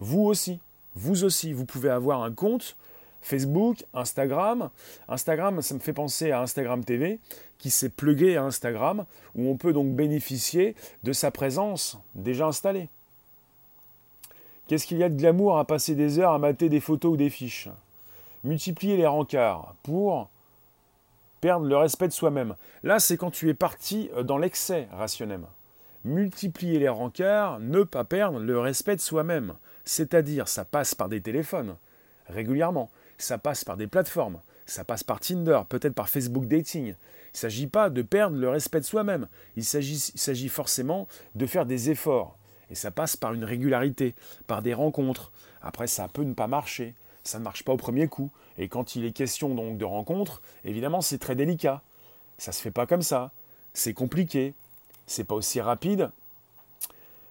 Vous 0.00 0.22
aussi, 0.22 0.60
vous 0.94 1.24
aussi, 1.24 1.52
vous 1.52 1.64
pouvez 1.64 1.90
avoir 1.90 2.22
un 2.22 2.32
compte 2.32 2.76
Facebook, 3.24 3.84
Instagram. 3.94 4.70
Instagram, 5.08 5.62
ça 5.62 5.74
me 5.74 5.80
fait 5.80 5.94
penser 5.94 6.30
à 6.30 6.42
Instagram 6.42 6.84
TV, 6.84 7.18
qui 7.58 7.70
s'est 7.70 7.88
plugué 7.88 8.36
à 8.36 8.44
Instagram, 8.44 9.06
où 9.34 9.48
on 9.48 9.56
peut 9.56 9.72
donc 9.72 9.94
bénéficier 9.94 10.76
de 11.02 11.12
sa 11.12 11.30
présence 11.30 11.98
déjà 12.14 12.46
installée. 12.46 12.88
Qu'est-ce 14.66 14.86
qu'il 14.86 14.98
y 14.98 15.02
a 15.02 15.08
de 15.08 15.16
glamour 15.16 15.58
à 15.58 15.66
passer 15.66 15.94
des 15.94 16.18
heures 16.18 16.32
à 16.32 16.38
mater 16.38 16.68
des 16.68 16.80
photos 16.80 17.14
ou 17.14 17.16
des 17.16 17.30
fiches? 17.30 17.68
Multiplier 18.44 18.96
les 18.96 19.06
rencarts 19.06 19.74
pour 19.82 20.30
perdre 21.40 21.66
le 21.66 21.76
respect 21.76 22.08
de 22.08 22.12
soi-même. 22.12 22.54
Là, 22.82 22.98
c'est 23.00 23.16
quand 23.16 23.30
tu 23.30 23.48
es 23.50 23.54
parti 23.54 24.10
euh, 24.14 24.22
dans 24.22 24.38
l'excès 24.38 24.88
rationnel. 24.92 25.40
Multiplier 26.04 26.78
les 26.78 26.88
rencarts, 26.88 27.58
ne 27.60 27.82
pas 27.82 28.04
perdre 28.04 28.38
le 28.38 28.58
respect 28.58 28.96
de 28.96 29.00
soi-même. 29.00 29.54
C'est-à-dire, 29.84 30.48
ça 30.48 30.64
passe 30.64 30.94
par 30.94 31.08
des 31.08 31.20
téléphones, 31.20 31.76
régulièrement. 32.28 32.90
Ça 33.18 33.38
passe 33.38 33.64
par 33.64 33.76
des 33.76 33.86
plateformes. 33.86 34.40
Ça 34.66 34.84
passe 34.84 35.02
par 35.02 35.20
Tinder, 35.20 35.60
peut-être 35.68 35.94
par 35.94 36.08
Facebook 36.08 36.46
Dating. 36.46 36.86
Il 36.86 36.90
ne 36.90 37.38
s'agit 37.38 37.66
pas 37.66 37.90
de 37.90 38.02
perdre 38.02 38.36
le 38.36 38.48
respect 38.48 38.80
de 38.80 38.84
soi-même. 38.84 39.28
Il 39.56 39.64
s'agit 39.64 40.48
forcément 40.48 41.06
de 41.34 41.46
faire 41.46 41.66
des 41.66 41.90
efforts. 41.90 42.38
Et 42.70 42.74
ça 42.74 42.90
passe 42.90 43.16
par 43.16 43.34
une 43.34 43.44
régularité, 43.44 44.14
par 44.46 44.62
des 44.62 44.72
rencontres. 44.72 45.32
Après, 45.60 45.86
ça 45.86 46.08
peut 46.08 46.22
ne 46.22 46.32
pas 46.32 46.46
marcher 46.46 46.94
ça 47.24 47.38
ne 47.38 47.44
marche 47.44 47.64
pas 47.64 47.72
au 47.72 47.76
premier 47.76 48.06
coup. 48.06 48.30
Et 48.58 48.68
quand 48.68 48.96
il 48.96 49.04
est 49.04 49.12
question 49.12 49.54
donc 49.54 49.78
de 49.78 49.84
rencontre, 49.84 50.42
évidemment, 50.64 51.00
c'est 51.00 51.18
très 51.18 51.34
délicat. 51.34 51.82
Ça 52.38 52.52
se 52.52 52.60
fait 52.60 52.70
pas 52.70 52.86
comme 52.86 53.02
ça. 53.02 53.32
C'est 53.72 53.94
compliqué. 53.94 54.54
C'est 55.06 55.24
pas 55.24 55.34
aussi 55.34 55.60
rapide. 55.60 56.10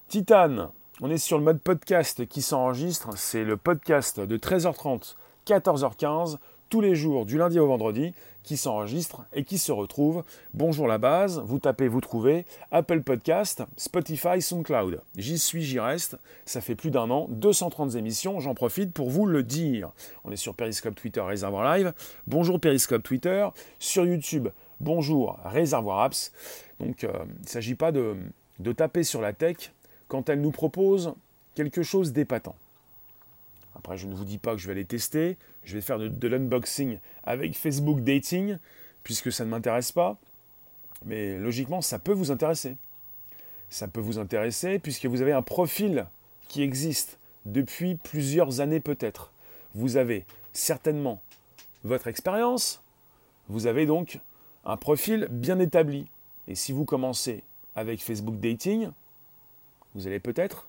Titane, 0.08 0.69
on 1.01 1.10
est 1.10 1.17
sur 1.17 1.38
le 1.38 1.43
mode 1.43 1.60
podcast 1.60 2.27
qui 2.27 2.41
s'enregistre. 2.41 3.17
C'est 3.17 3.43
le 3.43 3.58
podcast 3.58 4.19
de 4.19 4.38
13h30, 4.38 5.15
14h15 5.47 6.38
tous 6.74 6.82
les 6.82 6.96
jours 6.96 7.28
du 7.28 7.38
lundi 7.38 7.60
au 7.60 7.68
vendredi 7.68 8.16
qui 8.42 8.58
s'enregistre 8.58 9.26
et 9.32 9.44
qui 9.44 9.60
se 9.60 9.72
retrouve. 9.72 10.24
Bonjour 10.56 10.88
la 10.88 10.98
base, 10.98 11.40
vous 11.46 11.60
tapez, 11.60 11.88
vous 11.88 12.02
trouvez 12.02 12.48
Apple 12.72 13.04
Podcast, 13.04 13.62
Spotify, 13.78 14.42
SoundCloud. 14.42 15.04
J'y 15.16 15.38
suis, 15.38 15.62
j'y 15.62 15.80
reste. 15.80 16.18
Ça 16.46 16.62
fait 16.62 16.74
plus 16.74 16.90
d'un 16.90 17.12
an, 17.12 17.28
230 17.30 17.94
émissions, 17.94 18.40
j'en 18.40 18.56
profite 18.56 18.92
pour 18.92 19.12
vous 19.12 19.28
le 19.28 19.44
dire. 19.44 19.92
On 20.24 20.32
est 20.32 20.36
sur 20.36 20.56
Periscope 20.56 20.96
Twitter, 20.96 21.22
Réservoir 21.22 21.78
Live. 21.78 21.94
Bonjour 22.26 22.60
Periscope 22.60 23.04
Twitter. 23.04 23.48
Sur 23.78 24.08
YouTube, 24.08 24.48
bonjour 24.80 25.38
Réservoir 25.46 26.00
Apps. 26.00 26.32
Donc 26.80 27.04
euh, 27.04 27.14
il 27.38 27.44
ne 27.44 27.48
s'agit 27.48 27.76
pas 27.76 27.92
de, 27.92 28.16
de 28.58 28.72
taper 28.72 29.04
sur 29.04 29.22
la 29.22 29.34
tech 29.34 29.72
quand 30.08 30.28
elle 30.28 30.42
nous 30.42 30.50
propose 30.50 31.14
quelque 31.54 31.84
chose 31.84 32.14
d'épatant. 32.14 32.56
Après, 33.76 33.98
je 33.98 34.08
ne 34.08 34.14
vous 34.14 34.26
dis 34.26 34.38
pas 34.38 34.52
que 34.54 34.60
je 34.60 34.68
vais 34.68 34.76
les 34.76 34.86
tester. 34.86 35.38
Je 35.64 35.76
vais 35.76 35.82
faire 35.82 35.98
de, 36.00 36.28
l'unboxing 36.28 37.00
avec 37.24 37.58
Facebook 37.58 38.02
Dating, 38.02 38.58
puisque 39.04 39.32
ça 39.32 39.46
ne 39.46 39.50
m'intéresse 39.50 39.92
pas. 39.92 40.18
Mais 41.06 41.38
logiquement, 41.38 41.82
ça 41.82 42.00
peut 42.00 42.14
vous 42.14 42.32
intéresser. 42.32 42.78
Ça 43.70 43.88
peut 43.88 44.02
vous 44.02 44.20
intéresser 44.20 44.80
puisque 44.80 45.06
vous 45.06 45.22
avez 45.22 45.32
un 45.32 45.42
profil 45.42 46.06
qui 46.48 46.62
existe 46.62 47.18
depuis 47.46 47.96
plusieurs 47.96 48.62
années 48.62 48.80
peut-être. 48.80 49.32
Vous 49.74 49.98
avez 49.98 50.26
certainement 50.54 51.22
votre 51.84 52.08
expérience. 52.08 52.82
Vous 53.50 53.66
avez 53.66 53.86
donc 53.86 54.20
un 54.66 54.78
profil 54.78 55.28
bien 55.32 55.60
établi. 55.60 56.08
Et 56.48 56.56
si 56.56 56.72
vous 56.72 56.86
commencez 56.86 57.44
avec 57.76 58.02
Facebook 58.02 58.40
Dating, 58.40 58.90
vous 59.96 60.08
allez 60.08 60.20
peut-être 60.20 60.68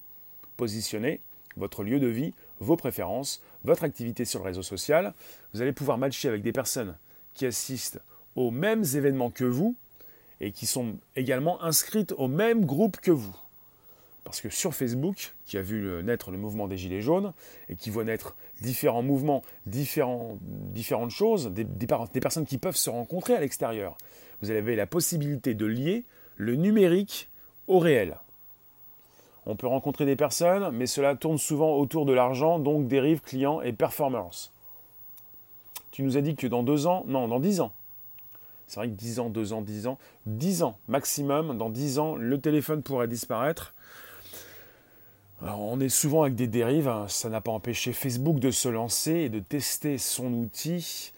positionner 0.57 1.21
votre 1.57 1.85
lieu 1.85 2.01
de 2.01 2.07
vie 2.07 2.33
vos 2.64 2.77
préférences, 2.77 3.40
votre 3.62 3.85
activité 3.85 4.24
sur 4.24 4.40
le 4.40 4.46
réseau 4.46 4.62
social. 4.62 5.14
Vous 5.53 5.62
allez 5.62 5.72
pouvoir 5.72 5.98
matcher 5.98 6.29
avec 6.29 6.42
des 6.42 6.53
personnes 6.53 6.96
qui 7.35 7.46
assistent 7.46 8.00
aux 8.37 8.50
mêmes 8.50 8.85
événements 8.94 9.31
que 9.31 9.44
vous 9.44 9.77
et 10.40 10.50
qui 10.50 10.66
sont 10.66 10.96
également 11.16 11.62
inscrites 11.62 12.12
au 12.18 12.29
même 12.29 12.64
groupe 12.64 12.98
que 13.00 13.11
vous. 13.11 13.35
Parce 14.24 14.40
que 14.40 14.48
sur 14.48 14.74
Facebook, 14.74 15.35
qui 15.44 15.59
a 15.59 15.62
vu 15.62 16.03
naître 16.03 16.31
le 16.31 16.38
mouvement 16.38 16.66
des 16.66 16.79
Gilets 16.79 17.03
jaunes, 17.03 17.35
et 17.68 17.77
qui 17.77 17.90
voit 17.90 18.05
naître 18.05 18.35
différents 18.62 19.03
mouvements, 19.03 19.44
différentes 19.66 21.11
choses, 21.11 21.53
des, 21.53 21.64
des 21.64 22.20
personnes 22.20 22.46
qui 22.46 22.57
peuvent 22.57 22.77
se 22.77 22.88
rencontrer 22.88 23.35
à 23.35 23.40
l'extérieur, 23.40 23.98
vous 24.40 24.50
avez 24.50 24.77
la 24.77 24.87
possibilité 24.87 25.55
de 25.55 25.66
lier 25.66 26.05
le 26.37 26.57
numérique 26.57 27.29
au 27.68 27.79
réel. 27.79 28.16
On 29.46 29.57
peut 29.57 29.66
rencontrer 29.66 30.07
des 30.07 30.16
personnes, 30.16 30.70
mais 30.70 30.87
cela 30.87 31.14
tourne 31.16 31.38
souvent 31.38 31.76
autour 31.76 32.07
de 32.07 32.12
l'argent, 32.12 32.59
donc 32.59 32.88
dérive 32.88 33.20
client 33.20 33.61
et 33.61 33.72
performance. 33.72 34.52
Tu 35.90 36.02
nous 36.02 36.16
as 36.16 36.22
dit 36.22 36.35
que 36.35 36.46
dans 36.46 36.62
deux 36.62 36.87
ans, 36.87 37.04
non, 37.07 37.28
dans 37.28 37.40
dix 37.40 37.61
ans. 37.61 37.72
C'est 38.66 38.80
vrai 38.80 38.88
que 38.88 38.94
dix 38.94 39.20
ans, 39.20 39.28
deux 39.28 39.52
ans, 39.52 39.61
dix 39.61 39.87
ans, 39.87 39.98
dix 40.26 40.62
ans 40.62 40.78
maximum, 40.88 41.59
dans 41.59 41.68
dix 41.68 41.98
ans, 41.98 42.16
le 42.16 42.40
téléphone 42.40 42.83
pourrait 42.83 43.09
disparaître. 43.09 43.74
on 45.42 45.78
est 45.78 45.90
souvent 45.90 46.22
avec 46.22 46.35
des 46.35 46.48
dérives, 46.48 46.88
hein. 46.88 47.07
ça 47.09 47.28
n'a 47.28 47.40
pas 47.42 47.52
empêché 47.52 47.92
Facebook 47.92 48.40
de 48.40 48.50
se 48.50 48.68
lancer 48.68 49.12
et 49.12 49.28
de 49.28 49.40
tester 49.40 49.98
son 49.98 50.33
outil 50.33 51.12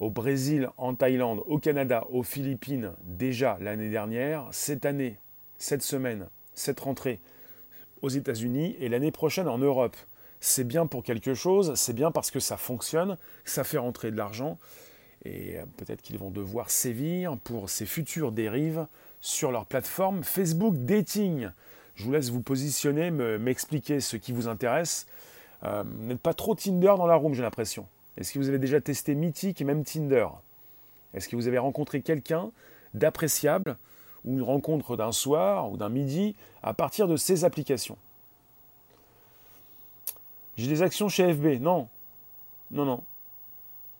au 0.00 0.10
Brésil, 0.10 0.68
en 0.76 0.94
Thaïlande, 0.94 1.42
au 1.46 1.58
Canada, 1.58 2.06
aux 2.10 2.22
Philippines 2.22 2.92
déjà 3.04 3.56
l'année 3.60 3.88
dernière. 3.88 4.46
Cette 4.50 4.84
année, 4.84 5.16
cette 5.58 5.82
semaine, 5.82 6.28
cette 6.54 6.80
rentrée, 6.80 7.20
aux 8.02 8.08
États-Unis 8.08 8.76
et 8.80 8.88
l'année 8.88 9.10
prochaine 9.10 9.48
en 9.48 9.58
Europe. 9.58 9.96
C'est 10.40 10.64
bien 10.64 10.86
pour 10.86 11.02
quelque 11.02 11.34
chose, 11.34 11.74
c'est 11.74 11.92
bien 11.92 12.10
parce 12.10 12.30
que 12.30 12.40
ça 12.40 12.56
fonctionne, 12.56 13.16
ça 13.44 13.64
fait 13.64 13.78
rentrer 13.78 14.10
de 14.10 14.16
l'argent, 14.16 14.58
et 15.24 15.58
euh, 15.58 15.64
peut-être 15.76 16.02
qu'ils 16.02 16.18
vont 16.18 16.30
devoir 16.30 16.70
sévir 16.70 17.36
pour 17.38 17.68
ces 17.70 17.86
futures 17.86 18.32
dérives 18.32 18.86
sur 19.20 19.50
leur 19.50 19.66
plateforme 19.66 20.22
Facebook 20.22 20.74
Dating. 20.76 21.50
Je 21.96 22.04
vous 22.04 22.12
laisse 22.12 22.30
vous 22.30 22.42
positionner, 22.42 23.10
m'expliquer 23.10 23.98
ce 23.98 24.16
qui 24.16 24.30
vous 24.30 24.46
intéresse. 24.46 25.06
Euh, 25.64 25.82
n'êtes 25.82 26.20
pas 26.20 26.34
trop 26.34 26.54
Tinder 26.54 26.94
dans 26.96 27.06
la 27.06 27.16
room, 27.16 27.34
j'ai 27.34 27.42
l'impression. 27.42 27.86
Est-ce 28.16 28.32
que 28.32 28.38
vous 28.38 28.48
avez 28.48 28.58
déjà 28.58 28.80
testé 28.80 29.16
Mythic 29.16 29.60
et 29.60 29.64
même 29.64 29.82
Tinder? 29.82 30.28
Est-ce 31.14 31.28
que 31.28 31.34
vous 31.34 31.48
avez 31.48 31.58
rencontré 31.58 32.00
quelqu'un 32.00 32.52
d'appréciable 32.94 33.76
ou 34.24 34.34
une 34.34 34.42
rencontre 34.42 34.96
d'un 34.96 35.12
soir 35.12 35.70
ou 35.70 35.76
d'un 35.76 35.88
midi 35.88 36.34
à 36.62 36.74
partir 36.74 37.08
de 37.08 37.16
ces 37.16 37.44
applications. 37.44 37.96
J'ai 40.56 40.68
des 40.68 40.82
actions 40.82 41.08
chez 41.08 41.32
FB 41.32 41.60
Non. 41.60 41.88
Non, 42.70 42.84
non. 42.84 43.02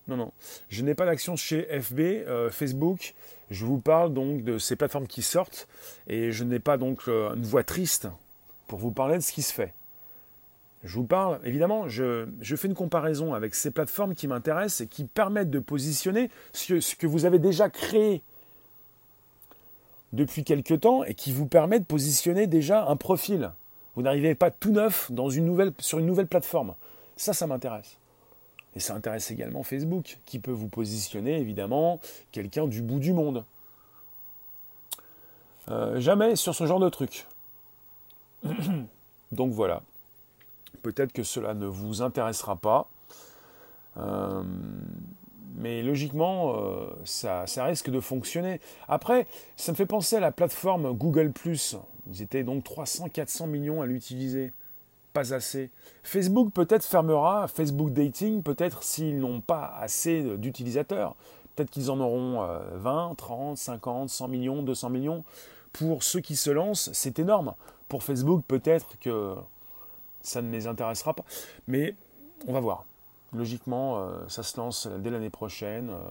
Non, 0.09 0.17
non. 0.17 0.33
Je 0.71 0.83
n'ai 0.83 0.95
pas 0.95 1.05
d'actions 1.05 1.37
chez 1.37 1.63
FB, 1.81 2.01
euh, 2.01 2.51
Facebook. 2.51 3.15
Je 3.51 3.65
vous 3.65 3.79
parle 3.79 4.13
donc 4.13 4.43
de 4.43 4.59
ces 4.59 4.75
plateformes 4.75 5.07
qui 5.07 5.23
sortent 5.23 5.69
et 6.07 6.33
je 6.33 6.45
n'ai 6.45 6.59
pas 6.59 6.77
donc 6.77 7.03
euh, 7.09 7.35
une 7.35 7.45
voix 7.45 7.63
triste 7.63 8.09
pour 8.67 8.79
vous 8.79 8.91
parler 8.91 9.17
de 9.17 9.23
ce 9.23 9.33
qui 9.33 9.43
se 9.43 9.53
fait. 9.53 9.73
Je 10.85 10.95
vous 10.95 11.05
parle, 11.05 11.41
évidemment, 11.45 11.89
je, 11.89 12.27
fais 12.43 12.69
une 12.69 12.75
comparaison 12.75 13.35
avec 13.35 13.55
ces 13.55 13.71
plateformes 13.71 14.15
qui 14.15 14.29
m'intéressent 14.29 14.83
et 14.83 14.87
qui 14.87 15.05
permettent 15.05 15.51
de 15.51 15.59
positionner 15.59 16.31
ce, 16.53 16.95
que 16.95 17.07
vous 17.07 17.25
avez 17.25 17.39
déjà 17.39 17.69
créé 17.69 18.23
depuis 20.13 20.45
quelque 20.45 20.75
temps 20.75 21.05
et 21.05 21.15
qui 21.15 21.33
vous 21.33 21.47
permet 21.47 21.81
de 21.81 21.85
positionner 21.85 22.47
déjà 22.47 22.87
un 22.87 22.97
profil. 22.97 23.53
Vous 23.95 24.03
n'arrivez 24.03 24.35
pas 24.35 24.51
tout 24.51 24.71
neuf 24.71 25.11
sur 25.79 25.99
une 25.99 26.07
nouvelle 26.07 26.27
plateforme. 26.27 26.75
Ça, 27.17 27.33
ça 27.33 27.47
m'intéresse. 27.47 27.99
Et 28.77 28.81
ça 28.81 28.95
intéresse 28.95 29.31
également 29.31 29.63
Facebook, 29.63 30.19
qui 30.25 30.39
peut 30.39 30.53
vous 30.53 30.69
positionner 30.69 31.39
évidemment 31.39 32.01
quelqu'un 32.31 32.67
du 32.67 32.81
bout 32.81 33.01
du 33.01 33.13
monde. 33.13 33.45
Euh, 35.69 36.01
jamais 36.01 36.37
sur 36.37 36.55
ce 36.55 36.67
genre 36.67 36.81
de 36.81 36.89
truc. 36.89 37.27
Donc 39.33 39.53
voilà. 39.53 39.83
Peut-être 40.83 41.13
que 41.13 41.23
cela 41.23 41.55
ne 41.55 41.67
vous 41.67 42.03
intéressera 42.03 42.57
pas. 42.57 42.89
Euh, 43.97 44.45
mais 45.59 45.83
logiquement, 45.83 46.55
euh, 46.57 46.87
ça, 47.05 47.47
ça, 47.47 47.65
risque 47.65 47.91
de 47.91 48.01
fonctionner. 48.01 48.61
Après, 48.87 49.27
ça 49.57 49.73
me 49.73 49.77
fait 49.77 49.87
penser 49.87 50.17
à 50.17 50.21
la 50.21 50.31
plateforme 50.31 50.93
Google⁇ 50.93 51.33
Ils 52.11 52.23
étaient 52.23 52.45
donc 52.45 52.65
300-400 52.65 53.49
millions 53.49 53.83
à 53.83 53.87
l'utiliser. 53.87 54.53
Pas 55.13 55.35
assez. 55.35 55.71
Facebook 56.05 56.53
peut-être 56.53 56.85
fermera, 56.85 57.49
Facebook 57.49 57.93
Dating 57.93 58.43
peut-être 58.43 58.85
s'ils 58.85 59.19
n'ont 59.19 59.41
pas 59.41 59.75
assez 59.81 60.23
d'utilisateurs. 60.37 61.17
Peut-être 61.57 61.71
qu'ils 61.71 61.91
en 61.91 61.99
auront 61.99 62.47
20, 62.75 63.15
30, 63.17 63.59
50, 63.59 64.11
100 64.11 64.29
millions, 64.29 64.63
200 64.63 64.91
millions. 64.91 65.25
Pour 65.73 66.05
ceux 66.05 66.21
qui 66.21 66.37
se 66.37 66.51
lancent, 66.51 66.91
c'est 66.93 67.19
énorme. 67.19 67.55
Pour 67.89 68.05
Facebook, 68.05 68.45
peut-être 68.47 68.99
que 69.01 69.35
ça 70.23 70.41
ne 70.41 70.53
les 70.53 70.67
intéressera 70.67 71.15
pas. 71.15 71.25
Mais 71.67 71.95
on 72.47 72.53
va 72.53 72.61
voir. 72.61 72.85
Logiquement, 73.35 73.99
euh, 73.99 74.29
ça 74.29 74.43
se 74.43 74.57
lance 74.57 74.87
dès 74.87 75.11
l'année 75.11 75.31
prochaine. 75.31 75.91
Euh. 75.91 76.03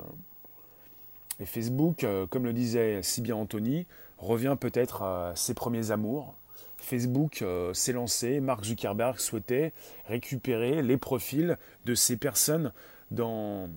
et 1.40 1.46
Facebook, 1.46 2.04
euh, 2.04 2.28
comme 2.28 2.46
le 2.46 2.54
disait 2.54 3.02
si 3.04 3.22
bien 3.22 3.36
Anthony, 3.36 3.86
revient 4.18 4.56
peut-être 4.60 5.02
à 5.04 5.34
ses 5.36 5.54
premiers 5.54 5.92
amours. 5.92 6.36
Facebook 6.80 7.44
s'est 7.74 7.92
lancé, 7.92 8.40
Mark 8.40 8.64
Zuckerberg 8.64 9.18
souhaitait 9.18 9.74
récupérer 10.06 10.84
les 10.84 10.98
profils 10.98 11.58
de 11.86 11.96
ces 11.96 12.18
personnes 12.18 12.72
dans, 13.10 13.68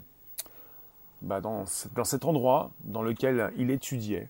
bah, 1.22 1.40
dans 1.40 1.64
cet 1.64 2.26
endroit 2.26 2.72
dans 2.84 3.00
lequel 3.00 3.52
il 3.56 3.70
étudiait 3.70 4.28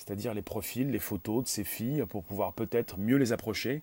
c'est-à-dire 0.00 0.32
les 0.32 0.42
profils, 0.42 0.90
les 0.90 0.98
photos 0.98 1.44
de 1.44 1.48
ses 1.48 1.62
filles 1.62 2.04
pour 2.08 2.24
pouvoir 2.24 2.54
peut-être 2.54 2.98
mieux 2.98 3.16
les 3.16 3.32
approcher. 3.32 3.82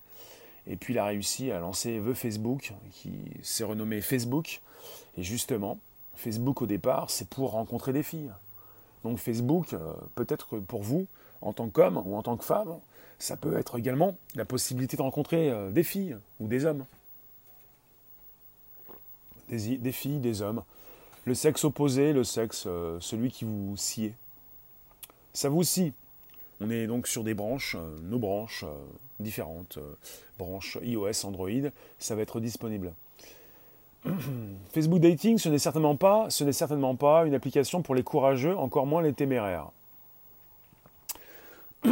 Et 0.70 0.76
puis 0.76 0.94
il 0.94 1.00
a 1.00 1.06
réussi 1.06 1.52
à 1.52 1.60
lancer 1.60 2.02
The 2.06 2.14
Facebook, 2.14 2.74
qui 2.92 3.14
s'est 3.42 3.64
renommé 3.64 4.02
Facebook. 4.02 4.62
Et 5.18 5.24
justement, 5.24 5.80
Facebook 6.16 6.62
au 6.62 6.66
départ, 6.66 7.10
c'est 7.10 7.30
pour 7.30 7.52
rencontrer 7.52 7.94
des 7.94 8.04
filles. 8.04 8.32
Donc 9.04 9.18
Facebook, 9.18 9.74
euh, 9.74 9.94
peut-être 10.16 10.50
que 10.50 10.56
pour 10.58 10.84
vous, 10.84 11.08
en 11.42 11.54
tant 11.54 11.70
qu'homme 11.70 12.02
ou 12.06 12.16
en 12.16 12.24
tant 12.24 12.36
que 12.36 12.44
femme, 12.44 12.80
ça 13.20 13.38
peut 13.38 13.58
être 13.58 13.78
également 13.78 14.16
la 14.36 14.46
possibilité 14.46 14.98
de 14.98 15.02
rencontrer 15.02 15.50
euh, 15.50 15.72
des 15.72 15.84
filles 15.84 16.18
ou 16.40 16.48
des 16.48 16.66
hommes. 16.66 16.86
Des, 19.50 19.92
filles, 19.94 20.20
des 20.20 20.42
hommes. 20.42 20.62
Le 21.24 21.34
sexe 21.34 21.64
opposé, 21.64 22.12
le 22.12 22.26
sexe, 22.26 22.66
euh, 22.68 22.98
celui 23.00 23.32
qui 23.32 23.46
vous 23.46 23.78
sied. 23.78 24.14
Ça 25.32 25.48
vous 25.48 25.64
scie. 25.64 25.94
On 26.60 26.70
est 26.72 26.88
donc 26.88 27.08
sur 27.08 27.24
des 27.24 27.34
branches, 27.34 27.76
euh, 27.78 28.00
nos 28.04 28.18
branches 28.18 28.64
euh, 28.64 28.74
différentes, 29.20 29.78
euh, 29.78 29.94
branches 30.40 30.78
iOS, 30.82 31.26
Android, 31.26 31.70
ça 32.00 32.16
va 32.16 32.24
être 32.24 32.40
disponible. 32.40 32.94
Facebook 34.74 35.00
Dating, 35.00 35.38
ce 35.38 35.50
n'est 35.50 35.60
certainement 35.60 35.96
pas, 35.96 37.26
une 37.26 37.36
application 37.36 37.82
pour 37.84 37.94
les 37.94 38.04
courageux, 38.04 38.58
encore 38.58 38.88
moins 38.88 39.04
les 39.04 39.14
téméraires. 39.14 39.70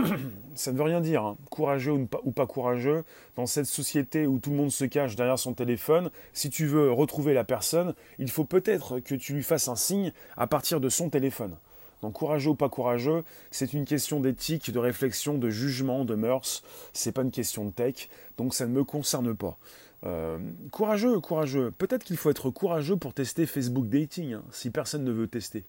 ça 0.56 0.72
ne 0.72 0.78
veut 0.78 0.84
rien 0.84 1.02
dire, 1.02 1.24
hein. 1.24 1.38
courageux 1.52 1.92
ou 1.92 2.32
pas, 2.32 2.48
courageux, 2.48 3.04
dans 3.36 3.46
cette 3.46 3.68
société 3.68 4.26
où 4.26 4.40
tout 4.40 4.50
le 4.50 4.56
monde 4.56 4.72
se 4.72 4.86
cache 4.86 5.16
derrière 5.16 5.38
son 5.38 5.54
téléphone, 5.54 6.10
si 6.34 6.50
tu 6.50 6.66
veux 6.66 6.92
retrouver 6.92 7.36
la 7.36 7.44
personne, 7.44 7.94
il 8.18 8.32
faut 8.32 8.46
peut-être 8.46 9.00
que 9.00 9.14
tu 9.14 9.34
lui 9.34 9.44
fasses 9.44 9.68
un 9.68 9.76
signe 9.76 10.12
à 10.38 10.48
partir 10.48 10.80
de 10.80 10.90
son 10.90 11.10
téléphone. 11.10 11.56
Courageux 12.12 12.52
ou 12.52 12.56
pas 12.56 12.70
courageux, 12.70 13.24
c'est 13.52 13.74
une 13.74 13.86
question 13.86 14.20
d'éthique, 14.20 14.72
de 14.72 14.80
réflexion, 14.80 15.38
de 15.38 15.50
jugement, 15.50 16.06
de 16.06 16.16
mœurs. 16.16 16.64
C'est 16.94 17.12
pas 17.12 17.22
une 17.22 17.32
question 17.32 17.66
de 17.66 17.72
tech, 17.72 18.10
donc 18.38 18.54
ça 18.54 18.66
ne 18.66 18.72
me 18.72 18.84
concerne 18.84 19.36
pas. 19.36 19.58
Euh, 20.06 20.38
courageux, 20.72 21.20
courageux. 21.20 21.72
Peut-être 21.78 22.04
qu'il 22.04 22.18
faut 22.18 22.30
être 22.30 22.50
courageux 22.50 22.98
pour 22.98 23.14
tester 23.14 23.46
Facebook 23.46 23.88
Dating, 23.88 24.34
hein, 24.34 24.44
si 24.52 24.70
personne 24.70 25.04
ne 25.04 25.12
veut 25.12 25.28
tester. 25.28 25.64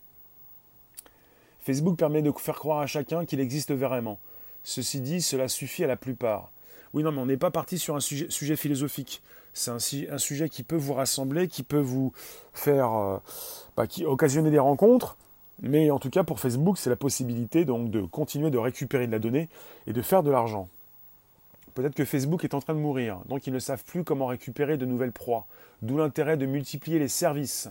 Facebook 1.60 1.96
permet 1.96 2.22
de 2.22 2.30
faire 2.32 2.56
croire 2.56 2.80
à 2.80 2.86
chacun 2.86 3.24
qu'il 3.24 3.40
existe 3.40 3.72
vraiment. 3.72 4.18
Ceci 4.62 5.00
dit, 5.00 5.22
cela 5.22 5.48
suffit 5.48 5.84
à 5.84 5.86
la 5.86 5.96
plupart. 5.96 6.50
Oui, 6.92 7.02
non, 7.02 7.12
mais 7.12 7.20
on 7.20 7.26
n'est 7.26 7.36
pas 7.36 7.50
parti 7.50 7.78
sur 7.78 7.96
un 7.96 8.00
sujet, 8.00 8.56
philosophique. 8.56 9.22
C'est 9.52 9.70
un, 9.70 10.18
sujet 10.18 10.48
qui 10.48 10.62
peut 10.62 10.76
vous 10.76 10.94
rassembler, 10.94 11.48
qui 11.48 11.62
peut 11.62 11.80
vous 11.80 12.12
faire 12.52 12.92
euh, 12.92 13.18
bah, 13.76 13.86
qui, 13.86 14.04
occasionner 14.04 14.50
des 14.50 14.58
rencontres, 14.58 15.16
mais 15.62 15.90
en 15.90 15.98
tout 15.98 16.10
cas, 16.10 16.22
pour 16.22 16.40
Facebook, 16.40 16.78
c'est 16.78 16.90
la 16.90 16.96
possibilité 16.96 17.64
donc 17.64 17.90
de 17.90 18.02
continuer 18.02 18.50
de 18.50 18.58
récupérer 18.58 19.06
de 19.06 19.12
la 19.12 19.18
donnée 19.18 19.48
et 19.86 19.92
de 19.92 20.02
faire 20.02 20.22
de 20.22 20.30
l'argent. 20.30 20.68
Peut-être 21.74 21.94
que 21.94 22.04
Facebook 22.04 22.44
est 22.44 22.54
en 22.54 22.60
train 22.60 22.74
de 22.74 22.78
mourir, 22.78 23.18
donc 23.28 23.46
ils 23.46 23.52
ne 23.52 23.58
savent 23.58 23.84
plus 23.84 24.04
comment 24.04 24.26
récupérer 24.26 24.76
de 24.76 24.86
nouvelles 24.86 25.12
proies. 25.12 25.46
D'où 25.82 25.98
l'intérêt 25.98 26.36
de 26.36 26.46
multiplier 26.46 26.98
les 26.98 27.08
services. 27.08 27.68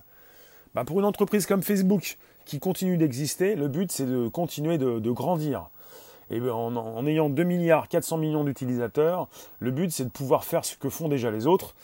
Bah, 0.75 0.83
pour 0.83 0.99
une 0.99 1.05
entreprise 1.05 1.45
comme 1.45 1.63
Facebook, 1.63 2.17
qui 2.45 2.59
continue 2.59 2.97
d'exister, 2.97 3.55
le 3.55 3.67
but 3.67 3.91
c'est 3.91 4.05
de 4.05 4.27
continuer 4.27 4.77
de, 4.77 5.11
grandir. 5.11 5.69
Et 6.29 6.39
ben, 6.39 6.51
en, 6.51 7.05
ayant 7.07 7.29
2 7.29 7.43
milliards 7.43 7.87
400 7.87 8.17
millions 8.17 8.43
d'utilisateurs, 8.43 9.27
le 9.59 9.71
but 9.71 9.91
c'est 9.91 10.05
de 10.05 10.09
pouvoir 10.09 10.43
faire 10.43 10.65
ce 10.65 10.75
que 10.75 10.89
font 10.89 11.07
déjà 11.07 11.31
les 11.31 11.47
autres 11.47 11.75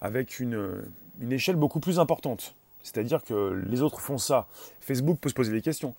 avec 0.00 0.40
une 0.40 0.82
échelle 1.30 1.56
beaucoup 1.56 1.80
plus 1.80 1.98
importante. 1.98 2.54
C'est-à-dire 2.86 3.24
que 3.24 3.64
les 3.68 3.82
autres 3.82 4.00
font 4.00 4.16
ça. 4.16 4.46
Facebook 4.80 5.18
peut 5.20 5.28
se 5.28 5.34
poser 5.34 5.50
des 5.50 5.60
questions. 5.60 5.96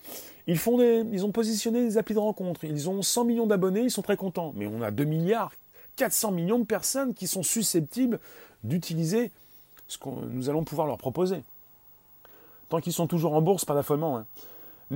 Ils, 0.47 0.57
font 0.57 0.77
des, 0.77 1.03
ils 1.11 1.25
ont 1.25 1.33
positionné 1.33 1.83
des 1.83 1.97
applis 1.97 2.15
de 2.15 2.19
rencontre. 2.19 2.63
Ils 2.63 2.89
ont 2.89 3.01
100 3.01 3.25
millions 3.25 3.45
d'abonnés, 3.45 3.81
ils 3.81 3.91
sont 3.91 4.01
très 4.01 4.15
contents. 4.15 4.53
Mais 4.55 4.67
on 4.67 4.81
a 4.81 4.89
2 4.89 5.03
milliards, 5.03 5.51
400 5.97 6.31
millions 6.31 6.59
de 6.59 6.63
personnes 6.63 7.13
qui 7.13 7.27
sont 7.27 7.43
susceptibles 7.43 8.19
d'utiliser 8.63 9.31
ce 9.89 9.97
que 9.97 10.07
nous 10.07 10.49
allons 10.49 10.63
pouvoir 10.63 10.87
leur 10.87 10.97
proposer. 10.97 11.43
Tant 12.69 12.79
qu'ils 12.79 12.93
sont 12.93 13.07
toujours 13.07 13.33
en 13.33 13.41
bourse, 13.41 13.65
pas 13.65 13.75
d'affolement. 13.75 14.17
Hein. 14.17 14.25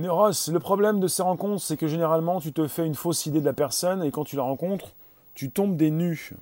Ross, 0.08 0.48
le 0.48 0.60
problème 0.60 0.98
de 0.98 1.08
ces 1.08 1.22
rencontres, 1.22 1.62
c'est 1.62 1.76
que 1.76 1.88
généralement, 1.88 2.40
tu 2.40 2.54
te 2.54 2.66
fais 2.68 2.86
une 2.86 2.94
fausse 2.94 3.26
idée 3.26 3.40
de 3.40 3.44
la 3.44 3.52
personne 3.52 4.02
et 4.02 4.10
quand 4.10 4.24
tu 4.24 4.36
la 4.36 4.42
rencontres, 4.42 4.94
tu 5.34 5.50
tombes 5.50 5.76
des 5.76 5.90
nus. 5.90 6.32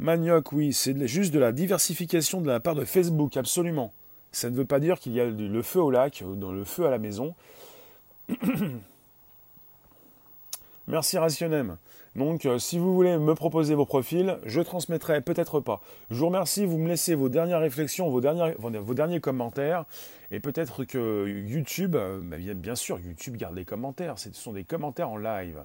Manioc, 0.00 0.50
oui, 0.50 0.72
c'est 0.72 1.06
juste 1.06 1.32
de 1.32 1.38
la 1.38 1.52
diversification 1.52 2.40
de 2.40 2.48
la 2.48 2.58
part 2.58 2.74
de 2.74 2.84
Facebook, 2.84 3.36
absolument. 3.36 3.92
Ça 4.32 4.50
ne 4.50 4.56
veut 4.56 4.64
pas 4.64 4.80
dire 4.80 4.98
qu'il 4.98 5.12
y 5.12 5.20
a 5.20 5.26
le 5.26 5.62
feu 5.62 5.80
au 5.80 5.90
lac, 5.90 6.24
dans 6.36 6.52
le 6.52 6.64
feu 6.64 6.86
à 6.86 6.90
la 6.90 6.98
maison. 6.98 7.34
Merci 10.88 11.18
Rationem. 11.18 11.76
Donc, 12.16 12.44
euh, 12.44 12.58
si 12.58 12.78
vous 12.78 12.94
voulez 12.94 13.16
me 13.16 13.34
proposer 13.34 13.74
vos 13.74 13.86
profils, 13.86 14.36
je 14.44 14.60
transmettrai, 14.60 15.22
peut-être 15.22 15.60
pas. 15.60 15.80
Je 16.10 16.16
vous 16.16 16.26
remercie, 16.26 16.66
vous 16.66 16.76
me 16.76 16.88
laissez 16.88 17.14
vos 17.14 17.30
dernières 17.30 17.60
réflexions, 17.60 18.10
vos, 18.10 18.20
derniers, 18.20 18.54
vos 18.58 18.94
derniers 18.94 19.20
commentaires, 19.20 19.86
et 20.30 20.38
peut-être 20.38 20.84
que 20.84 21.26
YouTube, 21.26 21.96
euh, 21.96 22.20
bah, 22.22 22.36
bien 22.54 22.74
sûr, 22.74 23.00
YouTube 23.00 23.36
garde 23.36 23.54
les 23.54 23.64
commentaires, 23.64 24.18
ce 24.18 24.30
sont 24.32 24.52
des 24.52 24.64
commentaires 24.64 25.08
en 25.08 25.16
live. 25.16 25.62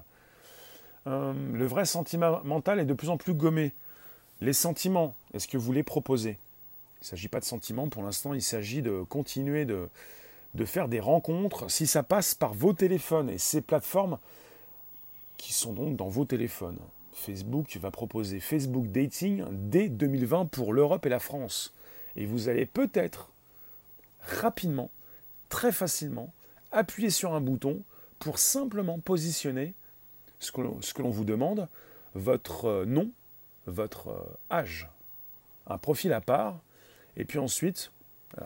Euh, 1.06 1.34
le 1.52 1.66
vrai 1.66 1.84
sentiment 1.84 2.40
mental 2.44 2.80
est 2.80 2.86
de 2.86 2.94
plus 2.94 3.10
en 3.10 3.18
plus 3.18 3.34
gommé. 3.34 3.72
Les 4.40 4.54
sentiments, 4.54 5.14
est-ce 5.34 5.48
que 5.48 5.58
vous 5.58 5.72
les 5.72 5.82
proposez? 5.82 6.38
Il 7.00 7.04
ne 7.04 7.06
s'agit 7.06 7.28
pas 7.28 7.40
de 7.40 7.44
sentiments 7.44 7.88
pour 7.88 8.02
l'instant, 8.02 8.34
il 8.34 8.42
s'agit 8.42 8.82
de 8.82 9.02
continuer 9.02 9.64
de, 9.64 9.88
de 10.54 10.64
faire 10.64 10.88
des 10.88 11.00
rencontres 11.00 11.70
si 11.70 11.86
ça 11.86 12.02
passe 12.02 12.34
par 12.34 12.54
vos 12.54 12.72
téléphones 12.72 13.30
et 13.30 13.38
ces 13.38 13.60
plateformes 13.60 14.18
qui 15.36 15.52
sont 15.52 15.72
donc 15.72 15.96
dans 15.96 16.08
vos 16.08 16.24
téléphones. 16.24 16.78
Facebook 17.12 17.76
va 17.80 17.90
proposer 17.90 18.40
Facebook 18.40 18.86
Dating 18.88 19.44
dès 19.50 19.88
2020 19.88 20.46
pour 20.46 20.72
l'Europe 20.72 21.06
et 21.06 21.08
la 21.08 21.20
France. 21.20 21.72
Et 22.16 22.26
vous 22.26 22.48
allez 22.48 22.66
peut-être 22.66 23.30
rapidement, 24.22 24.90
très 25.48 25.72
facilement, 25.72 26.32
appuyer 26.72 27.10
sur 27.10 27.34
un 27.34 27.40
bouton 27.40 27.82
pour 28.18 28.38
simplement 28.38 28.98
positionner 28.98 29.74
ce 30.40 30.52
que 30.52 31.02
l'on 31.02 31.10
vous 31.10 31.24
demande, 31.24 31.68
votre 32.14 32.84
nom, 32.84 33.10
votre 33.66 34.38
âge, 34.50 34.88
un 35.66 35.78
profil 35.78 36.12
à 36.12 36.20
part, 36.20 36.60
et 37.18 37.24
puis 37.24 37.38
ensuite, 37.38 37.92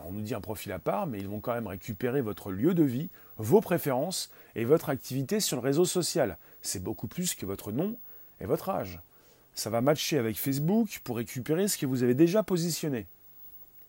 on 0.05 0.11
nous 0.11 0.21
dit 0.21 0.33
un 0.33 0.41
profil 0.41 0.71
à 0.71 0.79
part, 0.79 1.07
mais 1.07 1.19
ils 1.19 1.27
vont 1.27 1.39
quand 1.39 1.53
même 1.53 1.67
récupérer 1.67 2.21
votre 2.21 2.51
lieu 2.51 2.73
de 2.73 2.83
vie, 2.83 3.09
vos 3.37 3.61
préférences 3.61 4.31
et 4.55 4.65
votre 4.65 4.89
activité 4.89 5.39
sur 5.39 5.57
le 5.57 5.61
réseau 5.61 5.85
social. 5.85 6.37
C'est 6.61 6.81
beaucoup 6.81 7.07
plus 7.07 7.35
que 7.35 7.45
votre 7.45 7.71
nom 7.71 7.95
et 8.41 8.45
votre 8.45 8.69
âge. 8.69 8.99
ça 9.55 9.69
va 9.69 9.81
matcher 9.81 10.17
avec 10.17 10.37
Facebook 10.37 10.99
pour 11.03 11.17
récupérer 11.17 11.67
ce 11.67 11.77
que 11.77 11.85
vous 11.85 12.01
avez 12.01 12.15
déjà 12.15 12.41
positionné. 12.41 13.05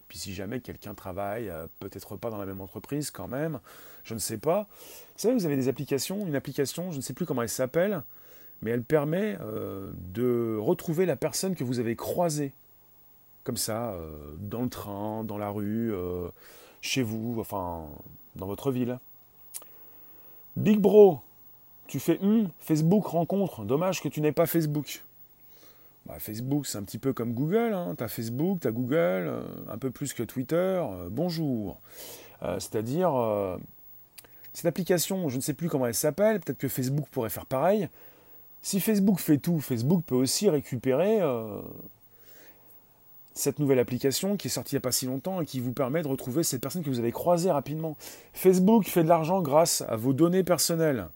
Puis 0.09 0.19
si 0.19 0.35
jamais 0.35 0.61
quelqu'un 0.61 0.93
travaille, 0.93 1.49
euh, 1.49 1.67
peut-être 1.81 2.17
pas 2.17 2.29
dans 2.29 2.37
la 2.37 2.45
même 2.45 2.61
entreprise 2.61 3.11
quand 3.11 3.29
même, 3.29 3.61
je 4.05 4.13
ne 4.13 4.19
sais 4.19 4.37
pas. 4.37 4.69
Vous 5.17 5.23
savez, 5.23 5.35
vous 5.35 5.47
avez 5.47 5.57
des 5.57 5.69
applications, 5.69 6.27
une 6.27 6.37
application, 6.37 6.93
je 6.93 6.99
ne 6.99 7.03
sais 7.03 7.15
plus 7.15 7.25
comment 7.25 7.41
elle 7.41 7.49
s'appelle, 7.49 8.03
mais 8.61 8.71
elle 8.71 8.83
permet 8.83 9.39
euh, 9.41 9.91
de 10.13 10.59
retrouver 10.61 11.07
la 11.07 11.17
personne 11.17 11.55
que 11.55 11.65
vous 11.65 11.79
avez 11.79 11.97
croisée. 11.97 12.53
Comme 13.45 13.57
ça, 13.57 13.91
euh, 13.91 14.11
dans 14.39 14.63
le 14.63 14.69
train, 14.69 15.23
dans 15.25 15.39
la 15.39 15.51
rue, 15.51 15.93
chez 16.81 17.03
vous, 17.03 17.37
enfin, 17.39 17.87
dans 18.37 18.47
votre 18.47 18.71
ville. 18.71 18.99
Big 20.57 20.79
Bro, 20.79 21.21
tu 21.87 22.01
fais 22.01 22.19
hum, 22.23 22.49
Facebook 22.61 23.07
rencontre, 23.07 23.65
dommage 23.65 24.01
que 24.01 24.09
tu 24.09 24.21
n'aies 24.21 24.33
pas 24.33 24.47
Facebook. 24.47 25.03
Bah, 26.07 26.17
Facebook, 26.19 26.67
c'est 26.67 26.77
un 26.77 26.83
petit 26.83 26.99
peu 26.99 27.13
comme 27.13 27.33
Google. 27.33 27.73
Hein. 27.73 27.97
Facebook, 28.09 28.61
tu 28.61 28.69
as 28.69 28.71
Google, 28.71 28.97
euh, 28.97 29.43
un 29.69 29.79
peu 29.79 29.91
plus 29.91 30.13
que 30.13 30.23
Twitter. 30.23 30.57
Euh, 30.57 31.09
bonjour. 31.11 31.81
Euh, 32.43 32.61
c'est-à-dire, 32.61 33.13
cette 34.53 34.67
application, 34.67 35.29
je 35.29 35.37
ne 35.37 35.41
sais 35.41 35.55
plus 35.55 35.69
comment 35.69 35.87
elle 35.87 35.95
s'appelle, 35.95 36.41
peut-être 36.41 36.59
que 36.59 36.69
Facebook 36.69 37.07
pourrait 37.11 37.31
faire 37.31 37.47
pareil. 37.47 37.89
Si 38.61 38.81
Facebook 38.81 39.19
fait 39.19 39.39
tout, 39.39 39.61
Facebook 39.61 40.05
peut 40.07 40.15
aussi 40.15 40.49
récupérer 40.51 41.21
cette 43.35 43.59
nouvelle 43.59 43.81
application 43.81 44.37
qui 44.37 44.47
est 44.47 44.51
sortie 44.51 44.75
il 44.75 44.77
n'y 44.77 44.79
a 44.79 44.83
pas 44.83 44.93
si 44.93 45.07
longtemps 45.07 45.41
et 45.41 45.45
qui 45.45 45.61
vous 45.61 45.73
permet 45.73 46.03
de 46.03 46.09
retrouver 46.09 46.45
cette 46.45 46.61
personne 46.61 46.83
que 46.83 46.89
vous 46.89 47.01
avez 47.01 47.13
croisée 47.13 47.51
rapidement. 47.51 47.97
Facebook 48.33 48.87
fait 48.87 49.03
de 49.03 49.09
l'argent 49.09 49.43
grâce 49.43 49.83
à 49.89 49.97
vos 49.97 50.13
données 50.13 50.45
personnelles. 50.45 51.09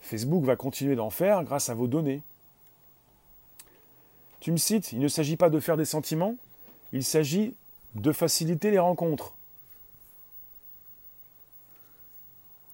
Facebook 0.00 0.44
va 0.44 0.56
continuer 0.56 0.94
d'en 0.94 1.10
faire 1.10 1.42
grâce 1.44 1.70
à 1.70 1.74
vos 1.74 1.86
données. 1.86 2.22
Tu 4.40 4.52
me 4.52 4.58
cites, 4.58 4.92
il 4.92 5.00
ne 5.00 5.08
s'agit 5.08 5.38
pas 5.38 5.48
de 5.48 5.58
faire 5.58 5.78
des 5.78 5.86
sentiments, 5.86 6.36
il 6.92 7.02
s'agit 7.02 7.56
de 7.94 8.12
faciliter 8.12 8.70
les 8.70 8.78
rencontres. 8.78 9.33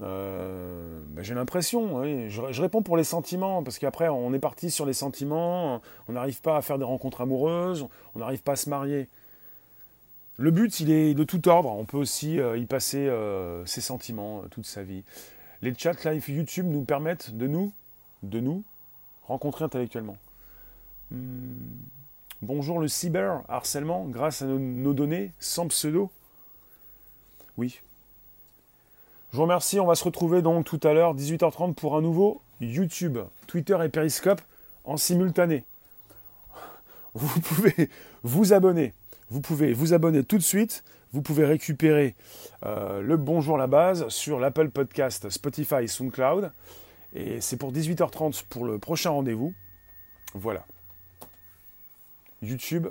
Euh, 0.03 1.01
ben, 1.09 1.23
j'ai 1.23 1.35
l'impression, 1.35 2.03
je, 2.29 2.63
réponds 2.63 2.83
pour 2.83 2.97
les 2.97 3.05
sentiments, 3.05 3.63
parce 3.63 3.79
qu'après 3.79 4.09
on 4.09 4.33
est 4.33 4.39
parti 4.39 4.71
sur 4.71 4.87
les 4.87 4.93
sentiments, 4.93 5.83
on 6.09 6.13
n'arrive 6.13 6.41
pas 6.41 6.57
à 6.57 6.63
faire 6.63 6.79
des 6.79 6.85
rencontres 6.85 7.21
amoureuses, 7.21 7.87
on 8.15 8.21
n'arrive 8.21 8.43
pas 8.43 8.53
à 8.53 8.57
se 8.57 8.71
marier. 8.71 9.09
Le 10.39 10.51
but, 10.51 10.81
il 10.81 10.91
est 10.91 11.13
de 11.13 11.25
tout 11.25 11.49
ordre, 11.49 11.71
on 11.71 11.85
peut 11.85 11.99
aussi 11.99 12.41
euh, 12.41 12.57
y 12.57 12.65
passer 12.65 13.09
euh, 13.09 13.65
ses 13.67 13.83
sentiments 13.83 14.43
toute 14.51 14.65
sa 14.65 14.83
vie. 14.83 15.05
Les 15.61 15.75
chats 15.77 15.93
live 16.05 16.31
YouTube 16.31 16.67
nous 16.67 16.83
permettent 16.83 17.37
de 17.37 17.47
nous, 17.47 17.73
de 18.23 18.41
nous 18.41 18.65
rencontrer 19.27 19.67
intellectuellement. 19.67 20.17
Hmm. 21.11 21.53
Bonjour 22.43 22.79
le 22.79 22.89
cyber 22.89 23.43
harcèlement 23.51 24.07
grâce 24.07 24.41
à 24.41 24.47
nos, 24.47 24.95
données 24.95 25.33
sans 25.41 25.69
pseudo. 25.69 26.11
Oui. 27.59 27.83
Je 29.33 29.37
vous 29.37 29.43
remercie. 29.43 29.79
On 29.79 29.87
va 29.87 29.95
se 29.95 30.03
retrouver 30.03 30.43
donc 30.43 30.65
tout 30.65 30.81
à 30.83 30.93
l'heure, 30.93 31.15
18h30, 31.15 31.75
pour 31.75 31.97
un 31.97 32.01
nouveau 32.01 32.43
YouTube, 32.61 33.19
Twitter 33.47 33.79
et 33.85 33.89
Periscope 33.89 34.41
en 34.85 34.97
simultané. 34.97 35.65
Vous 37.15 37.41
pouvez 37.41 37.91
vous 38.25 38.53
abonner. 38.53 38.93
Vous 39.31 39.41
pouvez 39.41 39.73
vous 39.73 39.95
abonner 39.95 40.25
tout 40.25 40.37
de 40.37 40.43
suite. 40.43 40.83
Vous 41.13 41.23
pouvez 41.23 41.45
récupérer 41.45 42.17
euh, 42.65 43.01
le 43.01 43.17
Bonjour 43.17 43.57
la 43.57 43.69
base 43.69 44.09
sur 44.09 44.41
l'Apple 44.41 44.69
Podcast, 44.69 45.31
Spotify, 45.31 45.87
SoundCloud. 45.87 46.51
Et 47.15 47.41
c'est 47.41 47.57
pour 47.57 47.73
18h30 47.73 48.45
pour 48.49 48.65
le 48.65 48.79
prochain 48.79 49.11
rendez-vous. 49.11 49.55
Voilà. 50.35 50.65
YouTube, 52.43 52.89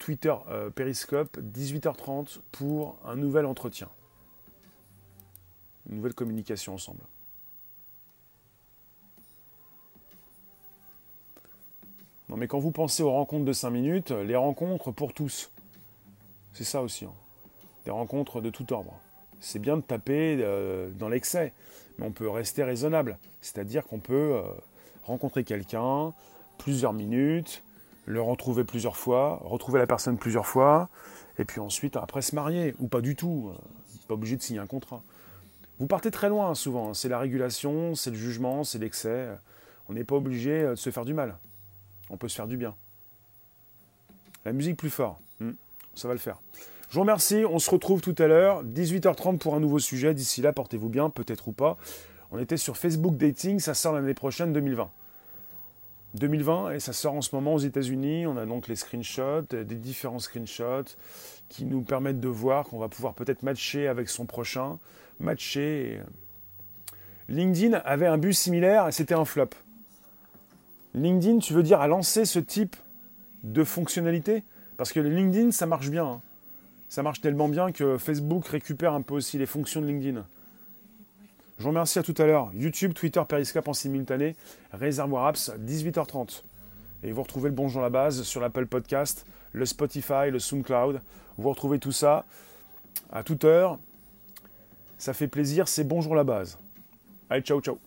Twitter, 0.00 0.34
euh, 0.50 0.70
Periscope, 0.70 1.38
18h30 1.38 2.40
pour 2.50 2.96
un 3.04 3.14
nouvel 3.14 3.46
entretien. 3.46 3.88
Une 5.88 5.96
nouvelle 5.96 6.14
communication 6.14 6.74
ensemble. 6.74 7.02
Non 12.28 12.36
mais 12.36 12.48
quand 12.48 12.58
vous 12.58 12.70
pensez 12.70 13.02
aux 13.02 13.12
rencontres 13.12 13.44
de 13.44 13.52
5 13.52 13.70
minutes, 13.70 14.10
les 14.10 14.36
rencontres 14.36 14.90
pour 14.90 15.12
tous. 15.12 15.50
C'est 16.52 16.64
ça 16.64 16.82
aussi. 16.82 17.04
Hein. 17.04 17.12
Des 17.84 17.90
rencontres 17.90 18.40
de 18.40 18.50
tout 18.50 18.72
ordre. 18.72 18.94
C'est 19.40 19.58
bien 19.58 19.76
de 19.76 19.82
taper 19.82 20.38
euh, 20.40 20.90
dans 20.98 21.08
l'excès, 21.08 21.52
mais 21.98 22.06
on 22.06 22.12
peut 22.12 22.28
rester 22.30 22.64
raisonnable. 22.64 23.18
C'est-à-dire 23.42 23.84
qu'on 23.84 23.98
peut 23.98 24.36
euh, 24.36 24.42
rencontrer 25.04 25.44
quelqu'un 25.44 26.14
plusieurs 26.56 26.94
minutes, 26.94 27.62
le 28.06 28.22
retrouver 28.22 28.64
plusieurs 28.64 28.96
fois, 28.96 29.40
retrouver 29.44 29.78
la 29.78 29.86
personne 29.86 30.16
plusieurs 30.16 30.46
fois, 30.46 30.88
et 31.38 31.44
puis 31.44 31.60
ensuite 31.60 31.96
après 31.96 32.22
se 32.22 32.34
marier, 32.34 32.74
ou 32.78 32.88
pas 32.88 33.00
du 33.00 33.16
tout, 33.16 33.50
euh, 33.52 33.58
pas 34.08 34.14
obligé 34.14 34.36
de 34.36 34.42
signer 34.42 34.60
un 34.60 34.66
contrat. 34.66 35.02
Vous 35.80 35.86
partez 35.86 36.10
très 36.10 36.28
loin 36.28 36.54
souvent, 36.54 36.90
hein. 36.90 36.94
c'est 36.94 37.08
la 37.08 37.18
régulation, 37.18 37.94
c'est 37.94 38.10
le 38.10 38.16
jugement, 38.16 38.64
c'est 38.64 38.78
l'excès. 38.78 39.28
On 39.88 39.92
n'est 39.92 40.04
pas 40.04 40.14
obligé 40.14 40.62
euh, 40.62 40.70
de 40.70 40.74
se 40.76 40.90
faire 40.90 41.04
du 41.04 41.14
mal, 41.14 41.36
on 42.10 42.16
peut 42.16 42.28
se 42.28 42.36
faire 42.36 42.46
du 42.46 42.56
bien. 42.56 42.74
La 44.44 44.52
musique 44.52 44.76
plus 44.76 44.90
fort, 44.90 45.18
hmm. 45.40 45.52
ça 45.94 46.08
va 46.08 46.14
le 46.14 46.20
faire. 46.20 46.38
Je 46.88 46.94
vous 46.94 47.00
remercie, 47.00 47.44
on 47.48 47.58
se 47.58 47.70
retrouve 47.70 48.00
tout 48.00 48.14
à 48.18 48.26
l'heure, 48.26 48.64
18h30 48.64 49.38
pour 49.38 49.56
un 49.56 49.60
nouveau 49.60 49.80
sujet. 49.80 50.14
D'ici 50.14 50.42
là, 50.42 50.52
portez-vous 50.52 50.88
bien, 50.88 51.10
peut-être 51.10 51.48
ou 51.48 51.52
pas. 51.52 51.76
On 52.30 52.38
était 52.38 52.56
sur 52.56 52.76
Facebook 52.76 53.16
Dating, 53.16 53.58
ça 53.58 53.74
sort 53.74 53.94
l'année 53.94 54.14
prochaine, 54.14 54.52
2020. 54.52 54.90
2020 56.14 56.72
et 56.72 56.80
ça 56.80 56.92
sort 56.92 57.14
en 57.14 57.22
ce 57.22 57.34
moment 57.34 57.54
aux 57.54 57.58
États-Unis. 57.58 58.26
On 58.26 58.36
a 58.36 58.46
donc 58.46 58.68
les 58.68 58.76
screenshots, 58.76 59.42
des 59.50 59.64
différents 59.64 60.18
screenshots 60.18 60.96
qui 61.48 61.64
nous 61.64 61.82
permettent 61.82 62.20
de 62.20 62.28
voir 62.28 62.64
qu'on 62.64 62.78
va 62.78 62.88
pouvoir 62.88 63.14
peut-être 63.14 63.42
matcher 63.42 63.88
avec 63.88 64.08
son 64.08 64.26
prochain, 64.26 64.78
matcher. 65.20 66.00
LinkedIn 67.28 67.80
avait 67.84 68.06
un 68.06 68.18
but 68.18 68.32
similaire 68.32 68.88
et 68.88 68.92
c'était 68.92 69.14
un 69.14 69.24
flop. 69.24 69.50
LinkedIn, 70.94 71.38
tu 71.38 71.52
veux 71.52 71.62
dire, 71.62 71.80
a 71.80 71.88
lancé 71.88 72.24
ce 72.24 72.38
type 72.38 72.76
de 73.42 73.64
fonctionnalité? 73.64 74.42
Parce 74.76 74.92
que 74.92 75.00
LinkedIn, 75.00 75.50
ça 75.50 75.66
marche 75.66 75.90
bien. 75.90 76.06
Hein. 76.06 76.20
Ça 76.88 77.02
marche 77.02 77.20
tellement 77.20 77.48
bien 77.48 77.72
que 77.72 77.98
Facebook 77.98 78.46
récupère 78.46 78.92
un 78.92 79.02
peu 79.02 79.14
aussi 79.14 79.38
les 79.38 79.46
fonctions 79.46 79.80
de 79.80 79.86
LinkedIn. 79.86 80.24
Je 81.58 81.62
vous 81.62 81.68
remercie 81.68 81.98
à 81.98 82.02
tout 82.02 82.14
à 82.18 82.26
l'heure. 82.26 82.50
YouTube, 82.52 82.94
Twitter, 82.94 83.22
Periscope 83.28 83.68
en 83.68 83.72
simultané. 83.72 84.34
Réservoir 84.72 85.26
Apps, 85.26 85.52
18h30. 85.60 86.42
Et 87.04 87.12
vous 87.12 87.22
retrouvez 87.22 87.48
le 87.48 87.54
Bonjour 87.54 87.80
la 87.80 87.90
base 87.90 88.22
sur 88.22 88.40
l'Apple 88.40 88.66
Podcast, 88.66 89.24
le 89.52 89.64
Spotify, 89.64 90.30
le 90.30 90.38
SoundCloud. 90.40 91.00
Vous 91.38 91.48
retrouvez 91.48 91.78
tout 91.78 91.92
ça 91.92 92.24
à 93.12 93.22
toute 93.22 93.44
heure. 93.44 93.78
Ça 94.98 95.14
fait 95.14 95.28
plaisir, 95.28 95.68
c'est 95.68 95.84
Bonjour 95.84 96.16
la 96.16 96.24
base. 96.24 96.58
Allez, 97.30 97.42
ciao, 97.42 97.60
ciao. 97.60 97.78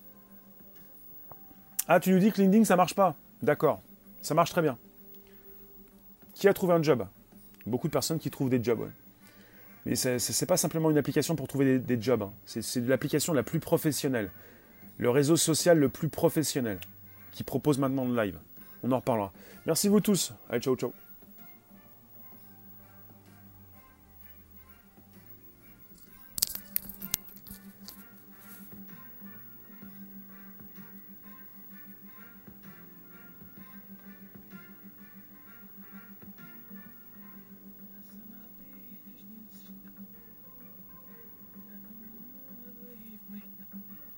Ah, 1.87 1.99
tu 1.99 2.11
nous 2.11 2.19
dis 2.19 2.31
que 2.31 2.41
LinkedIn, 2.41 2.63
ça 2.63 2.75
marche 2.75 2.95
pas. 2.95 3.15
D'accord, 3.41 3.81
ça 4.21 4.33
marche 4.33 4.51
très 4.51 4.61
bien. 4.61 4.77
Qui 6.35 6.47
a 6.47 6.53
trouvé 6.53 6.73
un 6.73 6.83
job? 6.83 7.05
Beaucoup 7.65 7.87
de 7.87 7.93
personnes 7.93 8.19
qui 8.19 8.29
trouvent 8.29 8.49
des 8.49 8.63
jobs. 8.63 8.89
Mais 9.85 9.95
ce 9.95 10.09
n'est 10.17 10.47
pas 10.47 10.57
simplement 10.57 10.91
une 10.91 10.97
application 10.97 11.35
pour 11.35 11.47
trouver 11.47 11.79
des, 11.79 12.01
jobs. 12.01 12.21
Hein. 12.21 12.31
C'est 12.45 12.85
l'application 12.87 13.33
la 13.33 13.43
plus 13.43 13.59
professionnelle. 13.59 14.31
Le 14.97 15.09
réseau 15.09 15.35
social 15.35 15.77
le 15.77 15.89
plus 15.89 16.09
professionnel 16.09 16.79
qui 17.31 17.43
propose 17.43 17.77
maintenant 17.77 18.05
le 18.05 18.15
live. 18.21 18.37
On 18.83 18.91
en 18.91 18.97
reparlera. 18.97 19.31
Merci 19.65 19.87
vous 19.87 20.01
tous. 20.01 20.33
Allez, 20.49 20.61
ciao, 20.61 20.75
ciao. 20.75 20.91